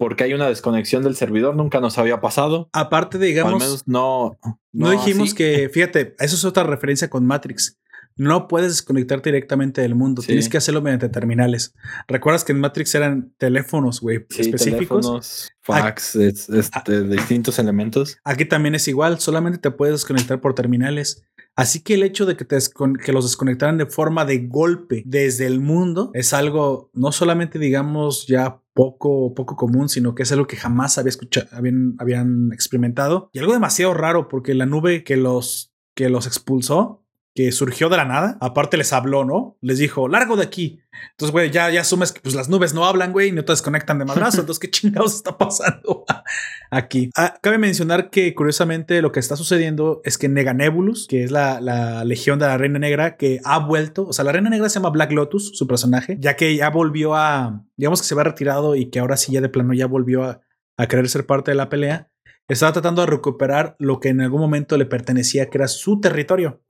[0.04, 2.68] Porque hay una desconexión del servidor, nunca nos había pasado.
[2.74, 4.36] Aparte, al digamos, no.
[4.70, 5.34] no, dijimos así.
[5.34, 7.78] que, fíjate, eso es otra referencia con Matrix.
[8.16, 10.22] No puedes desconectarte directamente del mundo.
[10.22, 10.28] Sí.
[10.28, 11.74] Tienes que hacerlo mediante terminales.
[12.06, 15.00] ¿Recuerdas que en Matrix eran teléfonos, güey, Sí, específicos?
[15.04, 18.18] teléfonos, fax, es- este, distintos elementos.
[18.24, 19.18] Aquí también es igual.
[19.18, 21.24] Solamente te puedes desconectar por terminales.
[21.56, 22.56] Así que el hecho de que, te
[23.04, 28.26] que los desconectaran de forma de golpe desde el mundo es algo no solamente, digamos,
[28.26, 33.30] ya poco, poco común, sino que es algo que jamás había escuchado, habían, habían experimentado.
[33.32, 37.03] Y algo demasiado raro porque la nube que los, que los expulsó
[37.34, 38.38] que surgió de la nada.
[38.40, 39.58] Aparte les habló, ¿no?
[39.60, 40.80] Les dijo, largo de aquí.
[41.10, 43.52] Entonces, güey, ya, ya asumes que pues las nubes no hablan, güey, y no te
[43.52, 44.40] desconectan de madrazo.
[44.40, 46.04] Entonces, ¿qué chingados está pasando
[46.70, 47.10] aquí?
[47.16, 51.60] Ah, cabe mencionar que curiosamente lo que está sucediendo es que Neganebulus, que es la,
[51.60, 54.74] la legión de la Reina Negra, que ha vuelto, o sea, la Reina Negra se
[54.74, 58.76] llama Black Lotus, su personaje, ya que ya volvió a, digamos que se va retirado
[58.76, 60.40] y que ahora sí ya de plano ya volvió a,
[60.76, 62.10] a querer ser parte de la pelea.
[62.46, 66.62] Estaba tratando de recuperar lo que en algún momento le pertenecía, que era su territorio.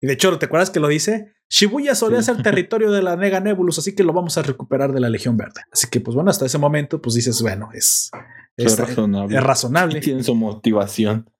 [0.00, 1.32] Y de hecho, ¿te acuerdas que lo dice?
[1.50, 5.00] Shibuya solía ser territorio de la Nega Nebulus, así que lo vamos a recuperar de
[5.00, 5.62] la Legión Verde.
[5.72, 8.10] Así que, pues bueno, hasta ese momento, pues dices, bueno, es,
[8.56, 9.36] Es es, razonable.
[9.36, 10.00] es razonable.
[10.00, 11.30] Tienen su motivación.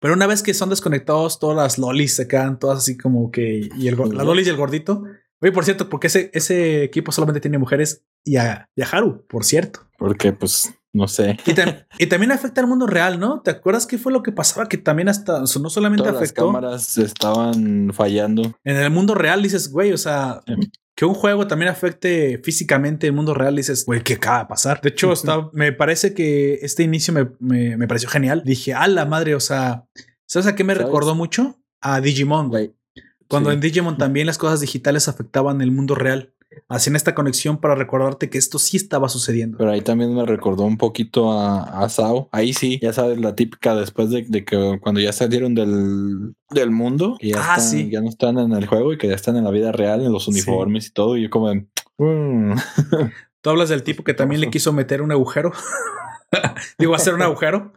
[0.00, 3.68] Pero una vez que son desconectados, todas las lolis se quedan todas así como que.
[3.76, 5.04] Y el, go- la lolis y el gordito.
[5.42, 9.26] Oye, por cierto, porque ese, ese equipo solamente tiene mujeres y a, y a Haru,
[9.26, 9.80] por cierto.
[9.98, 11.36] Porque, pues, no sé.
[11.44, 13.42] Y, tam- y también afecta al mundo real, ¿no?
[13.42, 14.66] ¿Te acuerdas qué fue lo que pasaba?
[14.68, 18.54] Que también hasta o sea, no solamente Todas las afectó cámaras estaban fallando.
[18.64, 20.54] en el mundo real, dices, güey, o sea, Sí.
[20.96, 24.80] que un juego también afecte físicamente el mundo real, dices, güey, ¿qué acaba de pasar?
[24.80, 28.42] De hecho, está, me parece que este inicio me, me, me pareció genial.
[28.44, 29.84] Dije, a la madre, o sea,
[30.26, 30.86] ¿sabes a qué me ¿Sabes?
[30.86, 31.60] recordó mucho?
[31.80, 32.66] A Digimon, güey.
[32.68, 32.76] Güey.
[33.26, 33.54] Cuando Sí.
[33.54, 36.33] en Digimon también las cosas digitales afectaban el mundo real.
[36.68, 39.58] Hacían esta conexión para recordarte que esto sí estaba sucediendo.
[39.58, 42.28] Pero ahí también me recordó un poquito a, a Sao.
[42.32, 46.70] Ahí sí, ya sabes, la típica después de, de que cuando ya salieron del, del
[46.70, 47.90] mundo, que ya, Ah, están- sí.
[47.90, 50.12] ya no están en el juego y que ya están en la vida real, en
[50.12, 51.16] los uniformes y todo.
[51.16, 51.52] Y yo como,
[51.98, 52.54] "Mm".
[53.40, 55.52] Tú hablas del tipo que también le quiso meter un agujero.
[56.78, 57.72] Digo, hacer un agujero.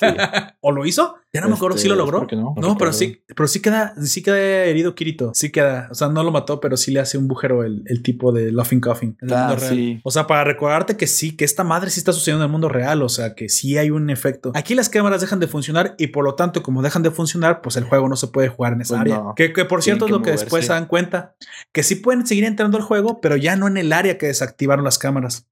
[0.00, 0.06] Sí.
[0.60, 1.16] ¿O lo hizo?
[1.32, 2.18] Ya no me acuerdo Este, si lo logró.
[2.22, 5.30] espero que no, no No, pero sí, pero sí queda, sí queda herido Kirito.
[5.34, 5.86] Sí queda.
[5.90, 8.50] O sea, no lo mató, pero sí le hace un agujero el, el tipo de
[8.50, 9.16] Laughing Coffin.
[9.30, 10.00] Ah, sí.
[10.02, 12.68] O sea, para recordarte que sí, que esta madre sí está sucediendo en el mundo
[12.68, 13.02] real.
[13.02, 14.50] O sea, que sí hay un efecto.
[14.54, 17.76] Aquí las cámaras dejan de funcionar y por lo tanto, como dejan de funcionar, pues
[17.76, 19.18] el juego no se puede jugar en esa Pues área.
[19.18, 19.34] no.
[19.36, 21.36] Que, que por cierto Tienen es que lo que después se dan cuenta.
[21.72, 24.84] Que sí pueden seguir entrando al juego, pero ya no en el área que desactivaron
[24.84, 25.46] las cámaras.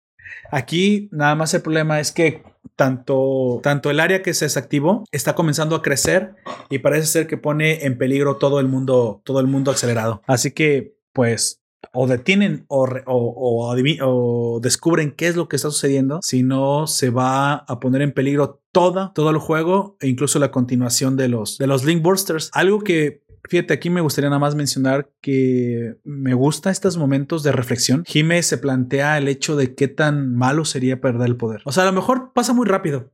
[0.51, 2.43] Aquí nada más el problema es que
[2.77, 6.35] tanto, tanto el área que se desactivó está comenzando a crecer
[6.71, 10.23] y parece ser que pone en peligro todo el mundo, todo el mundo acelerado.
[10.27, 11.61] Así que, pues,
[11.93, 17.55] o detienen o, o descubren qué es lo que está sucediendo, si no se va
[17.55, 21.67] a poner en peligro toda, todo el juego e incluso la continuación de los, de
[21.67, 22.51] los Link Bursters.
[22.53, 27.53] Algo que Fíjate, aquí me gustaría nada más mencionar que me gusta estos momentos de
[27.53, 28.05] reflexión.
[28.07, 31.63] Jime se plantea el hecho de qué tan malo sería perder el poder.
[31.65, 33.13] O sea, a lo mejor pasa muy rápido.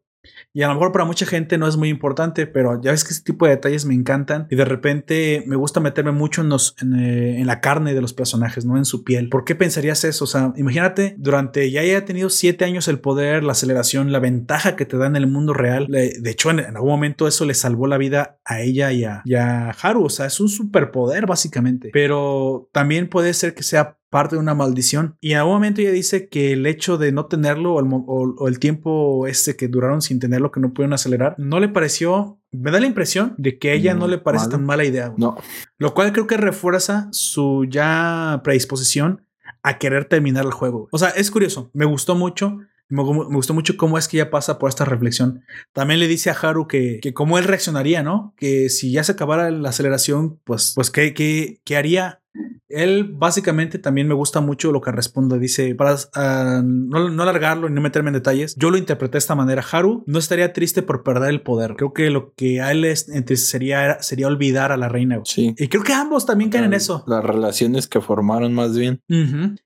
[0.52, 3.12] Y a lo mejor para mucha gente no es muy importante, pero ya ves que
[3.12, 6.76] este tipo de detalles me encantan y de repente me gusta meterme mucho en, los,
[6.82, 9.28] eh, en la carne de los personajes, no en su piel.
[9.28, 10.24] ¿Por qué pensarías eso?
[10.24, 14.76] O sea, imagínate, durante ya haya tenido siete años el poder, la aceleración, la ventaja
[14.76, 15.86] que te da en el mundo real.
[15.88, 19.22] De hecho, en, en algún momento eso le salvó la vida a ella y a,
[19.24, 20.04] y a Haru.
[20.04, 21.90] O sea, es un superpoder básicamente.
[21.92, 25.16] Pero también puede ser que sea parte de una maldición.
[25.20, 28.04] Y en algún momento ella dice que el hecho de no tenerlo o el, mo-
[28.06, 31.68] o- o el tiempo este que duraron sin tenerlo, que no pudieron acelerar, no le
[31.68, 34.56] pareció, me da la impresión de que a ella no le parece malo.
[34.58, 35.08] tan mala idea.
[35.08, 35.18] güey.
[35.20, 35.36] No,
[35.78, 39.26] Lo cual creo que refuerza su ya predisposición
[39.64, 40.78] a querer terminar el juego.
[40.80, 40.88] güey.
[40.92, 41.70] O sea, es curioso.
[41.74, 42.58] Me gustó mucho.
[42.90, 45.42] Me gustó mucho cómo es que ella pasa por esta reflexión.
[45.72, 48.34] También le dice a Haru que, que cómo él reaccionaría, ¿no?
[48.36, 52.20] Que si ya se acabara la aceleración, pues, pues ¿qué, qué, qué haría?
[52.68, 55.38] Él básicamente también me gusta mucho lo que responde.
[55.38, 59.18] Dice, para ah, no, no alargarlo y no meterme en detalles, yo lo interpreté de
[59.18, 59.62] esta manera.
[59.70, 61.76] Haru no estaría triste por perder el poder.
[61.76, 65.20] Creo que lo que a él entristecería sería olvidar a la reina.
[65.24, 65.54] sí.
[65.56, 67.04] Y creo que ambos también caen en eso.
[67.06, 69.00] Las relaciones que formaron más bien.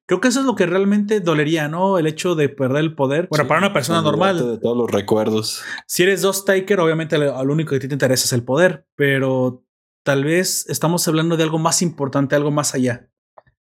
[0.07, 1.99] Creo que eso es lo que realmente dolería, ¿no?
[1.99, 3.29] El hecho de perder el poder.
[3.31, 5.63] Bueno, Sí, para una persona normal, De todos los recuerdos.
[5.87, 9.65] si eres dos Taker, obviamente lo, lo único que te interesa es el poder, pero
[10.09, 13.11] tal vez estamos hablando de algo más importante, algo más allá.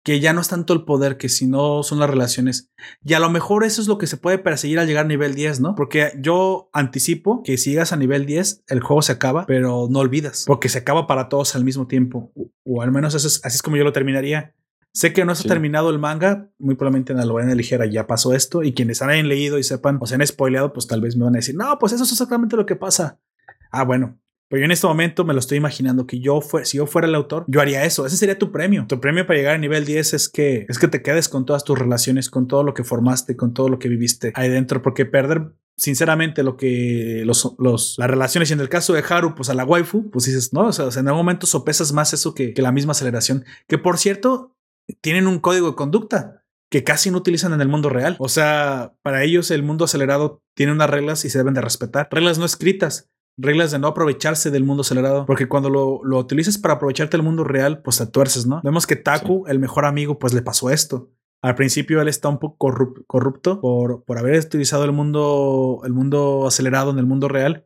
[0.01, 2.71] Que ya no es tanto el poder, que si no son las relaciones.
[3.03, 5.35] Y a lo mejor eso es lo que se puede perseguir al llegar a nivel
[5.35, 5.75] 10, ¿no?
[5.75, 9.99] Porque yo anticipo que si llegas a nivel 10, el juego se acaba, pero no
[9.99, 12.31] olvidas, porque se acaba para todos al mismo tiempo.
[12.33, 14.55] O, o al menos eso es, así es como yo lo terminaría.
[14.93, 15.49] Sé que no está Sí.
[15.49, 19.27] terminado el manga, muy probablemente en la novela ligera ya pasó esto, y quienes hayan
[19.27, 21.77] leído y sepan o se han spoileado, pues tal vez me van a decir, no,
[21.77, 23.19] pues eso es exactamente lo que pasa.
[23.69, 24.17] Ah, bueno.
[24.51, 27.07] Pero yo en este momento me lo estoy imaginando que yo fue, si yo fuera
[27.07, 28.05] el autor, yo haría eso.
[28.05, 28.85] Ese sería tu premio.
[28.85, 31.63] Tu premio para llegar a nivel 10 es que es que te quedes con todas
[31.63, 35.05] tus relaciones, con todo lo que formaste, con todo lo que viviste ahí dentro, porque
[35.05, 39.49] perder sinceramente lo que los, los las relaciones y en el caso de Haru pues
[39.49, 42.53] a la waifu pues dices no o sea, en algún momento sopesas más eso que,
[42.53, 44.55] que la misma aceleración que por cierto
[44.99, 48.15] tienen un código de conducta que casi no utilizan en el mundo real.
[48.17, 52.07] O sea, para ellos el mundo acelerado tiene unas reglas y se deben de respetar.
[52.09, 56.57] Reglas no escritas, reglas de no aprovecharse del mundo acelerado, porque cuando lo, lo utilizas
[56.57, 58.61] para aprovecharte del mundo real, pues te tuerces, ¿no?
[58.63, 61.09] Vemos que Taku, el mejor amigo, pues le pasó esto.
[61.43, 65.91] Al principio él está un poco corrup- corrupto por, por haber utilizado el mundo, el
[65.93, 67.65] mundo acelerado en el mundo real.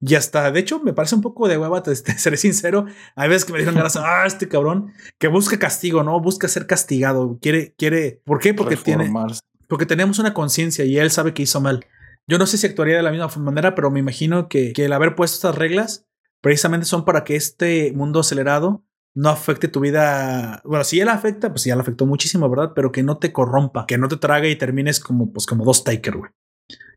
[0.00, 2.86] Y hasta, de hecho, me parece un poco de hueva, te, te seré sincero.
[3.14, 6.20] Hay veces que me ganas, ah, este cabrón, que busca castigo, ¿no?
[6.20, 7.38] Busca ser castigado.
[7.40, 8.54] Quiere, quiere, ¿por qué?
[8.54, 9.40] Porque tiene, Reformarse.
[9.68, 11.86] porque tenemos una conciencia y él sabe que hizo mal.
[12.28, 14.92] Yo no sé si actuaría de la misma manera, pero me imagino que, que el
[14.92, 16.06] haber puesto estas reglas
[16.40, 18.84] precisamente son para que este mundo acelerado
[19.14, 20.62] no afecte tu vida.
[20.64, 22.72] Bueno, si ya la afecta, pues ya la afectó muchísimo, ¿verdad?
[22.74, 25.84] Pero que no te corrompa, que no te trague y termines como, pues, como dos
[25.84, 26.30] Taker, güey.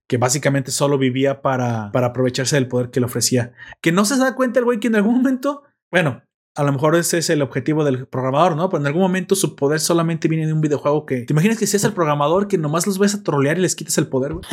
[0.08, 3.54] Que básicamente solo vivía para, para aprovecharse del poder que le ofrecía.
[3.82, 6.24] Que no se da cuenta el güey que en algún momento, bueno,
[6.56, 8.70] a lo mejor ese es el objetivo del programador, ¿no?
[8.70, 11.24] Pero en algún momento su poder solamente viene de un videojuego que.
[11.24, 13.98] ¿Te imaginas que seas el programador que nomás los ves a trolear y les quitas
[13.98, 14.46] el poder, güey?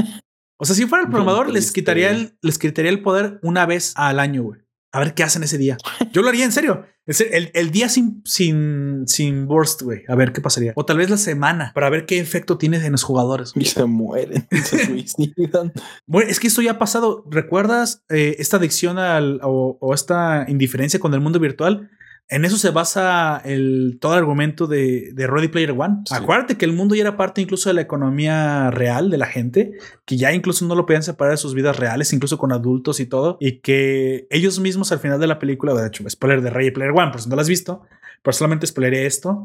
[0.62, 3.92] O sea, si fuera el programador, les quitaría, el, les quitaría el poder una vez
[3.96, 4.60] al año, güey.
[4.92, 5.76] A ver qué hacen ese día.
[6.12, 6.84] Yo lo haría en serio.
[7.06, 10.02] El, el- el día sin, sin, sin burst, güey.
[10.06, 10.72] A ver qué pasaría.
[10.76, 13.52] O tal vez la semana para ver qué efecto tiene en los jugadores.
[13.56, 15.72] Y se mueren, se suicidan.
[16.06, 17.24] Bueno, es que esto ya ha pasado.
[17.30, 21.90] ¿Recuerdas eh, esta adicción al, o, o esta indiferencia con el mundo virtual?
[22.32, 25.98] En eso se basa el, todo el argumento de, de Ready Player One.
[26.06, 26.14] Sí.
[26.14, 29.72] Acuérdate que el mundo ya era parte incluso de la economía real de la gente,
[30.06, 33.06] que ya incluso no lo podían separar de sus vidas reales, incluso con adultos y
[33.06, 36.70] todo, y que ellos mismos al final de la película, de hecho, spoiler de Ready
[36.70, 37.82] Player One, por si no lo has visto,
[38.22, 39.44] pero solamente spoileré esto,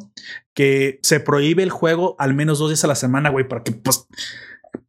[0.54, 3.74] que se prohíbe el juego al menos dos días a la semana, güey, para que
[3.74, 4.08] pues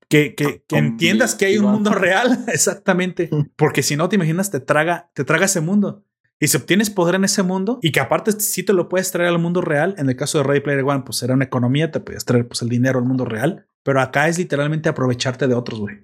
[0.09, 3.29] que, que, que entiendas que hay un mundo real, exactamente.
[3.57, 6.05] Porque si no, te imaginas, te traga, te traga ese mundo.
[6.41, 9.29] Y si obtienes poder en ese mundo y que aparte sí te lo puedes traer
[9.31, 12.01] al mundo real, en el caso de Ready Player One, pues era una economía, te
[12.01, 13.67] podías traer pues el dinero al mundo real.
[13.83, 15.97] Pero acá es literalmente aprovecharte de otros, güey.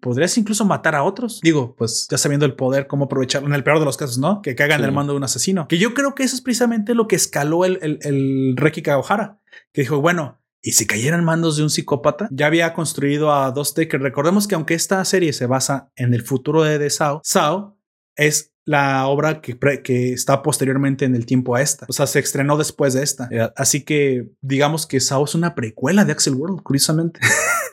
[0.00, 1.40] Podrías incluso matar a otros.
[1.42, 3.48] Digo, pues ya sabiendo el poder, cómo aprovecharlo.
[3.48, 4.40] En el peor de los casos, ¿no?
[4.40, 4.86] Que caigan Sí.
[4.86, 5.66] el mando de un asesino.
[5.66, 9.40] Que yo creo que eso es precisamente lo que escaló el, el, el Reki Kawahara.
[9.72, 13.74] Que dijo, bueno, y si cayeran mandos de un psicópata, ya había construido a dos
[13.74, 14.00] Taker.
[14.00, 17.76] Recordemos que aunque esta serie se basa en el futuro de, de Sao, Sao
[18.16, 21.84] es la obra que, que está posteriormente en el tiempo a esta.
[21.88, 23.28] O sea, se estrenó después de esta.
[23.56, 27.20] Así que digamos que Sao es una precuela de Axel World, curiosamente.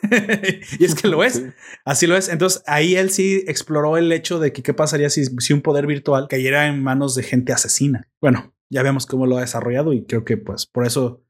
[0.78, 1.34] y es que lo es.
[1.34, 1.46] Sí.
[1.84, 2.28] Así lo es.
[2.28, 5.86] Entonces ahí él sí exploró el hecho de que qué pasaría si, si un poder
[5.86, 8.06] virtual cayera en manos de gente asesina.
[8.20, 11.22] Bueno, ya vemos cómo lo ha desarrollado y creo que pues por eso,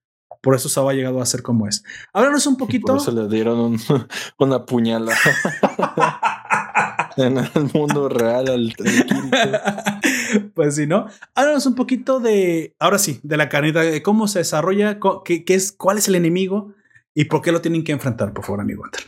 [0.43, 1.85] por eso Sao ha llegado a ser como es.
[2.13, 2.87] Háblanos un poquito.
[2.95, 3.81] Por eso le dieron un-
[4.39, 5.15] una puñalada
[7.17, 8.75] en el mundo real al
[10.55, 11.07] pues sí, ¿no?
[11.35, 15.55] Háblanos un poquito de, ahora sí, de la carnita, de cómo se desarrolla, qué, qué
[15.55, 16.73] es, cuál es el enemigo
[17.15, 18.83] y por qué lo tienen que enfrentar, por favor, amigo.
[18.83, 19.03] Walter.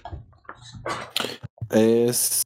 [1.71, 2.43] Es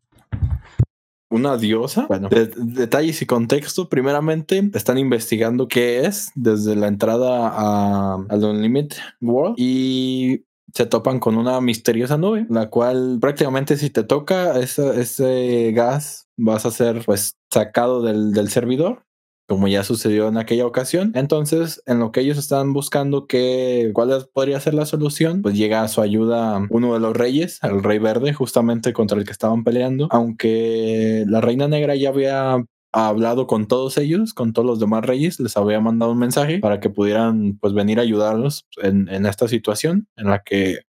[1.30, 2.06] una diosa.
[2.06, 3.88] Bueno, de- detalles y contexto.
[3.88, 10.44] Primeramente, están investigando qué es desde la entrada a, al Unlimited World y
[10.74, 16.28] se topan con una misteriosa nube, la cual prácticamente si te toca ese, ese gas
[16.36, 19.02] vas a ser pues sacado del, del servidor
[19.48, 21.10] como ya sucedió en aquella ocasión.
[21.14, 25.82] Entonces, en lo que ellos están buscando que cuál podría ser la solución, pues llega
[25.82, 29.64] a su ayuda uno de los reyes, el rey verde, justamente contra el que estaban
[29.64, 32.62] peleando, aunque la reina negra ya había
[32.92, 36.80] hablado con todos ellos, con todos los demás reyes, les había mandado un mensaje para
[36.80, 40.80] que pudieran pues venir a ayudarlos en, en esta situación en la que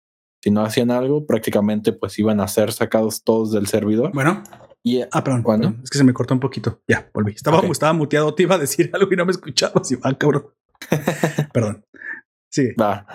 [0.42, 4.12] si no hacían algo, prácticamente pues iban a ser sacados todos del servidor.
[4.14, 4.42] Bueno,
[4.82, 6.80] Y ah, perdón, es que se me cortó un poquito.
[6.88, 7.32] Ya, volví.
[7.32, 10.46] Estaba, estaba muteado, te iba a decir algo y no me escuchabas, Iván, cabrón.
[11.52, 11.84] perdón.
[12.48, 12.74] Sigue.
[12.80, 13.06] Va.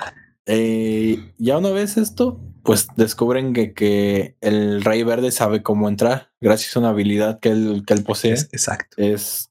[0.45, 6.31] Eh, ya una vez esto, pues descubren que, que el Rey Verde sabe cómo entrar
[6.45, 8.31] gracias a una habilidad que él, que él posee.
[8.33, 8.95] Es- Es, exacto.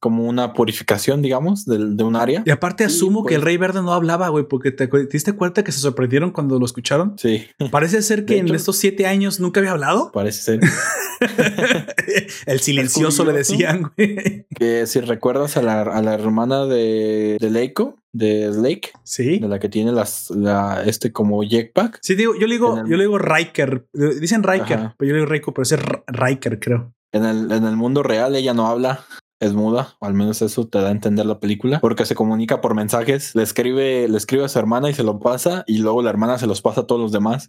[0.00, 2.42] como una purificación, digamos, de, de un área.
[2.46, 5.04] Y aparte Y, asumo que el pues- Rey Verde no hablaba, güey, porque te, te
[5.06, 7.16] diste cuenta que se sorprendieron cuando lo escucharon.
[7.18, 10.12] Sí, Parece ser que en estos siete años nunca había hablado.
[10.12, 10.60] parece ser
[12.46, 14.46] el silencioso le decían, güey.
[14.54, 19.40] que si recuerdas a la, a la hermana de, de Leiko, de Lake, Sí.
[19.40, 21.98] de la que tiene las, la, este como jetpack.
[22.00, 23.86] Sí, digo, yo le digo, el- yo le digo Riker.
[23.92, 24.94] Dicen Riker, Ajá.
[24.96, 25.74] pero yo le digo Riker, pero es
[26.06, 26.94] Riker, creo.
[27.12, 29.04] En el, en el mundo real ella no habla,
[29.40, 32.60] es muda, o al menos eso te da a entender la película, porque se comunica
[32.60, 36.00] por mensajes, le escribe, le escribe a su hermana y se lo pasa, y luego
[36.02, 37.48] la hermana se los pasa a todos los demás.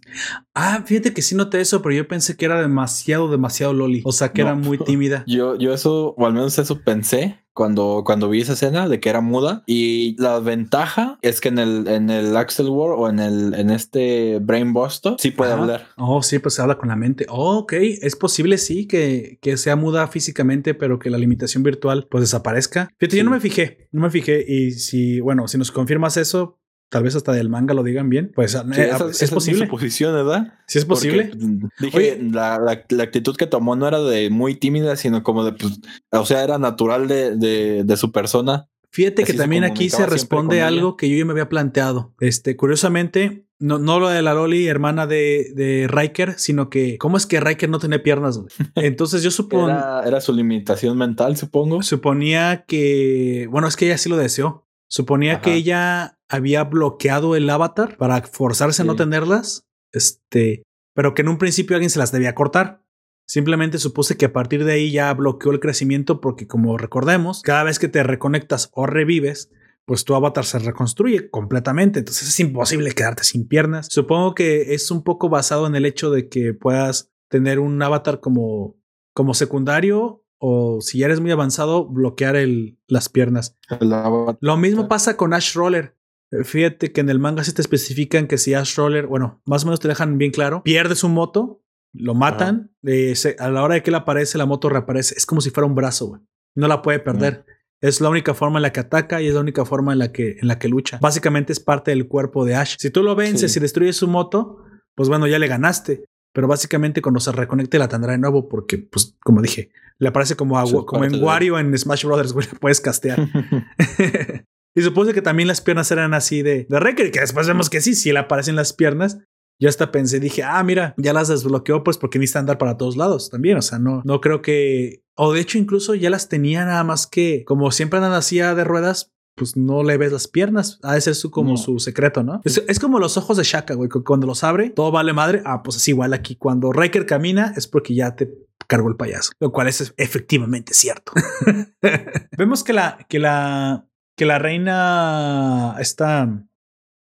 [0.54, 4.02] Ah, fíjate que sí noté eso, pero yo pensé que era demasiado, demasiado loli.
[4.04, 4.48] O sea, que No.
[4.48, 5.24] era muy tímida.
[5.26, 9.08] Yo, yo eso, o al menos eso pensé, cuando, cuando vi esa escena de que
[9.08, 9.62] era muda.
[9.66, 13.70] Y la ventaja es que en el, en el Axel War o en el en
[13.70, 15.62] este Brain Buster sí puede Ajá.
[15.62, 15.86] hablar.
[15.96, 17.24] Oh, sí, pues se habla con la mente.
[17.30, 22.06] Oh, ok, es posible, sí, que, que sea muda físicamente, pero que la limitación virtual
[22.10, 22.90] pues desaparezca.
[22.98, 24.44] Fíjate, yo no me fijé, no me fijé.
[24.46, 26.58] Y si, bueno, si nos confirmas eso,
[26.88, 29.60] tal vez hasta del manga lo digan bien, pues Sí, eh, esa, es esa posible.
[29.60, 30.54] mi suposición, ¿verdad?
[30.66, 31.24] Sí es posible.
[31.30, 32.18] Porque, mm, dije, Oye.
[32.32, 35.80] la, la- la actitud que tomó no era de muy tímida, sino como de, pues,
[36.10, 38.68] o sea, era natural de, de, de su persona.
[38.90, 42.14] Fíjate que Así también aquí se responde algo que yo ya me había planteado.
[42.20, 47.18] Este, curiosamente, no, no lo de la Loli, hermana de, de Riker, sino que, ¿cómo
[47.18, 48.38] es que Riker no tiene piernas?
[48.38, 48.48] güey?
[48.76, 49.68] Entonces yo supongo.
[49.68, 51.82] Era, era su limitación mental, supongo.
[51.82, 54.66] Suponía que, bueno, es que ella sí lo deseó.
[54.88, 55.42] Suponía Ajá.
[55.42, 60.62] que ella había bloqueado el avatar para forzarse a no tenerlas, este,
[60.94, 62.82] pero que en un principio alguien se las debía cortar.
[63.28, 67.64] Simplemente supuse que a partir de ahí ya bloqueó el crecimiento porque como recordemos, cada
[67.64, 69.50] vez que te reconectas o revives,
[69.84, 72.00] pues tu avatar se reconstruye completamente.
[72.00, 73.88] Entonces es imposible quedarte sin piernas.
[73.90, 78.20] Supongo que es un poco basado en el hecho de que puedas tener un avatar
[78.20, 78.76] como,
[79.12, 83.56] como secundario o si ya eres muy avanzado, bloquear el, las piernas.
[83.80, 83.92] El.
[84.40, 85.96] Lo mismo pasa con Ash Roller.
[86.32, 89.62] Eh, Fíjate que en el manga sí te especifican que si Ash Roller, bueno, más
[89.62, 91.62] o menos te dejan bien claro, pierde su moto,
[91.94, 95.14] lo matan, eh, se- a la hora de que él aparece, la moto reaparece.
[95.16, 96.20] Es como si fuera un brazo, güey.
[96.54, 97.44] No la puede perder.
[97.80, 100.10] Es la única forma en la que ataca y es la única forma en la
[100.12, 100.98] que, en la que lucha.
[101.00, 102.76] Básicamente es parte del cuerpo de Ash.
[102.78, 103.58] Si tú lo vences Sí.
[103.58, 104.62] y destruyes su moto,
[104.94, 106.04] pues bueno, ya le ganaste.
[106.32, 110.36] Pero básicamente cuando se reconecte la tendrá de nuevo porque, pues, como dije, le aparece
[110.36, 113.18] como, agua, como en de- Wario en Smash Brothers, güey, le puedes castear.
[114.76, 117.80] y supuse que también las piernas eran así de, de Wrecker, que después vemos que
[117.80, 119.18] sí, sí le aparecen las piernas.
[119.58, 122.96] Yo hasta pensé, dije, ah, mira, ya las desbloqueó, pues porque necesita andar para todos
[122.98, 123.56] lados también.
[123.56, 125.02] O sea, no, no creo que.
[125.16, 128.64] O de hecho, incluso ya las tenía nada más que, como siempre andan así de
[128.64, 130.78] ruedas, pues no le ves las piernas.
[130.82, 131.56] Ha de ser su, como No.
[131.56, 132.42] su secreto, ¿no?
[132.44, 133.88] Es, es como los ojos de Shaka, güey.
[133.88, 135.40] que Cuando los abre, todo vale madre.
[135.46, 136.36] Ah, pues es igual aquí.
[136.36, 138.30] Cuando Riker camina, es porque ya te
[138.66, 141.12] cargó el payaso, lo cual es efectivamente cierto.
[142.36, 143.86] Vemos que la, que la,
[144.16, 146.42] que la reina está,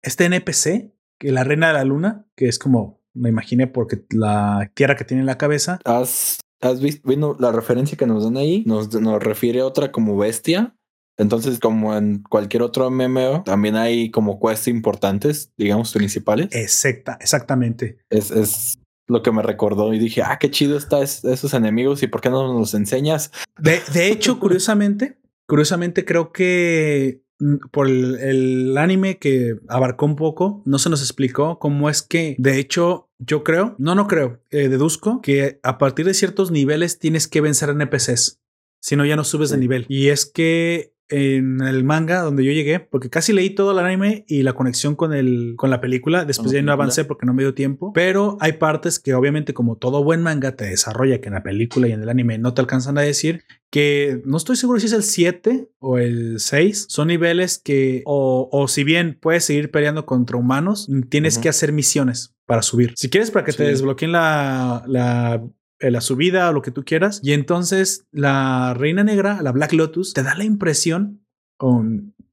[0.03, 4.71] este NPC, que la reina de la luna, que es como me imaginé porque la
[4.75, 5.81] tierra que tiene en la cabeza.
[5.85, 9.91] ¿Has, has visto, bueno, la referencia que nos dan ahí nos, nos refiere a otra
[9.91, 10.77] como bestia.
[11.17, 16.49] Entonces, como en cualquier otro MMO, también hay como quests importantes, digamos, principales.
[16.53, 17.99] Exacta, exactamente.
[18.09, 18.79] Es, es
[19.09, 22.21] lo que me recordó y dije, ah, qué chido está es- esos enemigos y por
[22.21, 23.33] qué no nos los enseñas.
[23.59, 25.19] De, de hecho, curiosamente,
[25.49, 31.01] curiosamente creo que mm, por el, el anime que abarcó un poco, no se nos
[31.01, 35.79] explicó cómo es que, de hecho, yo creo, no, no creo, eh, deduzco que a
[35.79, 38.41] partir de ciertos niveles tienes que vencer NPCs,
[38.81, 39.87] si no ya no subes de nivel.
[39.89, 44.25] Y es que en el manga donde yo llegué, porque casi leí todo el anime
[44.29, 47.43] y la conexión con el con la película, después ya no avancé porque no me
[47.43, 51.35] dio tiempo, pero hay partes que obviamente como todo buen manga te desarrolla que en
[51.35, 54.81] la película y en el anime no te alcanzan a decir que no estoy seguro
[54.81, 59.45] si es el 7 o el 6, son niveles que o, o si bien puedes
[59.45, 62.95] seguir peleando contra humanos, tienes que hacer misiones para subir.
[62.97, 65.45] Si quieres para que te desbloqueen la, la
[65.81, 67.21] la subida o lo que tú quieras.
[67.23, 71.25] Y entonces la reina negra, la Black Lotus, te da la impresión,
[71.59, 71.85] o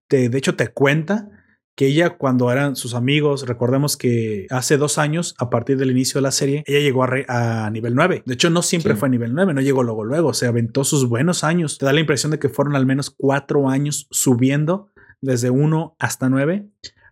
[0.07, 1.29] te, de hecho te cuenta
[1.77, 6.19] que ella cuando eran sus amigos, recordemos que hace dos años, a partir del inicio
[6.19, 8.23] de la serie, ella llegó a, re- a nivel 9.
[8.25, 8.99] De hecho, no siempre Sí.
[8.99, 11.77] fue a nivel 9, no llegó luego, luego, se aventó sus buenos años.
[11.77, 14.89] Te da la impresión de que fueron al menos cuatro años subiendo
[15.19, 16.69] desde 1 hasta 9.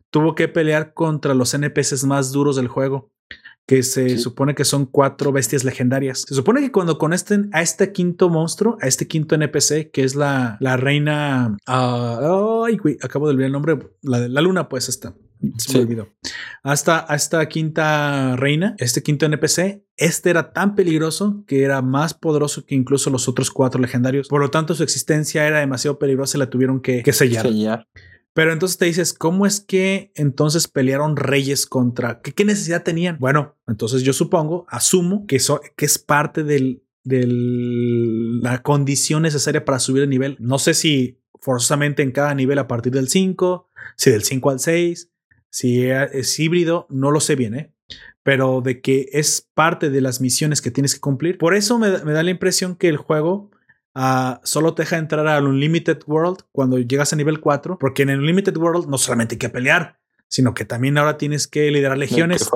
[0.09, 3.11] Tuvo que pelear contra los NPCs más duros del juego
[3.65, 6.25] que se supone que son cuatro bestias legendarias.
[6.27, 10.15] Se supone que cuando conecten a este quinto monstruo, a este quinto NPC, que es
[10.15, 11.57] la, la reina.
[11.67, 13.79] ah, ay, güey, acabo de olvidar el nombre.
[14.01, 15.13] La, de la luna, pues esta.
[15.57, 15.77] Se Sí.
[15.77, 16.07] me olvidó.
[16.63, 22.13] Hasta a esta quinta reina, este quinto NPC, este era tan peligroso que era más
[22.13, 24.27] poderoso que incluso los otros cuatro legendarios.
[24.29, 27.45] Por lo tanto, su existencia era demasiado peligrosa y la tuvieron que, que sellar.
[27.45, 27.87] Sellar.
[28.33, 32.19] Pero entonces te dices, ¿cómo es que entonces pelearon reyes contra...
[32.21, 33.17] ¿Qué, necesidad tenían?
[33.19, 39.79] Bueno, entonces yo supongo, asumo que, eso, que es parte de la condición necesaria para
[39.79, 40.35] subir el nivel.
[40.39, 44.59] No sé si forzosamente en cada nivel a partir del 5, si del 5 al
[44.59, 45.11] 6,
[45.51, 47.71] si es híbrido, no lo sé bien, ¿eh?
[48.23, 51.37] Pero de que es parte de las misiones que tienes que cumplir.
[51.37, 53.51] Por eso me da la impresión que el juego
[53.95, 58.09] Uh, solo te deja entrar al Unlimited World cuando llegas a nivel 4, porque en
[58.09, 61.95] el Unlimited World no solamente hay que pelear, sino que también ahora tienes que liderar
[61.99, 62.49] legiones.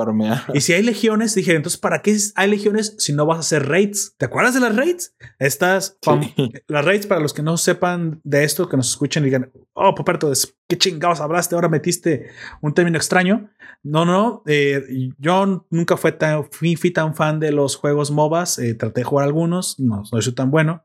[0.52, 3.68] Y si hay legiones, dije, entonces, ¿para qué hay legiones si no vas a hacer
[3.70, 4.16] raids?
[4.18, 5.16] ¿Te acuerdas de las raids?
[5.38, 6.52] Estas, Sí.
[6.68, 9.94] las raids, para los que no sepan de esto, que nos escuchen y digan, oh,
[9.94, 10.32] Poperto,
[10.68, 11.54] ¿qué chingados hablaste?
[11.54, 12.32] Ahora metiste
[12.62, 13.52] un término extraño.
[13.84, 14.82] No, no, eh,
[15.20, 18.58] yo nunca fue tan, fui, fui tan fan de los juegos MOBAs.
[18.58, 20.84] eh, traté de jugar algunos, no, no soy tan bueno.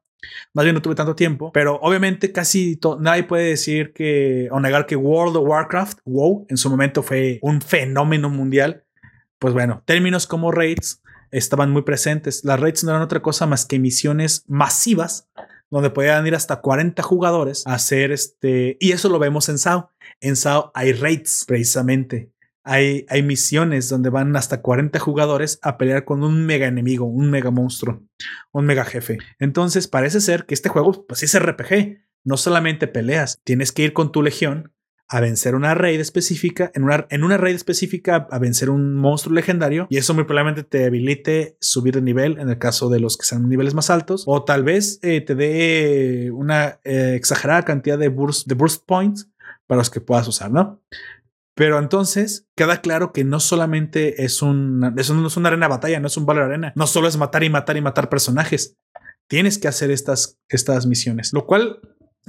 [0.54, 4.86] Más bien no tuve tanto tiempo, pero obviamente casi nadie puede decir que o negar
[4.86, 8.84] que World of Warcraft, WoW, en su momento fue un fenómeno mundial.
[9.38, 12.44] Pues bueno, términos como raids estaban muy presentes.
[12.44, 15.28] Las raids no eran otra cosa más que misiones masivas
[15.70, 18.76] donde podían ir hasta 40 jugadores a hacer este.
[18.78, 19.90] Y eso lo vemos en SAO.
[20.20, 22.31] En SAO hay raids, precisamente.
[22.64, 27.50] Hay, misiones donde van hasta 40 jugadores a pelear con un mega enemigo, un mega
[27.50, 28.02] monstruo,
[28.52, 29.18] un mega jefe.
[29.38, 31.98] Entonces parece ser que este juego, pues es RPG.
[32.24, 34.72] No solamente peleas, tienes que ir con tu legión
[35.12, 39.34] a vencer una raid específica, en una, en una raid específica a vencer un monstruo
[39.34, 43.18] legendario y eso muy probablemente te habilite subir de nivel en el caso de los
[43.18, 47.98] que sean niveles más altos o tal vez eh, te dé una eh, exagerada cantidad
[47.98, 49.28] de burst, de burst points
[49.66, 50.80] para los que puedas usar, ¿no?
[51.54, 56.00] Pero entonces queda claro que no solamente es un, eso no es una arena batalla,
[56.00, 58.78] no es un Valor Arena, no solo es matar y matar y matar personajes.
[59.28, 61.80] Tienes que hacer estas, estas misiones, lo cual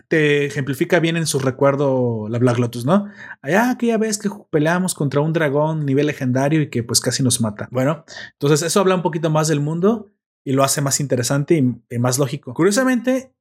[0.08, 3.08] te ejemplifica bien en su recuerdo la Black Lotus, ¿no?
[3.42, 7.42] Allá aquella vez que peleamos contra un dragón nivel legendario y que pues casi nos
[7.42, 7.68] mata.
[7.72, 10.12] Bueno, entonces eso habla un poquito más del mundo
[10.44, 12.54] y lo hace más interesante y más lógico.
[12.54, 13.34] Curiosamente,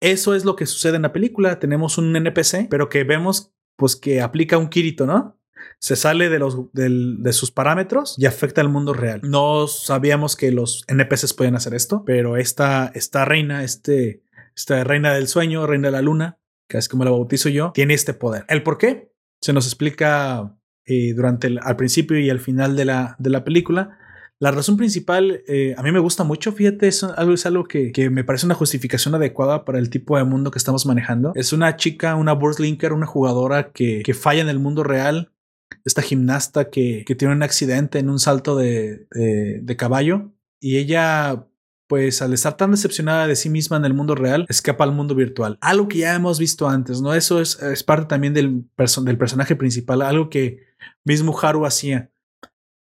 [0.00, 1.58] eso es lo que sucede en la película.
[1.58, 5.40] Tenemos un NPC, pero que vemos pues que aplica un Kirito, ¿no?
[5.78, 9.22] Se sale de, los, de sus parámetros y afecta al mundo real.
[9.24, 14.22] No sabíamos que los NPCs podían hacer esto, pero esta, esta reina, este,
[14.54, 16.38] esta reina del sueño, reina de la luna,
[16.68, 18.44] que es como la bautizo yo, tiene este poder.
[18.48, 19.14] ¿El por qué?
[19.40, 20.54] Se nos explica
[20.84, 23.98] eh, durante al principio y al final de la, de la película.
[24.40, 27.92] La razón principal, eh, a mí me gusta mucho, fíjate, es algo, es algo que,
[27.92, 31.32] que me parece una justificación adecuada para el tipo de mundo que estamos manejando.
[31.34, 35.30] Es una chica, una linker, una jugadora que, que falla en el mundo real.
[35.84, 41.46] Esta gimnasta que, que tiene un accidente en un salto de, de, caballo y ella
[41.86, 45.14] pues al estar tan decepcionada de sí misma en el mundo real, escapa al mundo
[45.14, 45.58] virtual.
[45.60, 47.14] Algo que ya hemos visto antes, ¿no?
[47.14, 48.64] Eso es, es parte también del,
[49.04, 50.64] del personaje principal, algo que
[51.04, 52.10] mismo Haru hacía.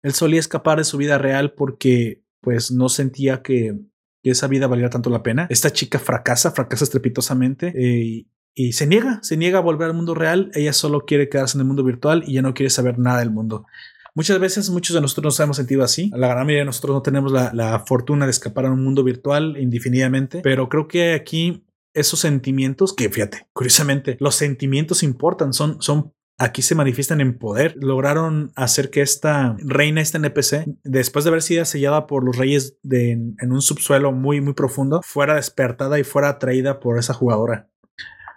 [0.04, 3.78] Él solía escapar de su vida real porque pues no sentía que,
[4.22, 5.48] esa vida valiera tanto la pena.
[5.50, 9.96] Esta chica fracasa, fracasa estrepitosamente eh, y, y se niega, se niega a volver al
[9.96, 10.52] mundo real.
[10.54, 13.32] Ella solo quiere quedarse en el mundo virtual y ya no quiere saber nada del
[13.32, 13.66] mundo.
[14.14, 16.12] Muchas veces, muchos de nosotros nos hemos sentido así.
[16.14, 19.04] La gran mayoría de nosotros no tenemos la, la fortuna de escapar a un mundo
[19.04, 25.82] virtual indefinidamente, pero creo que aquí esos sentimientos, que fíjate, curiosamente, los sentimientos importan, son,
[25.82, 27.76] son aquí se manifiestan en poder.
[27.80, 32.78] Lograron hacer que esta reina, esta NPC, después de haber sido sellada por los reyes
[32.90, 37.70] en un subsuelo muy, muy profundo, fuera despertada y fuera atraída por esa jugadora.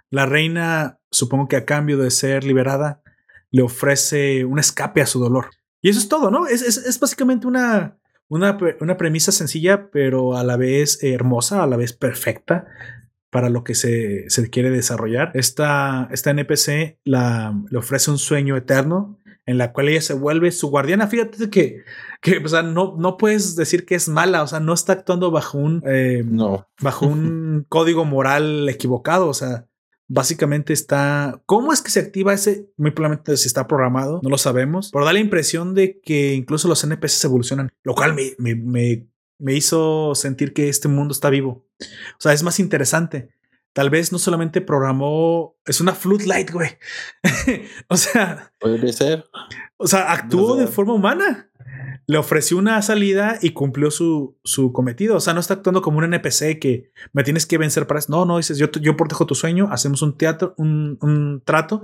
[0.09, 3.01] La reina, supongo que a cambio de ser liberada,
[3.49, 5.49] le ofrece un escape a su dolor.
[5.81, 6.45] Y eso es todo, ¿no?
[6.47, 7.97] Es, es, es básicamente una,
[8.27, 12.67] una, una, premisa sencilla, pero a la vez hermosa, a la vez perfecta
[13.33, 15.31] para lo que se, se quiere desarrollar.
[15.33, 20.51] Esta, esta NPC la, le ofrece un sueño eterno en la cual ella se vuelve
[20.51, 21.07] su guardiana.
[21.07, 21.83] Fíjate que,
[22.21, 25.31] que o sea, no, no puedes decir que es mala, o sea, no está actuando
[25.31, 26.67] bajo un, eh, no.
[26.79, 29.67] bajo un código moral equivocado, o sea,
[30.07, 31.41] básicamente está.
[31.47, 32.69] ¿Cómo es que se activa ese?
[32.77, 36.67] Muy probablemente si está programado, no lo sabemos, pero da la impresión de que incluso
[36.67, 39.07] los NPCs evolucionan, lo cual me, me, me,
[39.39, 41.65] me hizo sentir que este mundo está vivo.
[42.13, 43.29] O sea, es más interesante.
[43.73, 46.69] Tal vez no solamente programó, es una Floodlight, güey.
[47.87, 49.25] o sea, puede ser.
[49.77, 51.49] O sea, actuó de forma humana.
[52.05, 55.15] Le ofreció una salida y cumplió su, su cometido.
[55.15, 58.11] O sea, no está actuando como un NPC que me tienes que vencer para eso.
[58.11, 61.81] No, no, dices, yo, yo protejo tu sueño, hacemos un teatro, un, un trato,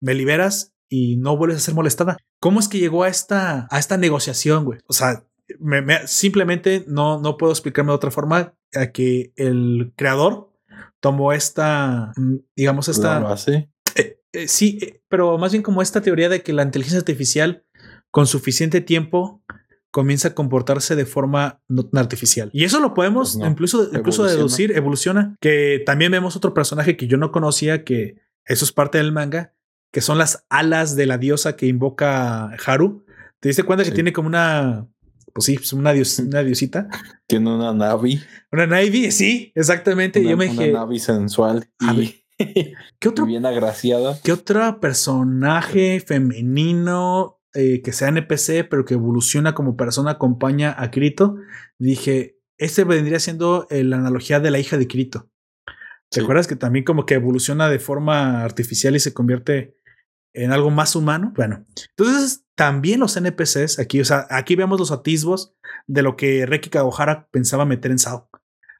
[0.00, 2.16] me liberas y no vuelves a ser molestada.
[2.40, 4.80] ¿Cómo es que llegó a esta, a esta negociación, güey?
[4.86, 5.24] O sea,
[5.58, 10.52] me, me, simplemente no, no puedo explicarme de otra forma a que el creador
[11.00, 12.12] tomó esta,
[12.56, 13.34] digamos, esta...
[13.94, 17.64] Eh, eh, sí, eh, pero más bien como esta teoría de que la inteligencia artificial
[18.10, 19.42] con suficiente tiempo
[19.90, 22.50] comienza a comportarse de forma no artificial.
[22.52, 25.36] Y eso lo podemos pues no, incluso, deducir, evoluciona.
[25.40, 29.54] Que también vemos otro personaje que yo no conocía, que eso es parte del manga,
[29.92, 33.06] que son las alas de la diosa que invoca Haru.
[33.40, 34.88] ¿Te diste cuenta que tiene como una
[35.38, 36.88] pues sí, una, dios, una diosita.
[37.26, 38.20] Tiene una Navi.
[38.52, 40.20] Una Navi, sí, exactamente.
[40.20, 40.72] Una, yo me una dije.
[40.72, 41.68] Navi sensual.
[41.98, 42.14] Y...
[43.00, 44.18] ¿Qué otro, bien agraciada.
[44.22, 50.90] ¿qué otro personaje femenino eh, que sea NPC, pero que evoluciona como persona acompaña a
[50.90, 51.36] Kirito?
[51.78, 55.28] Dije, este vendría siendo eh, la analogía de la hija de Kirito.
[56.10, 56.20] ¿Te Sí.
[56.20, 59.74] acuerdas que también como que evoluciona de forma artificial y se convierte
[60.38, 61.32] en algo más humano?
[61.34, 61.64] Bueno,
[61.96, 65.54] entonces también los NPCs aquí, o sea, aquí vemos los atisbos
[65.86, 68.28] de lo que Reki Kawahara pensaba meter en Sao.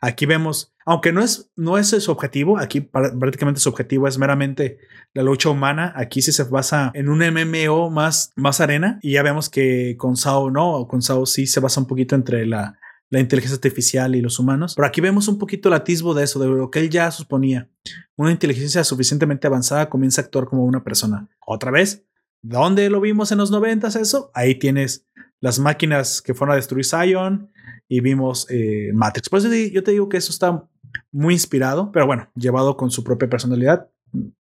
[0.00, 4.78] Aquí vemos, aunque no es, no es su objetivo, aquí prácticamente su objetivo es meramente
[5.12, 5.92] la lucha humana.
[5.96, 10.16] Aquí sí se basa en un MMO más, más arena y ya vemos que con
[10.16, 12.78] Sao no, con Sao sí se basa un poquito entre la,
[13.10, 14.74] la inteligencia artificial y los humanos.
[14.74, 17.68] Pero aquí vemos un poquito el atisbo de eso, de lo que él ya suponía.
[18.16, 21.28] Una inteligencia suficientemente avanzada comienza a actuar como una persona.
[21.46, 22.04] Otra vez,
[22.42, 24.30] ¿dónde lo vimos en los noventas eso?
[24.34, 25.06] Ahí tienes
[25.40, 27.50] las máquinas que fueron a destruir Zion
[27.88, 29.28] y vimos eh, Matrix.
[29.28, 30.68] Por eso yo te digo que eso está
[31.10, 33.88] muy inspirado, pero bueno, llevado con su propia personalidad.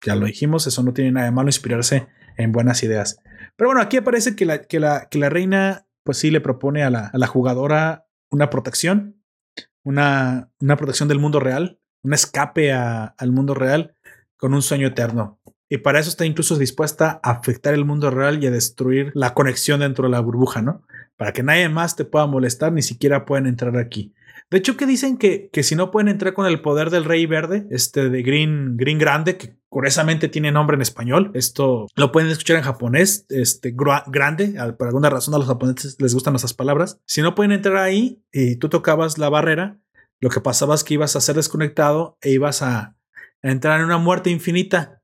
[0.06, 2.08] Ya lo dijimos, eso no tiene nada de malo inspirarse
[2.38, 3.20] en buenas ideas.
[3.56, 6.84] Pero bueno, aquí aparece que la, que la, que la reina, pues sí le propone
[6.84, 9.22] a la, a la jugadora una protección,
[9.84, 13.96] una, una protección del mundo real, un escape a- al mundo real
[14.38, 15.40] con un sueño eterno.
[15.70, 19.34] Y para eso está incluso dispuesta a afectar el mundo real y a destruir la
[19.34, 20.82] conexión dentro de la burbuja, ¿no?
[21.18, 24.14] Para que nadie más te pueda molestar, ni siquiera pueden entrar aquí.
[24.50, 27.26] De hecho, que dicen que, que si no pueden entrar con el poder del Rey
[27.26, 32.30] Verde, este de Green, Green Grande, que curiosamente tiene nombre en español, esto lo pueden
[32.30, 37.00] escuchar en japonés, este grande, por alguna razón a los japoneses les gustan esas palabras.
[37.06, 39.80] Si no pueden entrar ahí y tú tocabas la barrera,
[40.20, 42.96] lo que pasaba es que ibas a ser desconectado e ibas a
[43.42, 45.02] entrar en una muerte infinita.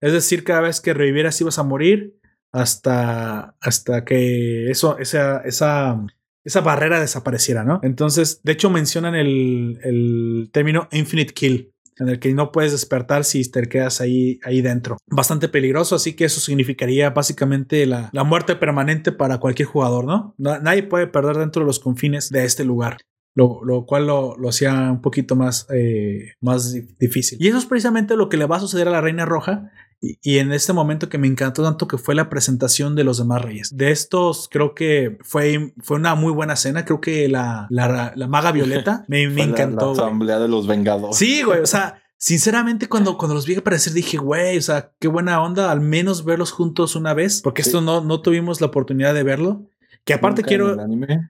[0.00, 2.18] Es decir, cada vez que revivieras ibas a morir
[2.52, 6.04] hasta, hasta que eso, esa, esa,
[6.44, 7.80] esa barrera desapareciera, ¿no?
[7.82, 13.24] Entonces, de hecho, mencionan el, el término infinite kill, en el que no puedes despertar
[13.24, 14.96] si te quedas ahí, ahí dentro.
[15.06, 20.34] Bastante peligroso, así que eso significaría básicamente la, la muerte permanente para cualquier jugador, ¿no?
[20.38, 22.96] Na- Nadie puede perder dentro de los confines de este lugar.
[23.36, 27.38] Lo, lo cual lo, lo hacía un poquito más, eh, más di- difícil.
[27.40, 29.70] Y eso es precisamente lo que le va a suceder a la Reina Roja.
[30.00, 33.18] Y, y en este momento que me encantó tanto que fue la presentación de los
[33.18, 33.76] demás reyes.
[33.76, 36.84] De estos, creo que fue, fue una muy buena cena.
[36.84, 39.94] Creo que la, la, la maga Violeta me, me encantó.
[39.94, 41.16] La, asamblea de los Vengadores.
[41.16, 41.60] Sí, güey.
[41.60, 45.70] O sea, sinceramente, cuando, cuando los vi aparecer, dije, güey, o sea, qué buena onda
[45.70, 47.68] al menos verlos juntos una vez, porque Sí.
[47.68, 49.66] esto no, no tuvimos la oportunidad de verlo.
[50.04, 50.78] Que aparte quiero,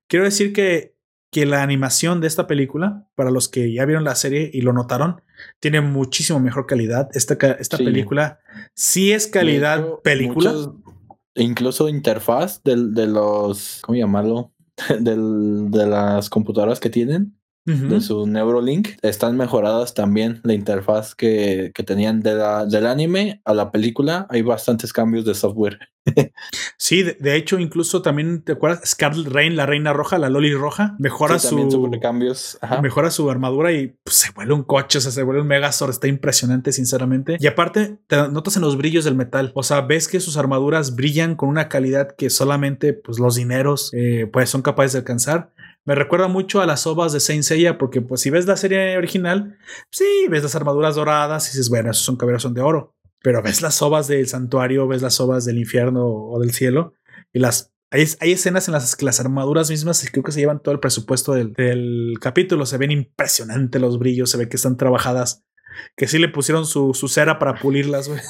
[0.06, 0.94] quiero decir que,
[1.30, 4.72] que la animación de esta película, para los que ya vieron la serie y lo
[4.72, 5.22] notaron,
[5.60, 7.08] tiene muchísimo mejor calidad.
[7.14, 7.84] Esta, esta Sí.
[7.84, 8.40] película
[8.74, 10.52] sí es calidad De hecho, película.
[10.52, 10.74] muchos-
[11.36, 14.52] incluso interfaz del, de los, ¿cómo llamarlo?
[15.00, 17.36] Del, de las computadoras que tienen,
[17.66, 20.40] De su Neurolink, están mejoradas también.
[20.42, 25.24] La interfaz que, que tenían de la, del anime a la película, hay bastantes cambios
[25.24, 25.78] de software.
[26.78, 28.80] Sí, de, de hecho, incluso también, ¿te acuerdas?
[28.84, 31.90] Scarlet Rain, la reina roja, la Loli roja, mejora Sí, su...
[32.00, 32.58] cambios.
[32.62, 32.80] Ajá.
[32.80, 35.90] mejora su armadura y pues, se vuelve un coche, o sea, se vuelve un Megazord,
[35.90, 37.36] está impresionante, sinceramente.
[37.38, 40.96] Y aparte, te notas en los brillos del metal, o sea, ves que sus armaduras
[40.96, 45.52] brillan con una calidad que solamente pues los dineros eh, pues son capaces de alcanzar.
[45.90, 48.96] Me recuerda mucho a las ovas de Saint Seiya, porque pues si ves la serie
[48.96, 49.58] original,
[49.90, 52.94] sí, ves las armaduras doradas y dices, bueno, esos son caballeros son de oro.
[53.24, 56.92] Pero ves las ovas del santuario, ves las ovas del infierno o del cielo,
[57.32, 60.62] y las hay, hay escenas en las que las armaduras mismas creo que se llevan
[60.62, 62.66] todo el presupuesto del, del capítulo.
[62.66, 65.42] Se ven impresionantes los brillos, se ve que están trabajadas.
[65.96, 68.20] Que sí le pusieron su, su cera para pulirlas, güey.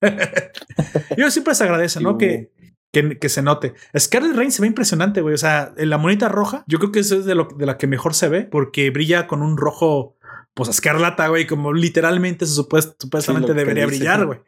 [1.18, 2.18] Yo siempre se agradece, ¿no?
[2.18, 2.52] Que,
[2.92, 3.74] que, que se note.
[3.98, 5.34] Scarlet Rain se ve impresionante, güey.
[5.34, 7.78] O sea, en la monita roja, yo creo que eso es de, lo, de la
[7.78, 10.16] que mejor se ve, porque brilla con un rojo,
[10.54, 13.96] pues escarlata, güey, como literalmente se supuest- supuestamente Sí, debería dice.
[13.98, 14.40] brillar, güey.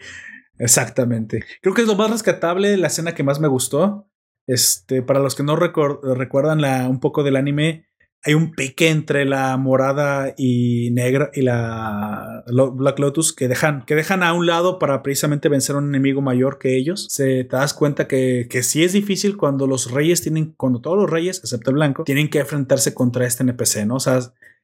[0.59, 1.45] Exactamente.
[1.61, 4.09] Creo que es lo más rescatable, la escena que más me gustó.
[4.47, 7.87] Este, para los que no recuerdan la, un poco del anime,
[8.25, 13.97] hay un pique entre la morada y negra y la Black Lotus que dejan, que
[13.97, 17.07] dejan a un lado para precisamente vencer a un enemigo mayor que ellos.
[17.11, 20.97] Se te das cuenta que, que sí es difícil cuando los reyes tienen, cuando todos
[20.97, 23.97] los reyes, excepto el blanco, tienen que enfrentarse contra este NPC, ¿no?
[23.97, 24.21] O sea,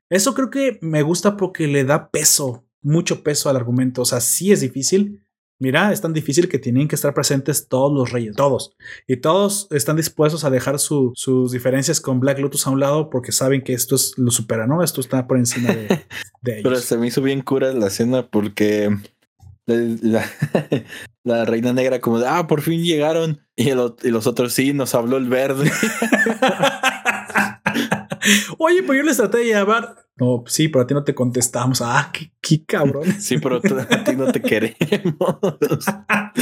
[0.08, 4.02] eso creo que me gusta porque le da peso, mucho peso al argumento.
[4.02, 5.24] O sea, sí es difícil.
[5.60, 8.76] Mira, es tan difícil que tienen que estar presentes todos los reyes, todos.
[9.08, 13.10] Y todos están dispuestos a dejar su- sus diferencias con Black Lotus a un lado
[13.10, 14.84] porque saben que esto es, lo supera, ¿no?
[14.84, 15.88] Esto está por encima de,
[16.42, 16.62] de ellos.
[16.62, 18.96] Pero se me hizo bien cura la escena porque
[19.66, 20.24] la,
[21.24, 23.40] la reina negra como de, ah, por fin llegaron.
[23.56, 25.70] Y, el y los otros sí, nos habló el verde.
[28.58, 29.94] Oye, pues yo les traté de llamar.
[30.16, 31.80] No, sí, pero a ti no te contestamos.
[31.80, 33.04] Ah, qué, qué cabrón.
[33.20, 34.76] Sí, pero a ti no te queremos.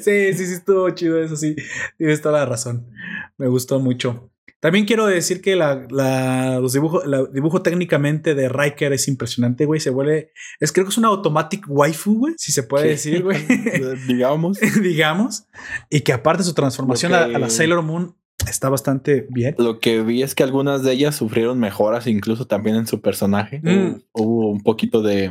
[0.00, 1.56] sí, sí, sí, estuvo chido eso, sí.
[1.98, 2.88] Tienes toda la razón.
[3.36, 4.30] Me gustó mucho.
[4.60, 7.02] También quiero decir que la, la- los dibujos,
[7.34, 9.78] dibujo técnicamente de Riker es impresionante, güey.
[9.78, 13.44] Se vuelve, es creo que es una automatic waifu, güey, si se puede decir, güey.
[14.06, 14.58] Digamos.
[14.82, 15.44] digamos.
[15.90, 18.16] Y que aparte su transformación a, la Sailor Moon
[18.48, 19.54] está bastante bien.
[19.58, 23.60] Lo que vi es que algunas de ellas sufrieron mejoras, incluso también en su personaje.
[23.62, 24.02] Mm.
[24.12, 25.30] Hubo, un poquito de,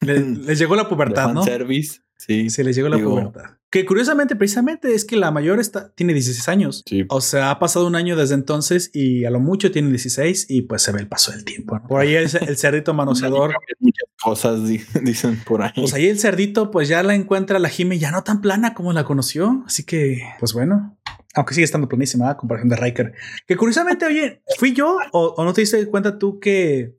[0.00, 1.42] Le- les llegó la de pubertad, ¿no?
[1.42, 2.00] fanservice.
[2.18, 3.56] Sí, Se les llegó la Digo- pubertad.
[3.72, 6.82] Que curiosamente, precisamente, es que la mayor está, tiene 16 años.
[6.86, 7.04] sí.
[7.08, 10.62] O sea, ha pasado un año desde entonces y a lo mucho tiene 16 y
[10.62, 11.78] pues se ve el paso del tiempo.
[11.78, 11.86] ¿no?
[11.86, 13.54] Por ahí el, el cerdito manoseador.
[13.78, 15.70] Muchas cosas di- dicen por ahí.
[15.76, 18.92] Pues ahí el cerdito pues ya la encuentra la Jime ya no tan plana como
[18.92, 19.62] la conoció.
[19.66, 20.98] Así que, pues bueno.
[21.34, 23.12] Aunque sigue estando planísima a comparación de Riker.
[23.46, 26.96] Que curiosamente, oye, ¿fui yo o, o no te diste cuenta tú que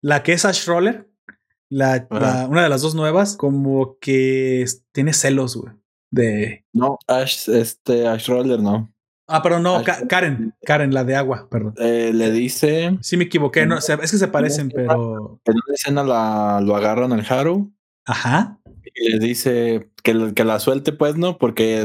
[0.00, 1.08] la que es Ash Roller,
[1.70, 5.72] la, la- una de las dos nuevas, como que tiene celos, güey?
[6.10, 6.64] De...
[6.72, 8.92] no, Ash, este, Ash Roller no.
[9.28, 11.74] Ah, pero no, Ash- Ka- Karen, Karen, la de agua, perdón.
[11.76, 15.38] Eh, le dice Sí me equivoqué, no, o sea, es que se parecen, pero...
[15.44, 17.70] en una escena la, lo agarran al Haru
[18.06, 18.58] Ajá.
[18.94, 21.84] y le dice que, la- que la suelte, pues no, porque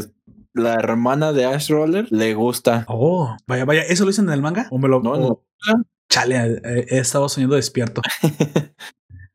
[0.53, 2.85] la hermana de Ash Roller le gusta.
[2.87, 4.67] Oh, vaya, vaya, ¿eso lo dicen en el manga?
[4.71, 5.01] ¿O me lo...
[5.01, 5.43] No, no.
[6.09, 8.01] Chale, eh, he estado soñando despierto.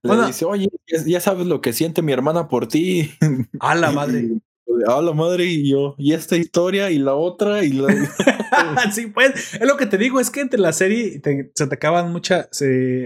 [0.03, 0.27] Le Bueno.
[0.29, 0.69] dice, oye,
[1.07, 3.11] ya, sabes lo que siente mi hermana por ti.
[3.61, 4.29] A la madre.
[4.87, 5.97] A la madre y yo.
[5.99, 7.89] Y esta historia y la otra y la...
[8.93, 11.75] sí, pues, es lo que te digo, es que entre la serie te- se te
[11.75, 12.49] acaban muchas,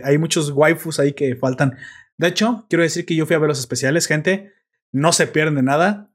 [0.05, 1.77] hay muchos waifus ahí que faltan.
[2.19, 4.53] De hecho, quiero decir que yo fui a ver los especiales, gente,
[4.93, 6.11] no se pierden de nada.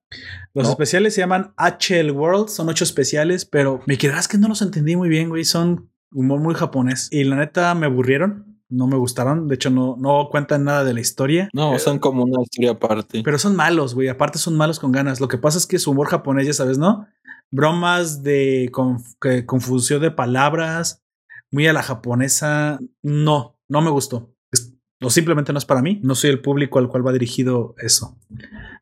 [0.57, 0.71] Los No.
[0.71, 4.95] especiales se llaman HL World, son ocho especiales, pero me quedarás que no los entendí
[4.95, 7.09] muy bien, güey, son humor muy japonés.
[7.11, 10.93] Y la neta me aburrieron, no me gustaron, de hecho no, no cuentan nada de
[10.93, 11.49] la historia.
[11.53, 13.21] No, son como una historia aparte.
[13.23, 14.07] Pero son malos, güey.
[14.07, 15.21] Aparte son malos con ganas.
[15.21, 17.05] Lo que pasa es que su humor japonés, ya sabes, ¿no?
[17.51, 21.03] Bromas de conf- que- confusión de palabras,
[21.51, 22.79] muy a la japonesa.
[23.03, 24.34] No, no me gustó.
[24.51, 25.99] Es- o simplemente no es para mí.
[26.03, 28.17] No soy el público al cual va dirigido eso.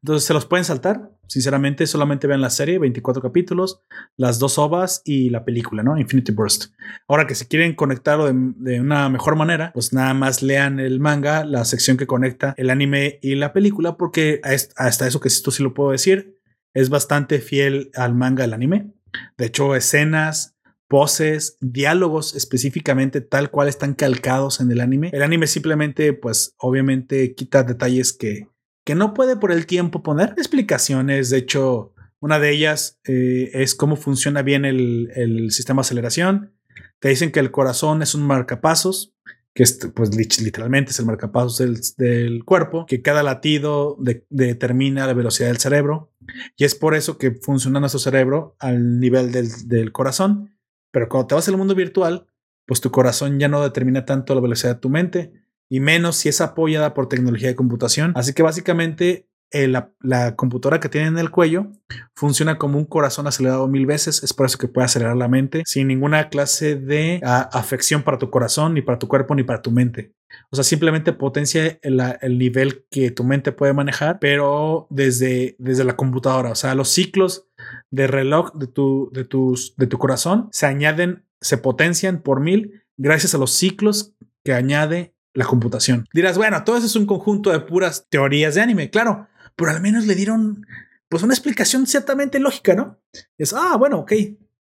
[0.06, 1.10] Entonces se los pueden saltar.
[1.26, 3.82] Sinceramente, solamente vean la serie, 24 capítulos,
[4.18, 5.98] las dos ovas y la película, ¿no?
[5.98, 6.66] Infinity Burst.
[7.08, 11.44] Ahora que si quieren conectarlo de, una mejor manera, pues nada más lean el manga,
[11.44, 14.42] la sección que conecta el anime y la película, porque
[14.76, 16.38] hasta eso que esto sí lo puedo decir,
[16.76, 18.94] es bastante fiel al manga del anime.
[19.40, 20.56] De hecho, escenas,
[20.88, 25.10] poses, diálogos específicamente tal cual están calcados en el anime.
[25.14, 28.50] El anime simplemente, pues obviamente quita detalles que,
[28.86, 30.34] que no puede por el tiempo poner.
[30.38, 36.54] Explicaciones, de hecho, una de ellas eh, es cómo funciona bien el, sistema de aceleración.
[37.00, 39.14] Te dicen que el corazón es un marcapasos,
[39.54, 41.58] que es, pues lit- literalmente es el marcapasos
[41.98, 46.12] del, cuerpo, que cada latido de- determina la velocidad del cerebro.
[46.56, 50.56] Y es por eso que funciona nuestro cerebro al nivel del, del corazón.
[50.92, 52.28] Pero cuando te vas al mundo virtual,
[52.66, 56.30] pues tu corazón ya no determina tanto la velocidad de tu mente y menos si
[56.30, 58.12] es apoyada por tecnología de computación.
[58.16, 61.68] Así que básicamente eh, la, computadora que tiene en el cuello
[62.14, 64.24] funciona como un corazón acelerado mil veces.
[64.24, 68.30] Es por eso que puede acelerar la mente sin ninguna clase de afección para tu
[68.30, 70.14] corazón, ni para tu cuerpo, ni para tu mente.
[70.52, 75.86] O sea, simplemente potencia el, el nivel que tu mente puede manejar, pero desde, desde
[75.86, 76.52] la computadora.
[76.52, 77.48] O sea, los ciclos
[77.92, 82.84] de reloj de tu, de, tus, de tu corazón se añaden, se potencian por mil
[82.98, 86.08] gracias a los ciclos que añade la computación.
[86.14, 89.82] Dirás, bueno, todo eso es un conjunto de puras teorías de anime, claro, pero al
[89.82, 90.66] menos le dieron
[91.10, 93.00] pues una explicación ciertamente lógica, ¿no?
[93.38, 94.14] Es, ah, bueno, ok,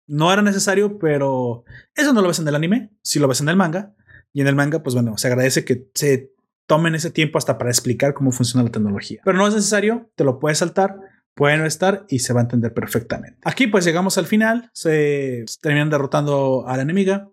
[0.08, 3.50] no era necesario, pero eso no lo ves en el anime, sí lo ves en
[3.50, 3.94] el manga,
[4.32, 6.34] y en el manga, pues bueno, se agradece que se
[6.68, 9.22] tomen ese tiempo hasta para explicar cómo funciona la tecnología.
[9.26, 10.98] Pero no es necesario, te lo puedes saltar,
[11.34, 13.40] puede no estar y se va a entender perfectamente.
[13.44, 17.30] Aquí pues llegamos al final, se terminan derrotando a la enemiga.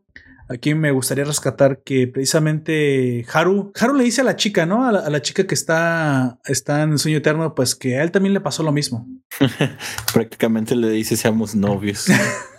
[0.48, 4.86] Aquí me gustaría rescatar que precisamente Haru, Haru le dice a la chica, ¿no?
[4.86, 8.02] A la, a la chica que está, está en el sueño eterno, pues que a
[8.02, 9.08] él también le pasó lo mismo.
[10.12, 12.06] Prácticamente le dice seamos novios.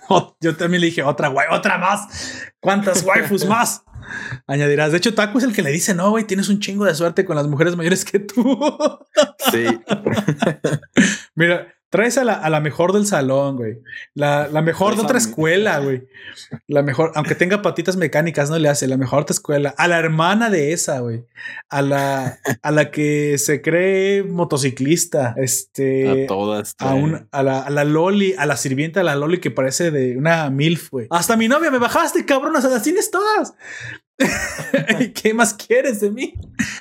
[0.09, 2.47] Oh, yo también le dije otra guay, otra más.
[2.61, 3.83] ¿Cuántas waifus más?
[4.47, 4.91] Añadirás.
[4.91, 7.25] De hecho, Taku es el que le dice, no, güey, tienes un chingo de suerte
[7.25, 8.57] con las mujeres mayores que tú.
[9.51, 9.65] Sí.
[11.35, 13.79] Mira, traes a la, a la mejor del salón, güey.
[14.13, 16.07] La, la mejor de otra escuela, güey.
[16.67, 19.73] La mejor, aunque tenga patitas mecánicas, no le hace la mejor de otra escuela.
[19.77, 21.25] A la hermana de esa, güey.
[21.69, 25.33] A la, a la que se cree motociclista.
[25.37, 26.25] Este.
[26.25, 26.75] a todas.
[26.79, 29.91] A, un, a, la, a la Loli, a la sirvienta de la Loli que parece
[29.91, 31.07] de una MILF, güey.
[31.09, 33.53] Hasta mi novia me bajaste, cabrón, o sea, las tienes todas.
[35.21, 36.33] ¿Qué más quieres de mí?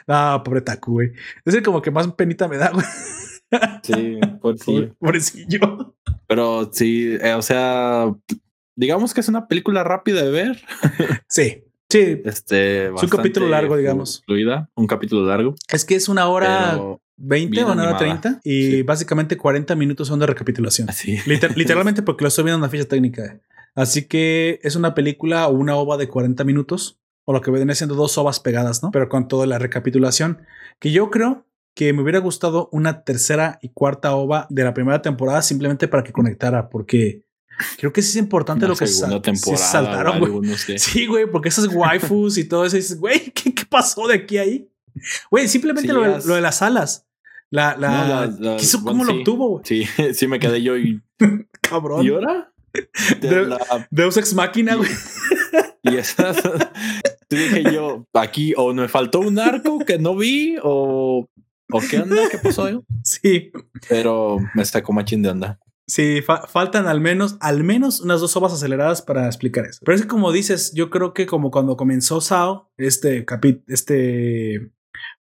[0.07, 1.13] No, pobre Taku, güey.
[1.45, 2.85] Es el como que más penita me da, güey.
[3.83, 4.65] Sí, por sí.
[4.67, 5.95] Pobre- Pobrecillo.
[6.27, 8.13] Pero sí, eh, o sea,
[8.75, 10.63] digamos que es una película rápida de ver.
[11.29, 12.21] Sí, sí.
[12.25, 14.23] Este, un capítulo largo, digamos.
[14.27, 15.55] Fluida, un capítulo largo.
[15.73, 18.21] Es que es una hora Pero 20 bien o una hora animada.
[18.21, 18.83] 30 y Sí.
[18.83, 20.89] básicamente 40 minutos son de recapitulación.
[20.91, 21.19] así.
[21.27, 23.41] Liter- literalmente porque lo estoy viendo en la ficha técnica.
[23.75, 27.75] Así que es una película o una ova de 40 minutos o lo que viene
[27.75, 28.91] siendo dos ovas pegadas, ¿no?
[28.91, 30.43] Pero con toda la recapitulación
[30.81, 31.46] que yo creo
[31.77, 36.03] que me hubiera gustado una tercera y cuarta ova de la primera temporada simplemente para
[36.03, 37.23] que conectara porque
[37.79, 40.57] creo que sí es importante Una lo que sal- sí saltaron, güey.
[40.79, 44.39] Sí, güey, porque esas waifus y todo eso, dices, güey, ¿qué, qué pasó de aquí
[44.39, 44.69] a ahí?
[45.31, 47.07] Güey, simplemente Sí, lo, de- las- lo de las alas.
[47.51, 49.19] La, la, No, ¿qué hizo- bueno, ¿Cómo lo sí.
[49.19, 49.63] obtuvo, güey?
[49.67, 49.85] Sí,
[50.15, 51.03] sí me quedé yo y,
[51.61, 52.07] Cabrón.
[52.07, 52.53] ¿y ahora?
[53.21, 54.89] De De- la- Deus Ex Máquina, güey.
[55.83, 56.37] y esas,
[57.31, 61.29] dije yo, aquí o me faltó un arco que no vi o,
[61.73, 62.65] o qué onda, qué pasó.
[62.65, 62.79] ahí?
[63.05, 63.51] Sí,
[63.89, 65.59] Pero me sacó machín de onda.
[65.87, 69.81] sí, fa- faltan al menos, al menos unas dos ovas aceleradas para explicar eso.
[69.85, 74.73] Pero es que como dices, yo creo que como cuando comenzó Sao, este capi- este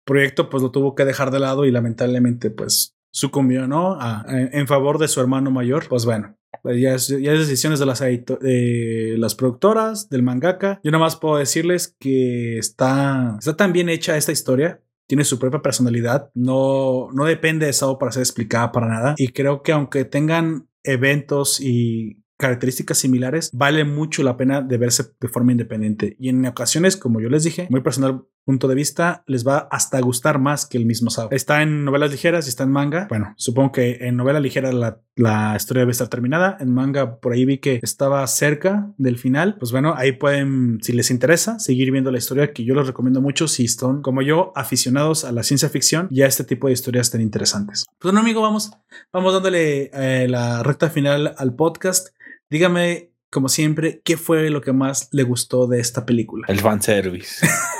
[0.04, 3.96] proyecto, pues lo tuvo que dejar de lado y lamentablemente, pues sucumbió, ¿no?
[4.00, 5.86] A- en, en favor de su hermano mayor.
[5.88, 10.80] Pues bueno, ya es, ya es decisiones de las, de las productoras, del mangaka.
[10.82, 14.80] Yo nada más puedo decirles que está, está tan bien hecha esta historia.
[15.06, 16.30] Tiene su propia personalidad.
[16.34, 19.14] No, no depende de Sao para ser explicada para nada.
[19.16, 25.04] Y creo que aunque tengan eventos y características similares, vale mucho la pena de verse
[25.20, 26.16] de forma independiente.
[26.18, 30.00] Y en ocasiones, como yo les dije, muy personal punto de vista, les va hasta
[30.00, 31.28] gustar más que el mismo Sao.
[31.32, 33.08] Está en novelas ligeras y está en manga.
[33.08, 36.56] Bueno, supongo que en novela ligera la, la historia debe estar terminada.
[36.60, 39.56] En manga, por ahí vi que estaba cerca del final.
[39.58, 43.20] Pues bueno, ahí pueden, si les interesa, seguir viendo la historia que yo les recomiendo
[43.20, 46.74] mucho si son, como yo, aficionados a la ciencia ficción y a este tipo de
[46.74, 47.84] historias tan interesantes.
[47.98, 48.70] Pues bueno, amigo, vamos,
[49.12, 52.10] vamos dándole eh, la recta final al podcast.
[52.48, 56.46] Dígame, como siempre, ¿qué fue lo que más le gustó de esta película?
[56.48, 57.44] El fanservice.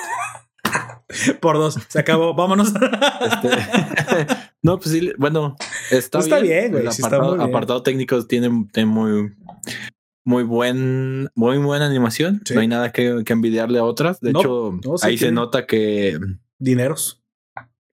[1.40, 2.68] Por dos, se acabó, vámonos.
[2.68, 3.48] Este,
[4.62, 5.56] no, pues sí, bueno,
[5.90, 7.48] está, Está bien, güey, El sí está apartado, muy bien.
[7.50, 9.32] apartado técnico tiene, tiene muy,
[10.24, 12.42] muy buen, muy buena animación.
[12.44, 12.54] Sí.
[12.54, 14.20] No hay nada que, que envidiarle a otras.
[14.20, 16.18] De No, hecho, no, sí ahí se nota que
[16.58, 17.22] Dineros.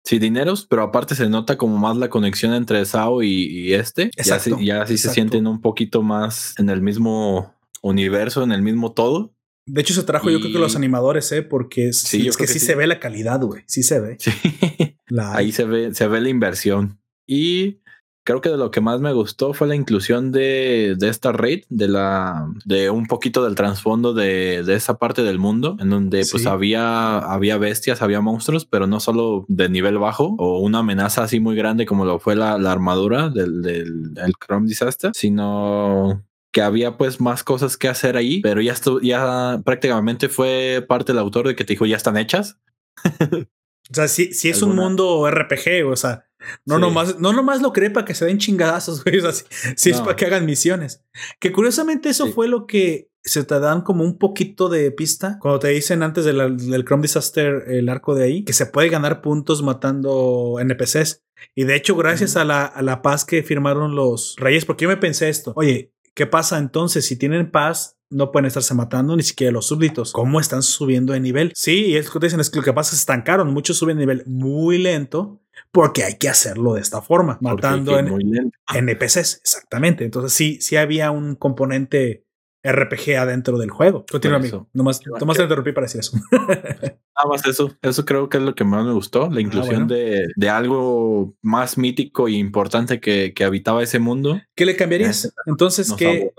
[0.03, 4.05] sí, dineros, pero aparte se nota como más la conexión entre Sao y, y este.
[4.15, 8.61] ya Exacto, ya sí se sienten un poquito más en el mismo universo, en el
[8.63, 9.33] mismo todo.
[9.65, 11.41] De hecho, se trajo yo creo que los animadores, ¿eh?
[11.41, 13.63] Porque es, Sí, es que, sí, se ve la calidad, güey.
[13.65, 14.17] Sí se ve.
[14.19, 14.31] Sí.
[15.07, 16.99] La, Ahí se ve, se ve la inversión.
[17.27, 17.81] Y
[18.23, 21.65] creo que de lo que más me gustó fue la inclusión de, de esta raid,
[21.69, 26.25] de la, de un poquito del trasfondo de, de esa parte del mundo, en donde
[26.29, 31.23] pues había, había bestias, había monstruos, pero no solo de nivel bajo o una amenaza
[31.23, 36.23] así muy grande como lo fue la, la armadura del, del, del Chrome Disaster, sino
[36.53, 41.11] que había pues más cosas que hacer ahí, pero ya esto, ya prácticamente fue parte
[41.11, 42.59] del autor de que te dijo ya están hechas.
[43.91, 46.25] O sea, sí, sí es un Alguna- mundo RPG, o sea,
[46.65, 46.81] no, Sí.
[46.81, 49.17] nomás, no nomás lo cree para que se den chingadazos, güey.
[49.19, 49.43] O sea, sí,
[49.75, 50.05] sí es No.
[50.05, 51.03] para que hagan misiones.
[51.41, 55.59] Que curiosamente eso fue lo que se te dan como un poquito de pista cuando
[55.59, 58.87] te dicen antes de la- del Chrome Disaster, el arco de ahí, que se puede
[58.87, 61.21] ganar puntos matando NPCs.
[61.53, 64.89] Y de hecho, gracias a, la, a la paz que firmaron los reyes, porque yo
[64.89, 67.05] me pensé esto, oye, ¿qué pasa entonces?
[67.05, 70.11] Si tienen paz, no pueden estarse matando ni siquiera los súbditos.
[70.13, 71.51] ¿Cómo están subiendo de nivel?
[71.55, 73.01] Sí, y es lo que te dicen, es que lo que pasa es que se
[73.01, 73.53] estancaron.
[73.53, 75.41] Muchos suben de nivel muy lento
[75.71, 78.51] porque hay que hacerlo de esta forma, porque matando en-.
[78.73, 79.41] NPCs.
[79.41, 80.05] Exactamente.
[80.05, 82.25] Entonces sí, sí había un componente
[82.63, 84.05] RPG adentro del juego.
[84.09, 84.67] Continúa, amigo.
[84.73, 86.17] Nomás, nomás te interrumpí para decir eso.
[86.31, 87.71] Nada más eso.
[87.81, 89.29] Eso creo que es lo que más me gustó.
[89.29, 89.93] La inclusión Ah, bueno.
[89.95, 94.39] de, de algo más mítico e importante que, que habitaba ese mundo.
[94.55, 95.33] ¿Qué le cambiarías?
[95.45, 96.31] Entonces, ¿qué.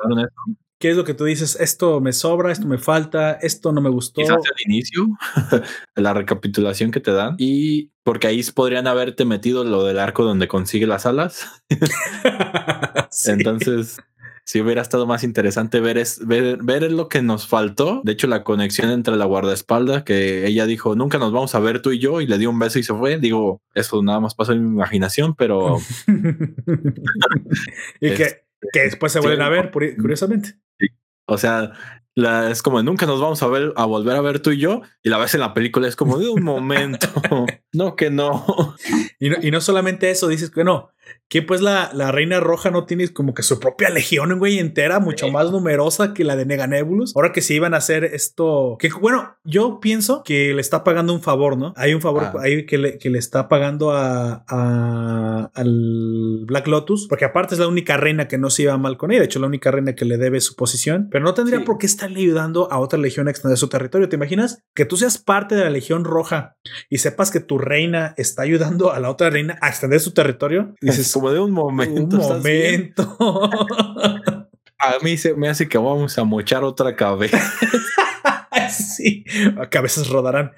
[0.78, 1.56] ¿qué es lo que tú dices?
[1.60, 4.20] Esto me sobra, esto me falta, esto no me gustó.
[4.20, 5.06] Quizás al inicio,
[5.94, 7.36] la recapitulación que te dan.
[7.38, 11.46] Y porque ahí podrían haberte metido lo del arco donde consigue las alas.
[13.10, 13.30] Sí.
[13.30, 13.98] Entonces,
[14.45, 18.03] si hubiera estado más interesante ver, es, ver, ver lo que nos faltó.
[18.05, 21.81] De hecho, la conexión entre la guardaespaldas, que ella dijo, nunca nos vamos a ver
[21.81, 23.19] tú y yo, y le dio un beso y se fue.
[23.19, 25.79] Digo, eso nada más pasó en mi imaginación, pero
[28.01, 29.27] y que, Este, que después se sí.
[29.27, 30.59] vuelven a ver, curiosamente.
[31.27, 31.73] O sea,
[32.15, 34.83] la, es como nunca nos vamos a ver a volver a ver tú y yo.
[35.03, 37.09] Y la ves en la película es como de un momento.
[37.73, 38.77] no, que no.
[39.19, 40.91] Y no, y no solamente eso, dices que no,
[41.28, 45.01] que pues la, la Reina Roja no tiene como que su propia legión, güey, entera,
[45.01, 47.12] mucho más numerosa que la de Neganebulus.
[47.16, 51.12] Ahora que se iban a hacer esto, que bueno, yo pienso que le está pagando
[51.12, 51.72] un favor, ¿no?
[51.76, 52.32] Hay un favor Ah.
[52.43, 57.59] ahí que le, que le está pagando a, a- al Black Lotus, porque aparte es
[57.60, 59.94] la única reina que no se iba mal con ella, de hecho la única reina
[59.94, 61.64] que le debe su posición, pero no tendría Sí.
[61.64, 64.09] por qué estarle ayudando a otra legión a extender su territorio.
[64.09, 66.56] ¿Te imaginas que tú seas parte de la Legión Roja
[66.90, 70.74] y sepas que tu reina está ayudando a la otra reina a extender su territorio?
[70.81, 72.19] Y dices, como de un momento.
[74.79, 77.39] A mí se me hace que vamos a mochar otra cabeza.
[78.71, 79.25] sí,
[79.81, 80.53] veces rodarán.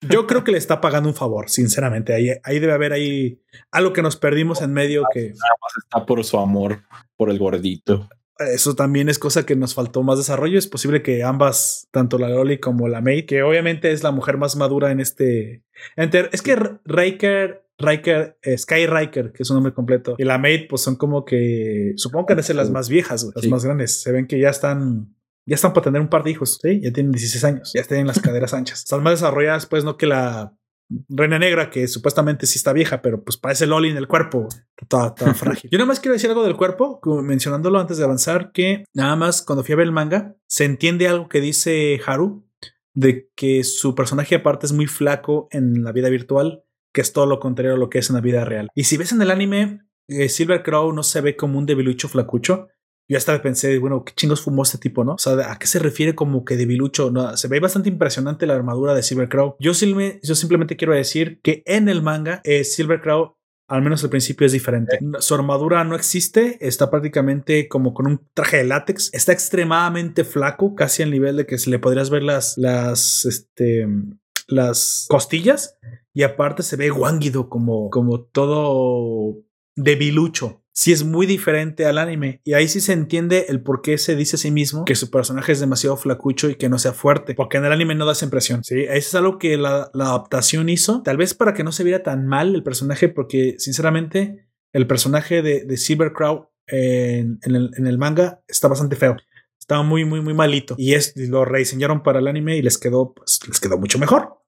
[0.00, 2.12] Yo creo que le está pagando un favor, sinceramente.
[2.12, 6.04] Ahí, ahí debe haber ahí algo que nos perdimos en medio que Nada más está
[6.04, 6.82] por su amor
[7.16, 8.08] por el gordito.
[8.38, 10.58] eso también es cosa que nos faltó más desarrollo.
[10.58, 14.36] Es posible que ambas, tanto la Loli como la May, que obviamente es la mujer
[14.36, 15.62] más madura en este.
[15.96, 20.38] enter- es que Riker, Riker, eh, Sky Riker, que es su nombre completo, y la
[20.38, 23.48] Maid, pues son como que supongo que han de ser las más viejas, las Sí.
[23.50, 24.00] más grandes.
[24.00, 25.14] Se ven que ya están.
[25.46, 26.80] Ya están para tener un par de hijos, ¿sí?
[26.82, 28.78] Ya tienen 16 años, ya tienen las caderas anchas.
[28.78, 30.56] Están más desarrolladas, pues, no que la
[31.10, 34.48] Reina Negra, que supuestamente sí está vieja, pero pues parece Loli en el cuerpo.
[34.80, 35.68] Está frágil.
[35.70, 39.42] Yo nada más quiero decir algo del cuerpo, mencionándolo antes de avanzar, que nada más
[39.42, 42.46] cuando fui a ver el manga, se entiende algo que dice Haru,
[42.94, 46.63] de que su personaje aparte es muy flaco en la vida virtual,
[46.94, 48.68] que es todo lo contrario a lo que es en la vida real.
[48.74, 52.08] Y si ves en el anime, eh, Silver Crow no se ve como un debilucho
[52.08, 52.68] flacucho.
[53.06, 55.14] Yo hasta pensé, bueno, ¿qué chingos fumó este tipo, no?
[55.14, 57.10] O sea, ¿a qué se refiere como que debilucho?
[57.10, 59.56] No, se ve bastante impresionante la armadura de Silver Crow.
[59.60, 63.34] Yo, silme- yo simplemente quiero decir que en el manga, eh, Silver Crow
[63.66, 64.98] al menos al principio es diferente.
[65.20, 69.10] Su armadura no existe, está prácticamente como con un traje de látex.
[69.14, 73.86] Está extremadamente flaco, casi al nivel de que se le podrías ver las, las, este,
[74.48, 75.76] las costillas.
[76.14, 79.44] Y aparte se ve guánguido, como, como todo
[79.76, 80.62] debilucho.
[80.72, 82.40] Sí es muy diferente al anime.
[82.44, 85.10] Y ahí sí se entiende el por qué se dice a sí mismo que su
[85.10, 87.34] personaje es demasiado flacucho y que no sea fuerte.
[87.34, 88.64] Porque en el anime no da esa impresión.
[88.64, 91.02] Sí, eso es algo que la, adaptación hizo.
[91.02, 93.08] Tal vez para que no se viera tan mal el personaje.
[93.08, 99.16] Porque sinceramente el personaje de, de Silver Crow en, el, manga está bastante feo.
[99.58, 100.74] Estaba muy, muy, muy malito.
[100.78, 104.40] Y es, lo rediseñaron para el anime y les quedó, pues, les quedó mucho mejor.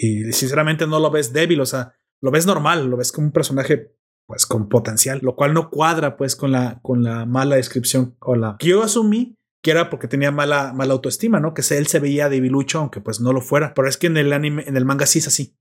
[0.00, 3.32] Y sinceramente no lo ves débil, o sea, lo ves normal, lo ves como un
[3.32, 3.94] personaje
[4.26, 8.36] pues con potencial, lo cual no cuadra pues con la, con la mala descripción o
[8.36, 11.52] la que yo asumí que era porque tenía mala, mala autoestima, ¿no?
[11.52, 13.74] Que él se veía debilucho, aunque pues no lo fuera.
[13.74, 15.54] Pero es que en el anime, en el manga sí es así.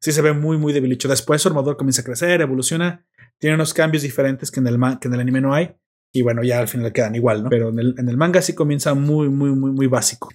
[0.00, 1.08] Sí se ve muy, muy debilucho.
[1.08, 3.04] Después su armador comienza a crecer, evoluciona,
[3.38, 5.74] tiene unos cambios diferentes que en el, que en el anime no hay.
[6.12, 7.50] Y bueno, ya al final quedan igual, ¿no?
[7.50, 10.28] Pero en el, en el manga sí comienza muy, muy, muy, muy básico.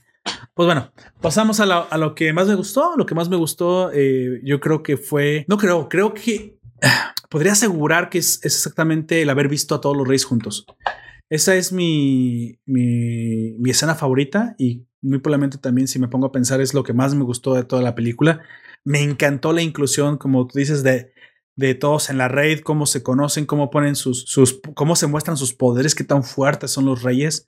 [0.58, 2.98] Pues bueno, pasamos a, la- a lo que más me gustó.
[2.98, 5.46] Lo que más me gustó, eh, yo creo que fue.
[5.48, 6.58] No creo, creo que
[7.30, 10.66] podría asegurar que es, exactamente el haber visto a todos los reyes juntos.
[11.30, 16.60] Esa es mi, mi, escena favorita y muy probablemente también, si me pongo a pensar,
[16.60, 18.42] es lo que más me gustó de toda la película.
[18.84, 21.12] Me encantó la inclusión, como tú dices, de,
[21.56, 25.38] de todos en la raid, cómo se conocen, cómo ponen sus, sus, cómo se muestran
[25.38, 27.48] sus poderes, qué tan fuertes son los reyes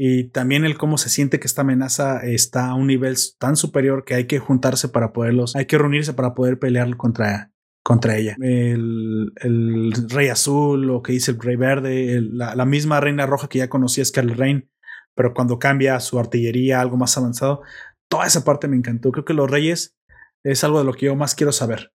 [0.00, 4.04] y también el cómo se siente que esta amenaza está a un nivel tan superior
[4.04, 7.50] que hay que juntarse para poderlos, hay que reunirse para poder pelear contra,
[7.82, 8.36] contra ella.
[8.40, 13.48] El, el rey azul, lo que dice el rey verde, la, la misma reina roja
[13.48, 14.70] que ya conocía Scarlet Rain,
[15.16, 17.62] pero cuando cambia su artillería algo más avanzado,
[18.08, 19.10] toda esa parte me encantó.
[19.10, 19.96] Creo que los reyes
[20.44, 21.92] es algo de lo que yo más quiero saber.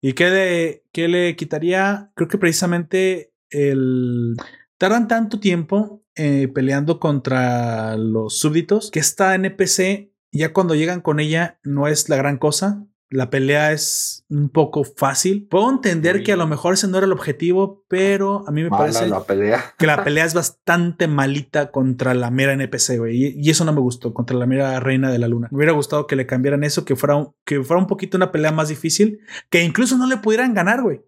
[0.00, 2.10] ¿Y qué, de, qué le quitaría?
[2.14, 4.34] Creo que precisamente el...
[4.76, 11.20] Tardan tanto tiempo eh, peleando contra los súbditos que esta NPC, ya cuando llegan con
[11.20, 12.84] ella, no es la gran cosa.
[13.10, 15.46] La pelea es un poco fácil.
[15.48, 18.68] Puedo entender que a lo mejor ese no era el objetivo, pero a mí me
[18.68, 19.64] Mala parece la pelea.
[19.78, 23.16] que la pelea es bastante malita contra la mera NPC, güey.
[23.16, 25.48] Y, y eso no me gustó, contra la mera reina de la luna.
[25.50, 28.30] Me hubiera gustado que le cambiaran eso, que fuera, un- que fuera un poquito una
[28.30, 31.00] pelea más difícil, que incluso no le pudieran ganar, güey.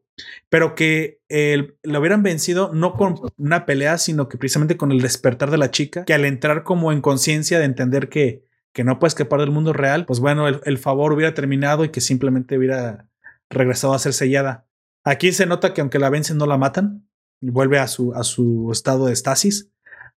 [0.48, 5.00] Pero que el- lo hubieran vencido no con una pelea, sino que precisamente con el
[5.00, 8.98] despertar de la chica, que al entrar como en conciencia de entender que, que no
[8.98, 12.56] puede escapar del mundo real, pues bueno, el, el favor hubiera terminado y que simplemente
[12.58, 13.08] hubiera
[13.48, 14.66] regresado a ser sellada.
[15.04, 17.06] Aquí se nota que aunque la vencen no la matan,
[17.42, 19.70] y vuelve a su, a su estado de estasis,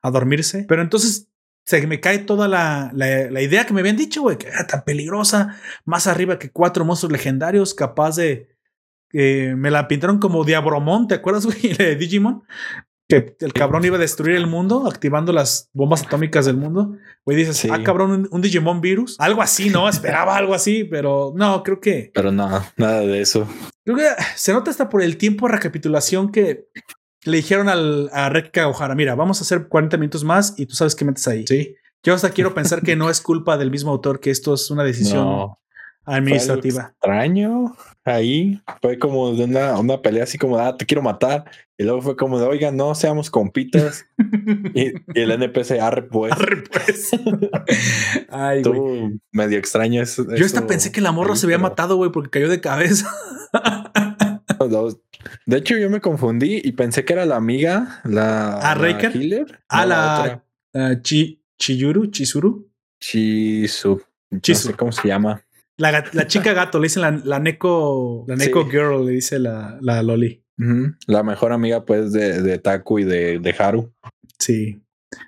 [0.03, 0.65] a dormirse.
[0.69, 1.29] Pero entonces
[1.65, 4.67] se me cae toda la, la, la idea que me habían dicho, güey, que era
[4.67, 8.52] tan peligrosa, más arriba que cuatro monstruos legendarios, capaz de...
[9.13, 11.73] eh, me la pintaron como Diabromon, ¿te acuerdas, güey?
[11.79, 12.43] de Digimon.
[13.09, 16.97] que el cabrón iba a destruir el mundo activando las bombas atómicas del mundo.
[17.27, 17.69] Güey, dices, Sí.
[17.71, 19.17] ah, cabrón, un, un Digimon virus.
[19.19, 19.89] Algo así, ¿no?
[19.89, 23.47] Esperaba algo así, pero no, creo que Pero no, nada de eso.
[23.85, 24.07] Creo que
[24.37, 26.69] se nota hasta por el tiempo de recapitulación que
[27.25, 30.75] le dijeron al, a Rek Kawahara, mira, vamos a hacer 40 minutos más y tú
[30.75, 31.45] sabes qué metes ahí.
[31.47, 31.75] Sí.
[32.05, 34.83] Yo hasta quiero pensar que no es culpa del mismo autor, que esto es una
[34.85, 35.59] decisión No.
[36.05, 36.91] Algo administrativa.
[36.93, 38.61] extraño ahí.
[38.81, 41.45] Fue como de una, una pelea así como, ah, te quiero matar.
[41.79, 44.07] Y luego fue como de, oiga, no seamos compitas.
[44.75, 46.33] y, y el NPC arre, pues.
[46.33, 47.11] Arre, pues.
[48.31, 49.21] Ay, güey.
[49.31, 50.27] Medio extraño eso.
[50.35, 53.09] Yo hasta pensé que la morra se había matado, güey, porque cayó de cabeza.
[55.47, 59.61] De hecho, yo me confundí y pensé que era la amiga, la, ¿Ah, la healer.
[59.69, 62.69] A No, la ah, Chi, Chiyuru, Chizuru.
[63.01, 64.01] Chisu.
[64.31, 64.69] No Chisu.
[64.69, 65.43] sé cómo se llama.
[65.91, 68.71] La, la chica gato, le dicen la, la Neko, la Neko Sí.
[68.71, 70.43] Girl, le dice la, la Loli.
[71.07, 73.93] La mejor amiga, pues, de, de Taku y de, de Haru.
[74.39, 74.81] Sí.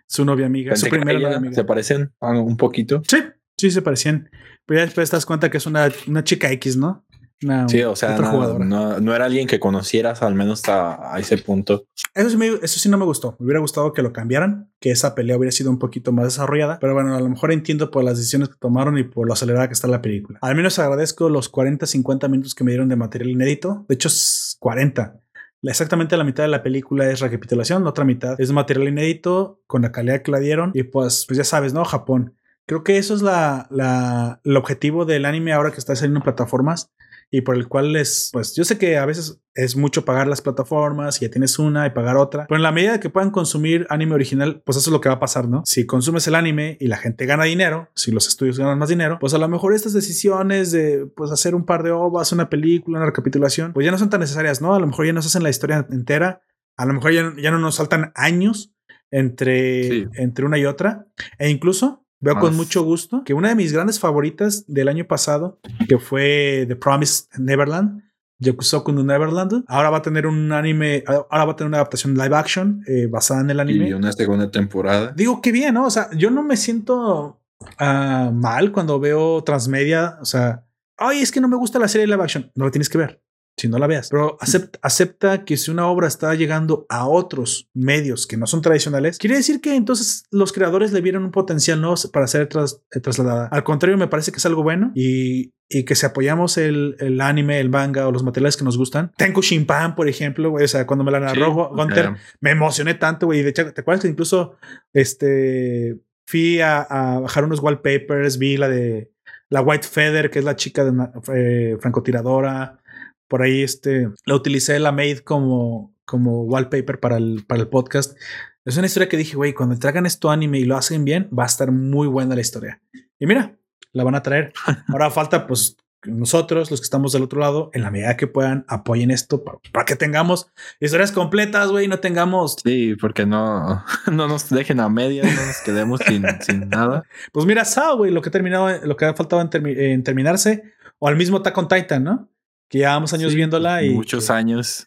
[0.06, 1.54] Su novia amiga, Pensé su primera novia amiga.
[1.54, 3.02] se parecen un poquito.
[3.08, 3.18] Sí,
[3.58, 4.30] sí se parecían.
[4.66, 7.04] Pero ya después te das cuenta que es una, una chica X, ¿no?
[7.42, 11.18] Una, Sí, o sea, no, no, no era alguien que conocieras al menos a, a
[11.18, 11.84] ese punto.
[12.14, 13.36] Eso, sí me- eso sí no me gustó.
[13.38, 16.78] Me hubiera gustado que lo cambiaran, que esa pelea hubiera sido un poquito más desarrollada.
[16.80, 19.66] Pero bueno, a lo mejor entiendo por las decisiones que tomaron y por lo acelerada
[19.66, 20.38] que está la película.
[20.42, 23.84] Al menos agradezco los 40, 50 minutos que me dieron de material inédito.
[23.88, 25.16] De hecho, es 40.
[25.60, 29.60] La- Exactamente la mitad de la película es recapitulación, la otra mitad es material inédito
[29.66, 30.70] con la calidad que la dieron.
[30.72, 31.84] Y pues, pues ya sabes, ¿no?
[31.84, 32.34] Japón.
[32.66, 36.24] Creo que eso es la, la, el objetivo del anime ahora que está saliendo en
[36.24, 36.90] plataformas
[37.36, 40.40] y por el cual es, pues yo sé que a veces es mucho pagar las
[40.40, 43.86] plataformas y ya tienes una y pagar otra, pero en la medida que puedan consumir
[43.90, 45.62] anime original, pues eso es lo que va a pasar, ¿no?
[45.64, 49.18] Si consumes el anime y la gente gana dinero, si los estudios ganan más dinero,
[49.20, 52.98] pues a lo mejor estas decisiones de pues hacer un par de ovas, una película,
[52.98, 54.74] una recapitulación, pues ya no son tan necesarias, ¿no?
[54.74, 56.42] A lo mejor ya nos hacen la historia entera,
[56.76, 58.72] a lo mejor ya, ya no nos saltan años
[59.10, 60.06] entre, Sí.
[60.14, 61.06] entre una y otra,
[61.38, 65.60] e incluso Veo con mucho gusto que una de mis grandes favoritas del año pasado,
[65.88, 68.02] que fue The Promised Neverland,
[68.38, 72.14] Yakusoku no Neverland, ahora va a tener un anime, ahora va a tener una adaptación
[72.14, 73.88] live action eh, basada en el anime.
[73.88, 75.12] Y una segunda temporada.
[75.14, 75.86] Digo que bien, ¿no?
[75.86, 77.40] O sea, yo no me siento
[77.78, 80.16] ah, mal cuando veo transmedia.
[80.20, 80.64] O sea,
[80.96, 82.50] ay, es que no me gusta la serie live action.
[82.54, 83.24] No la tienes que ver
[83.56, 87.68] si no la veas, pero acepta, acepta que si una obra está llegando a otros
[87.72, 91.80] medios que no son tradicionales, quiere decir que entonces los creadores le vieron un potencial
[91.80, 93.46] no para ser tras, eh, trasladada.
[93.48, 97.20] Al contrario, me parece que es algo bueno y, y que si apoyamos el, el,
[97.20, 100.68] anime, el manga o los materiales que nos gustan, Tenku Shinpan, por ejemplo, güey, o
[100.68, 103.42] sea, cuando me la narró sí, Gunter, me emocioné tanto, güey.
[103.42, 104.56] De hecho, ¿te acuerdas que incluso
[104.92, 109.12] este fui a, a bajar unos wallpapers, vi la de
[109.50, 112.80] la White Feather, que es la chica de una eh, francotiradora.
[113.28, 118.16] Por ahí este, la utilicé la Maid como, como wallpaper para el, para el podcast.
[118.64, 121.42] Es una historia que dije, güey, cuando traigan esto anime y lo hacen bien, va
[121.44, 122.80] a estar muy buena la historia.
[123.18, 123.56] Y mira,
[123.92, 124.52] la van a traer.
[124.88, 125.76] Ahora falta, pues,
[126.06, 129.58] nosotros, los que estamos del otro lado, en la medida que puedan, apoyen esto para,
[129.72, 130.48] para que tengamos
[130.80, 132.56] historias completas, güey, no tengamos.
[132.62, 137.04] Sí, porque no, no nos dejen a medias, no nos quedemos sin, sin nada.
[137.32, 140.02] Pues mira, Sao, güey, lo que ha terminado, lo que ha faltado en, termi en,
[140.02, 142.28] terminarse, o al mismo Attack on Titan, ¿no?
[142.68, 143.90] Que llevamos años sí, viéndola y.
[143.90, 144.86] Muchos años.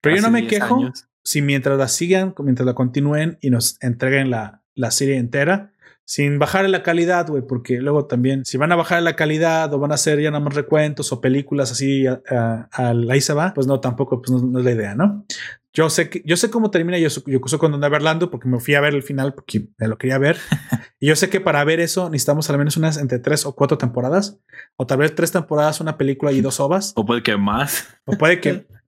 [0.00, 1.06] Pero yo no me quejo años.
[1.22, 5.73] si mientras la sigan, mientras la continúen y nos entreguen la, la serie entera,
[6.04, 9.78] sin bajar la calidad, güey, porque luego también, si van a bajar la calidad o
[9.78, 13.32] van a hacer ya nada más recuentos o películas así a, a, a ahí se
[13.32, 15.24] va, pues no, tampoco, pues no, no, es la idea, ¿no?
[15.72, 18.94] Yo sé que, yo sé cómo termina Yokuso con Neverland porque me fui a ver
[18.94, 20.36] el final porque me lo quería ver.
[21.00, 23.76] y yo sé que para ver eso necesitamos al menos unas entre tres o cuatro
[23.76, 24.38] temporadas,
[24.76, 26.92] o tal vez tres temporadas, una película y dos ovas.
[26.94, 27.88] O puede que más.
[28.04, 28.66] O puede que.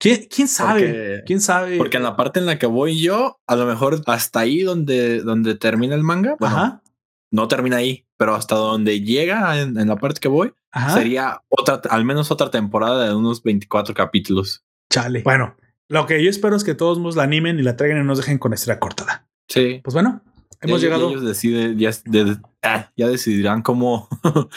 [0.00, 0.80] ¿Quién, ¿Quién, sabe?
[0.80, 1.76] Porque, ¿Quién sabe?
[1.76, 5.20] Porque en la parte en la que voy yo, a lo mejor hasta ahí donde,
[5.20, 6.82] donde termina el manga, bueno, Ajá.
[7.30, 10.94] no termina ahí, pero hasta donde llega en, en la parte que voy, Ajá.
[10.94, 14.64] sería otra, al menos otra temporada de unos 24 capítulos.
[14.90, 15.22] Chale.
[15.22, 15.54] Bueno,
[15.90, 18.18] lo que yo espero es que todos nos la animen y la traigan y nos
[18.18, 19.28] dejen con historia cortada.
[19.48, 19.80] Sí.
[19.84, 20.22] Pues bueno,
[20.62, 21.10] hemos ya, llegado.
[21.10, 24.08] Ellos deciden, ya, de, ah, ya decidirán cómo,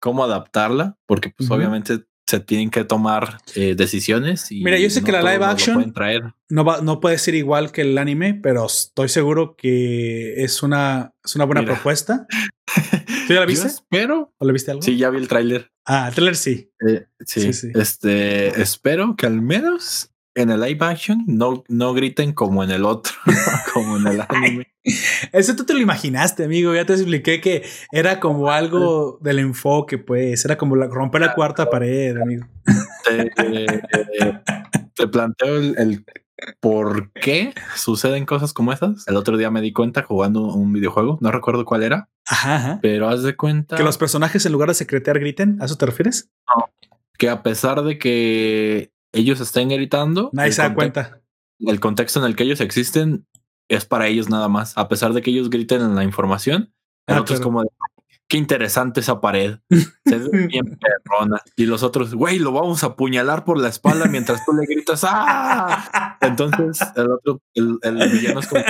[0.00, 1.56] cómo adaptarla, porque pues uh -huh.
[1.56, 4.52] obviamente se tienen que tomar eh, decisiones.
[4.52, 6.34] Y Mira, yo sé no que la live action traer.
[6.50, 11.14] No, va, no puede ser igual que el anime, pero estoy seguro que es una,
[11.24, 11.72] es una buena Mira.
[11.72, 12.26] propuesta.
[13.26, 13.68] ¿Tú ya la viste?
[13.68, 14.34] Espero.
[14.36, 14.82] ¿O la viste algo?
[14.82, 15.72] Sí, ya vi el tráiler.
[15.86, 16.70] Ah, el tráiler sí.
[16.86, 17.40] Eh, sí.
[17.40, 17.52] sí.
[17.54, 22.70] sí, Este, espero que al menos en el live action no, no griten como en
[22.70, 23.12] el otro,
[23.74, 24.66] como en el anime.
[25.32, 26.74] Eso tú te lo imaginaste, amigo.
[26.74, 30.44] Ya te expliqué que era como algo del enfoque, pues.
[30.44, 32.46] Era como la, romper la cuarta pared, amigo.
[33.04, 33.66] Te, te,
[34.94, 36.04] te planteo el, el,
[36.60, 39.06] por qué suceden cosas como esas.
[39.08, 42.78] El otro día me di cuenta jugando un videojuego, no recuerdo cuál era, Ajá, ajá.
[42.80, 45.86] pero haz de cuenta Que los personajes en lugar de secretear griten, ¿a eso te
[45.86, 46.30] refieres?
[47.18, 51.20] que a pesar de que ellos estén gritando, Nadie se da cuenta.
[51.60, 53.26] el contexto en el que ellos existen
[53.68, 54.76] es para ellos nada más.
[54.76, 56.72] A pesar de que ellos griten en la información,
[57.06, 57.44] el Ah, otro es claro.
[57.50, 57.68] como de
[58.28, 59.58] qué interesante esa pared.
[59.70, 61.40] Se ve bien perrona.
[61.56, 65.02] Y los otros, güey, lo vamos a apuñalar por la espalda mientras tú le gritas
[65.06, 66.18] ¡Ah!
[66.20, 68.62] Entonces el otro, el, el villano es como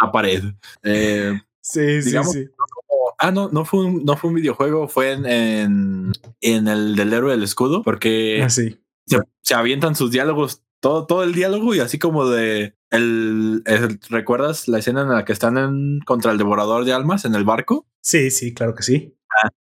[0.00, 0.42] la pared.
[0.82, 2.46] Eh, Sí, sí, Digamos- sí.
[2.56, 6.94] como- ah, no, no fue un, no fue un videojuego, fue en, en, en el
[6.94, 8.78] del héroe del escudo, porque Así.
[9.06, 14.00] Se, se avientan sus diálogos, todo, todo el diálogo y así como de el, el-
[14.10, 17.44] ¿recuerdas la escena en la que están en contra el devorador de almas en el
[17.44, 17.86] barco?
[18.00, 19.15] Sí, sí, claro que sí.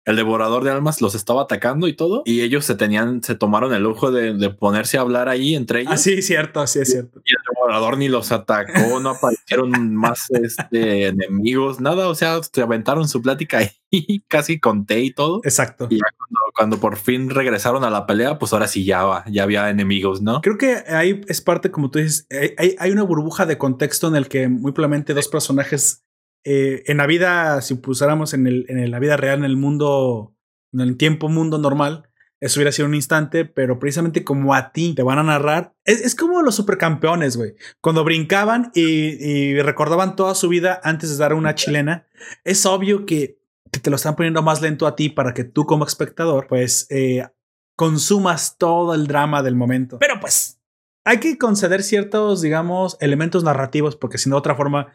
[0.08, 3.72] El devorador de almas los estaba atacando y todo, y ellos se tenían, se tomaron
[3.74, 5.92] el lujo de, de ponerse a hablar ahí entre ellos.
[5.92, 7.20] Ah, sí, cierto, sí, es cierto.
[7.24, 12.08] Y el devorador ni los atacó, no aparecieron más este, enemigos, nada.
[12.08, 15.40] O sea, se aventaron su plática ahí, casi conté y todo.
[15.44, 15.86] Exacto.
[15.90, 19.24] Y ya cuando, cuando por fin regresaron a la pelea, pues ahora sí ya, va-
[19.30, 20.40] ya había enemigos, ¿no?
[20.40, 24.08] Creo que ahí es parte, como tú dices, hay, hay- hay una burbuja de contexto
[24.08, 26.04] en el que muy probablemente dos personajes
[26.44, 30.34] eh, en la vida, si pusáramos en, el, en la vida real, en el mundo,
[30.72, 32.08] en el tiempo mundo normal,
[32.40, 36.00] eso hubiera sido un instante, pero precisamente como a ti te van a narrar, es,
[36.00, 37.54] es como los supercampeones, güey.
[37.80, 42.06] Cuando brincaban y, y recordaban toda su vida antes de dar una chilena,
[42.44, 43.40] es obvio que,
[43.72, 46.86] que te lo están poniendo más lento a ti para que tú como espectador, pues,
[46.90, 47.26] eh,
[47.74, 49.98] consumas todo el drama del momento.
[49.98, 50.60] Pero pues,
[51.04, 54.92] hay que conceder ciertos, digamos, elementos narrativos, porque si no, de otra forma,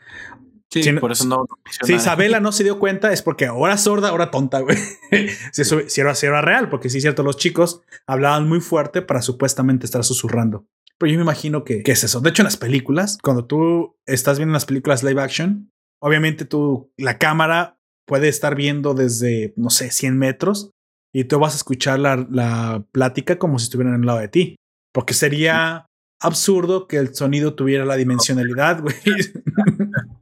[0.72, 1.45] Sí, no- por eso no.
[1.84, 4.77] si Isabela no se dio cuenta, es porque ahora sorda, ahora tonta, güey.
[5.52, 8.60] si, eso, si, era, si era real, porque sí es cierto, los chicos hablaban muy
[8.60, 10.65] fuerte para supuestamente estar susurrando.
[10.98, 12.22] Pero yo me imagino que, que es eso.
[12.22, 15.69] De hecho, en las películas, cuando tú estás viendo las películas live action,
[16.02, 17.77] obviamente tú, la cámara
[18.07, 20.72] puede estar viendo desde, no sé, 100 metros
[21.14, 24.56] y tú vas a escuchar la, la plática como si estuvieran al lado de ti.
[24.94, 25.85] Porque sería
[26.22, 28.95] absurdo que el sonido tuviera la dimensionalidad, güey.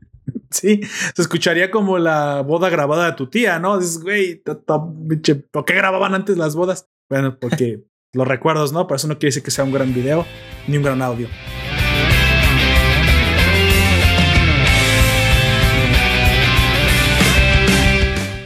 [0.51, 0.81] Sí,
[1.15, 3.79] se escucharía como la boda grabada de tu tía, ¿no?
[3.79, 6.89] Dices, güey, ¿por qué grababan antes las bodas?
[7.09, 7.83] Bueno, porque
[8.13, 8.85] los recuerdos, ¿no?
[8.85, 10.25] Por eso no quiere decir que sea un gran video
[10.67, 11.29] ni un gran audio.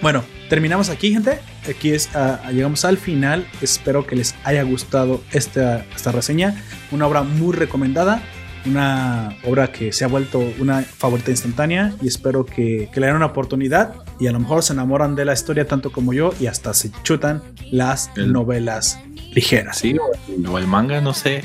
[0.02, 1.40] Bueno, terminamos aquí, gente.
[1.68, 3.48] Aquí es, ah, llegamos al final.
[3.64, 6.64] Espero que les haya gustado esta, esta reseña.
[6.91, 8.22] Una obra muy recomendada.
[8.66, 11.94] Una obra que se ha vuelto una favorita instantánea.
[12.02, 13.96] Y espero que, que le den una oportunidad.
[14.20, 16.34] Y a lo mejor se enamoran de la historia tanto como yo.
[16.40, 19.00] Y hasta se chutan las El- novelas
[19.34, 19.78] ligeras.
[19.78, 19.96] Sí,
[20.48, 21.44] o el, manga, no sé.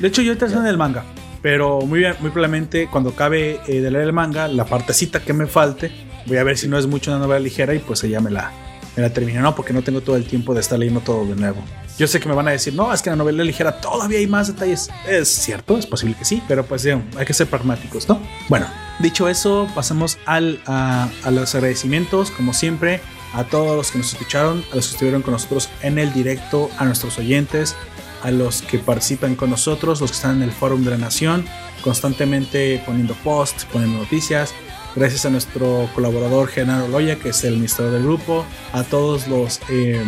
[0.00, 1.04] De hecho, yo estoy en el manga.
[1.42, 5.32] Pero muy, bien, muy probablemente cuando acabe eh, de leer el manga, la partecita que
[5.32, 5.90] me falte,
[6.26, 8.50] voy a ver si no es mucho una novela ligera y pues ella me la,
[8.96, 9.54] me la termino, ¿no?
[9.54, 11.62] Porque no tengo todo el tiempo de estar leyendo todo de nuevo.
[11.98, 14.18] Yo sé que me van a decir, no, es que en la novela ligera todavía
[14.18, 14.88] hay más detalles.
[15.08, 18.20] Es cierto, es posible que sí, pero pues ya, hay que ser pragmáticos, ¿no?
[18.48, 18.66] Bueno,
[19.00, 23.00] dicho eso, pasamos al, a, a los agradecimientos, como siempre,
[23.34, 26.70] a todos los que nos escucharon, a los que estuvieron con nosotros en el directo,
[26.78, 27.74] a nuestros oyentes,
[28.22, 31.44] a los que participan con nosotros, los que están en el Fórum de la Nación,
[31.82, 34.54] constantemente poniendo posts, poniendo noticias.
[34.98, 39.60] Gracias a nuestro colaborador Genaro Loya, que es el administrador del grupo, a todos los
[39.70, 40.02] eh,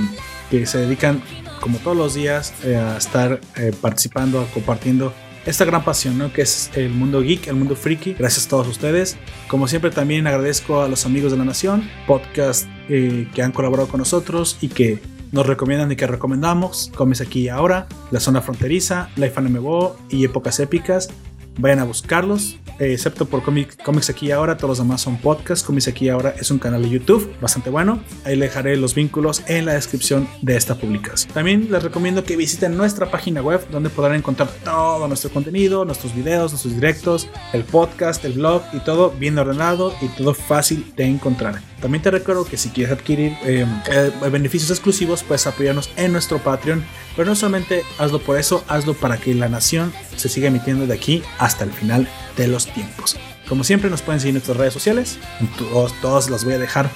[0.51, 1.23] que se dedican,
[1.61, 5.13] como todos los días, eh, a estar eh, participando, compartiendo
[5.47, 6.33] esta gran pasión, ¿no?
[6.33, 8.15] Que es el mundo geek, el mundo friki.
[8.15, 9.17] Gracias a todos ustedes.
[9.47, 13.87] Como siempre, también agradezco a los amigos de la Nación, podcast eh, que han colaborado
[13.87, 14.99] con nosotros y que
[15.31, 16.91] nos recomiendan y que recomendamos.
[16.97, 21.11] Comes aquí y ahora, La Zona Fronteriza, Life MMO y Épocas Épicas.
[21.61, 25.63] Vayan a buscarlos, eh, excepto por Comic- Comics Aquí Ahora, todos los demás son podcasts.
[25.63, 28.03] Comics Aquí Ahora es un canal de YouTube bastante bueno.
[28.25, 31.35] Ahí le dejaré los vínculos en la descripción de esta publicación.
[31.35, 36.15] También les recomiendo que visiten nuestra página web donde podrán encontrar todo nuestro contenido, nuestros
[36.15, 41.05] videos, nuestros directos, el podcast, el blog y todo bien ordenado y todo fácil de
[41.05, 41.61] encontrar.
[41.81, 46.39] También te recuerdo que si quieres adquirir eh, eh, beneficios exclusivos, puedes apoyarnos en nuestro
[46.39, 46.85] Patreon.
[47.17, 50.95] Pero no solamente hazlo por eso, hazlo para que la nación se siga emitiendo de
[50.95, 53.17] aquí hasta el final de los tiempos.
[53.49, 55.19] Como siempre, nos pueden seguir en nuestras redes sociales.
[55.59, 56.91] Todos, todas las voy a dejar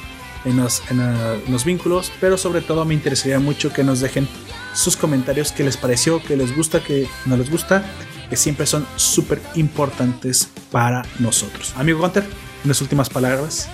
[0.45, 2.13] en los, en, en los vínculos.
[2.21, 4.29] Pero sobre todo me interesaría mucho que nos dejen
[4.75, 7.85] sus comentarios, qué les pareció, qué les gusta, qué no les gusta,
[8.29, 11.73] que siempre son súper importantes para nosotros.
[11.77, 12.25] Amigo Gunter,
[12.65, 13.69] unas últimas palabras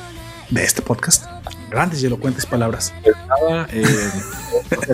[0.50, 1.26] de este podcast.
[1.70, 2.92] Grandes y elocuentes palabras.
[3.28, 3.84] Nada, eh,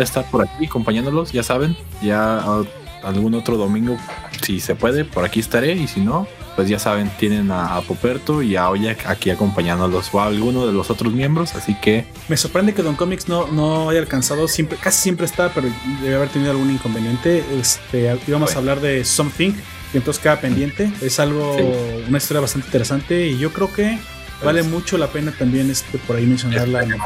[0.00, 2.62] estar por aquí acompañándolos, ya saben, ya ah,
[3.02, 3.96] algún otro domingo,
[4.42, 5.72] si se puede, por aquí estaré.
[5.72, 10.10] Y si no, pues ya saben, tienen a, a Poperto y a Oya aquí acompañándolos
[10.12, 11.54] o a alguno de los otros miembros.
[11.54, 15.50] Así que Me sorprende que Don Comics no, no haya alcanzado, siempre, casi siempre está,
[15.54, 15.68] pero
[16.02, 17.42] debe haber tenido algún inconveniente.
[17.58, 19.52] Este, íbamos a hablar de Something
[19.94, 20.90] y entonces queda pendiente.
[21.00, 22.04] Es algo, Sí.
[22.08, 23.98] una historia bastante interesante y yo creo que
[24.44, 27.00] vale mucho la pena también este, por ahí mencionarla en el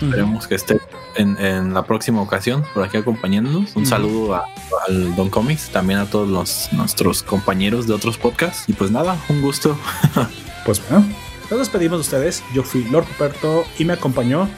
[0.00, 0.46] Esperemos.
[0.48, 0.80] que esté
[1.16, 3.76] en, en la próxima ocasión por aquí acompañándonos.
[3.76, 4.46] Un saludo a-
[4.88, 8.64] al Don Comics, también a todos los, nuestros compañeros de otros podcasts.
[8.68, 9.78] Y pues nada, un gusto.
[10.64, 11.04] Pues bueno,
[11.50, 12.42] nos despedimos de ustedes.
[12.54, 14.48] Yo fui Lord Puperto y me acompañó.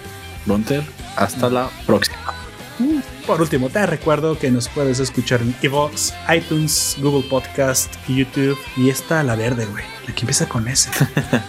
[0.44, 0.84] Gunter,
[1.16, 2.18] hasta la próxima.
[3.26, 8.90] Por último, te recuerdo que nos puedes escuchar en Evox, iTunes, Google Podcast, YouTube y
[8.90, 9.82] esta la verde, güey.
[10.06, 10.90] La que empieza con S.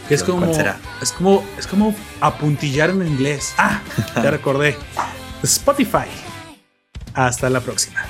[0.07, 0.79] Que es ¿Cuál como, será?
[1.01, 3.53] es como, es como apuntillar en inglés.
[3.57, 3.81] Ah,
[4.15, 4.77] ya recordé.
[5.43, 6.07] Spotify.
[7.13, 8.05] Hasta la próxima.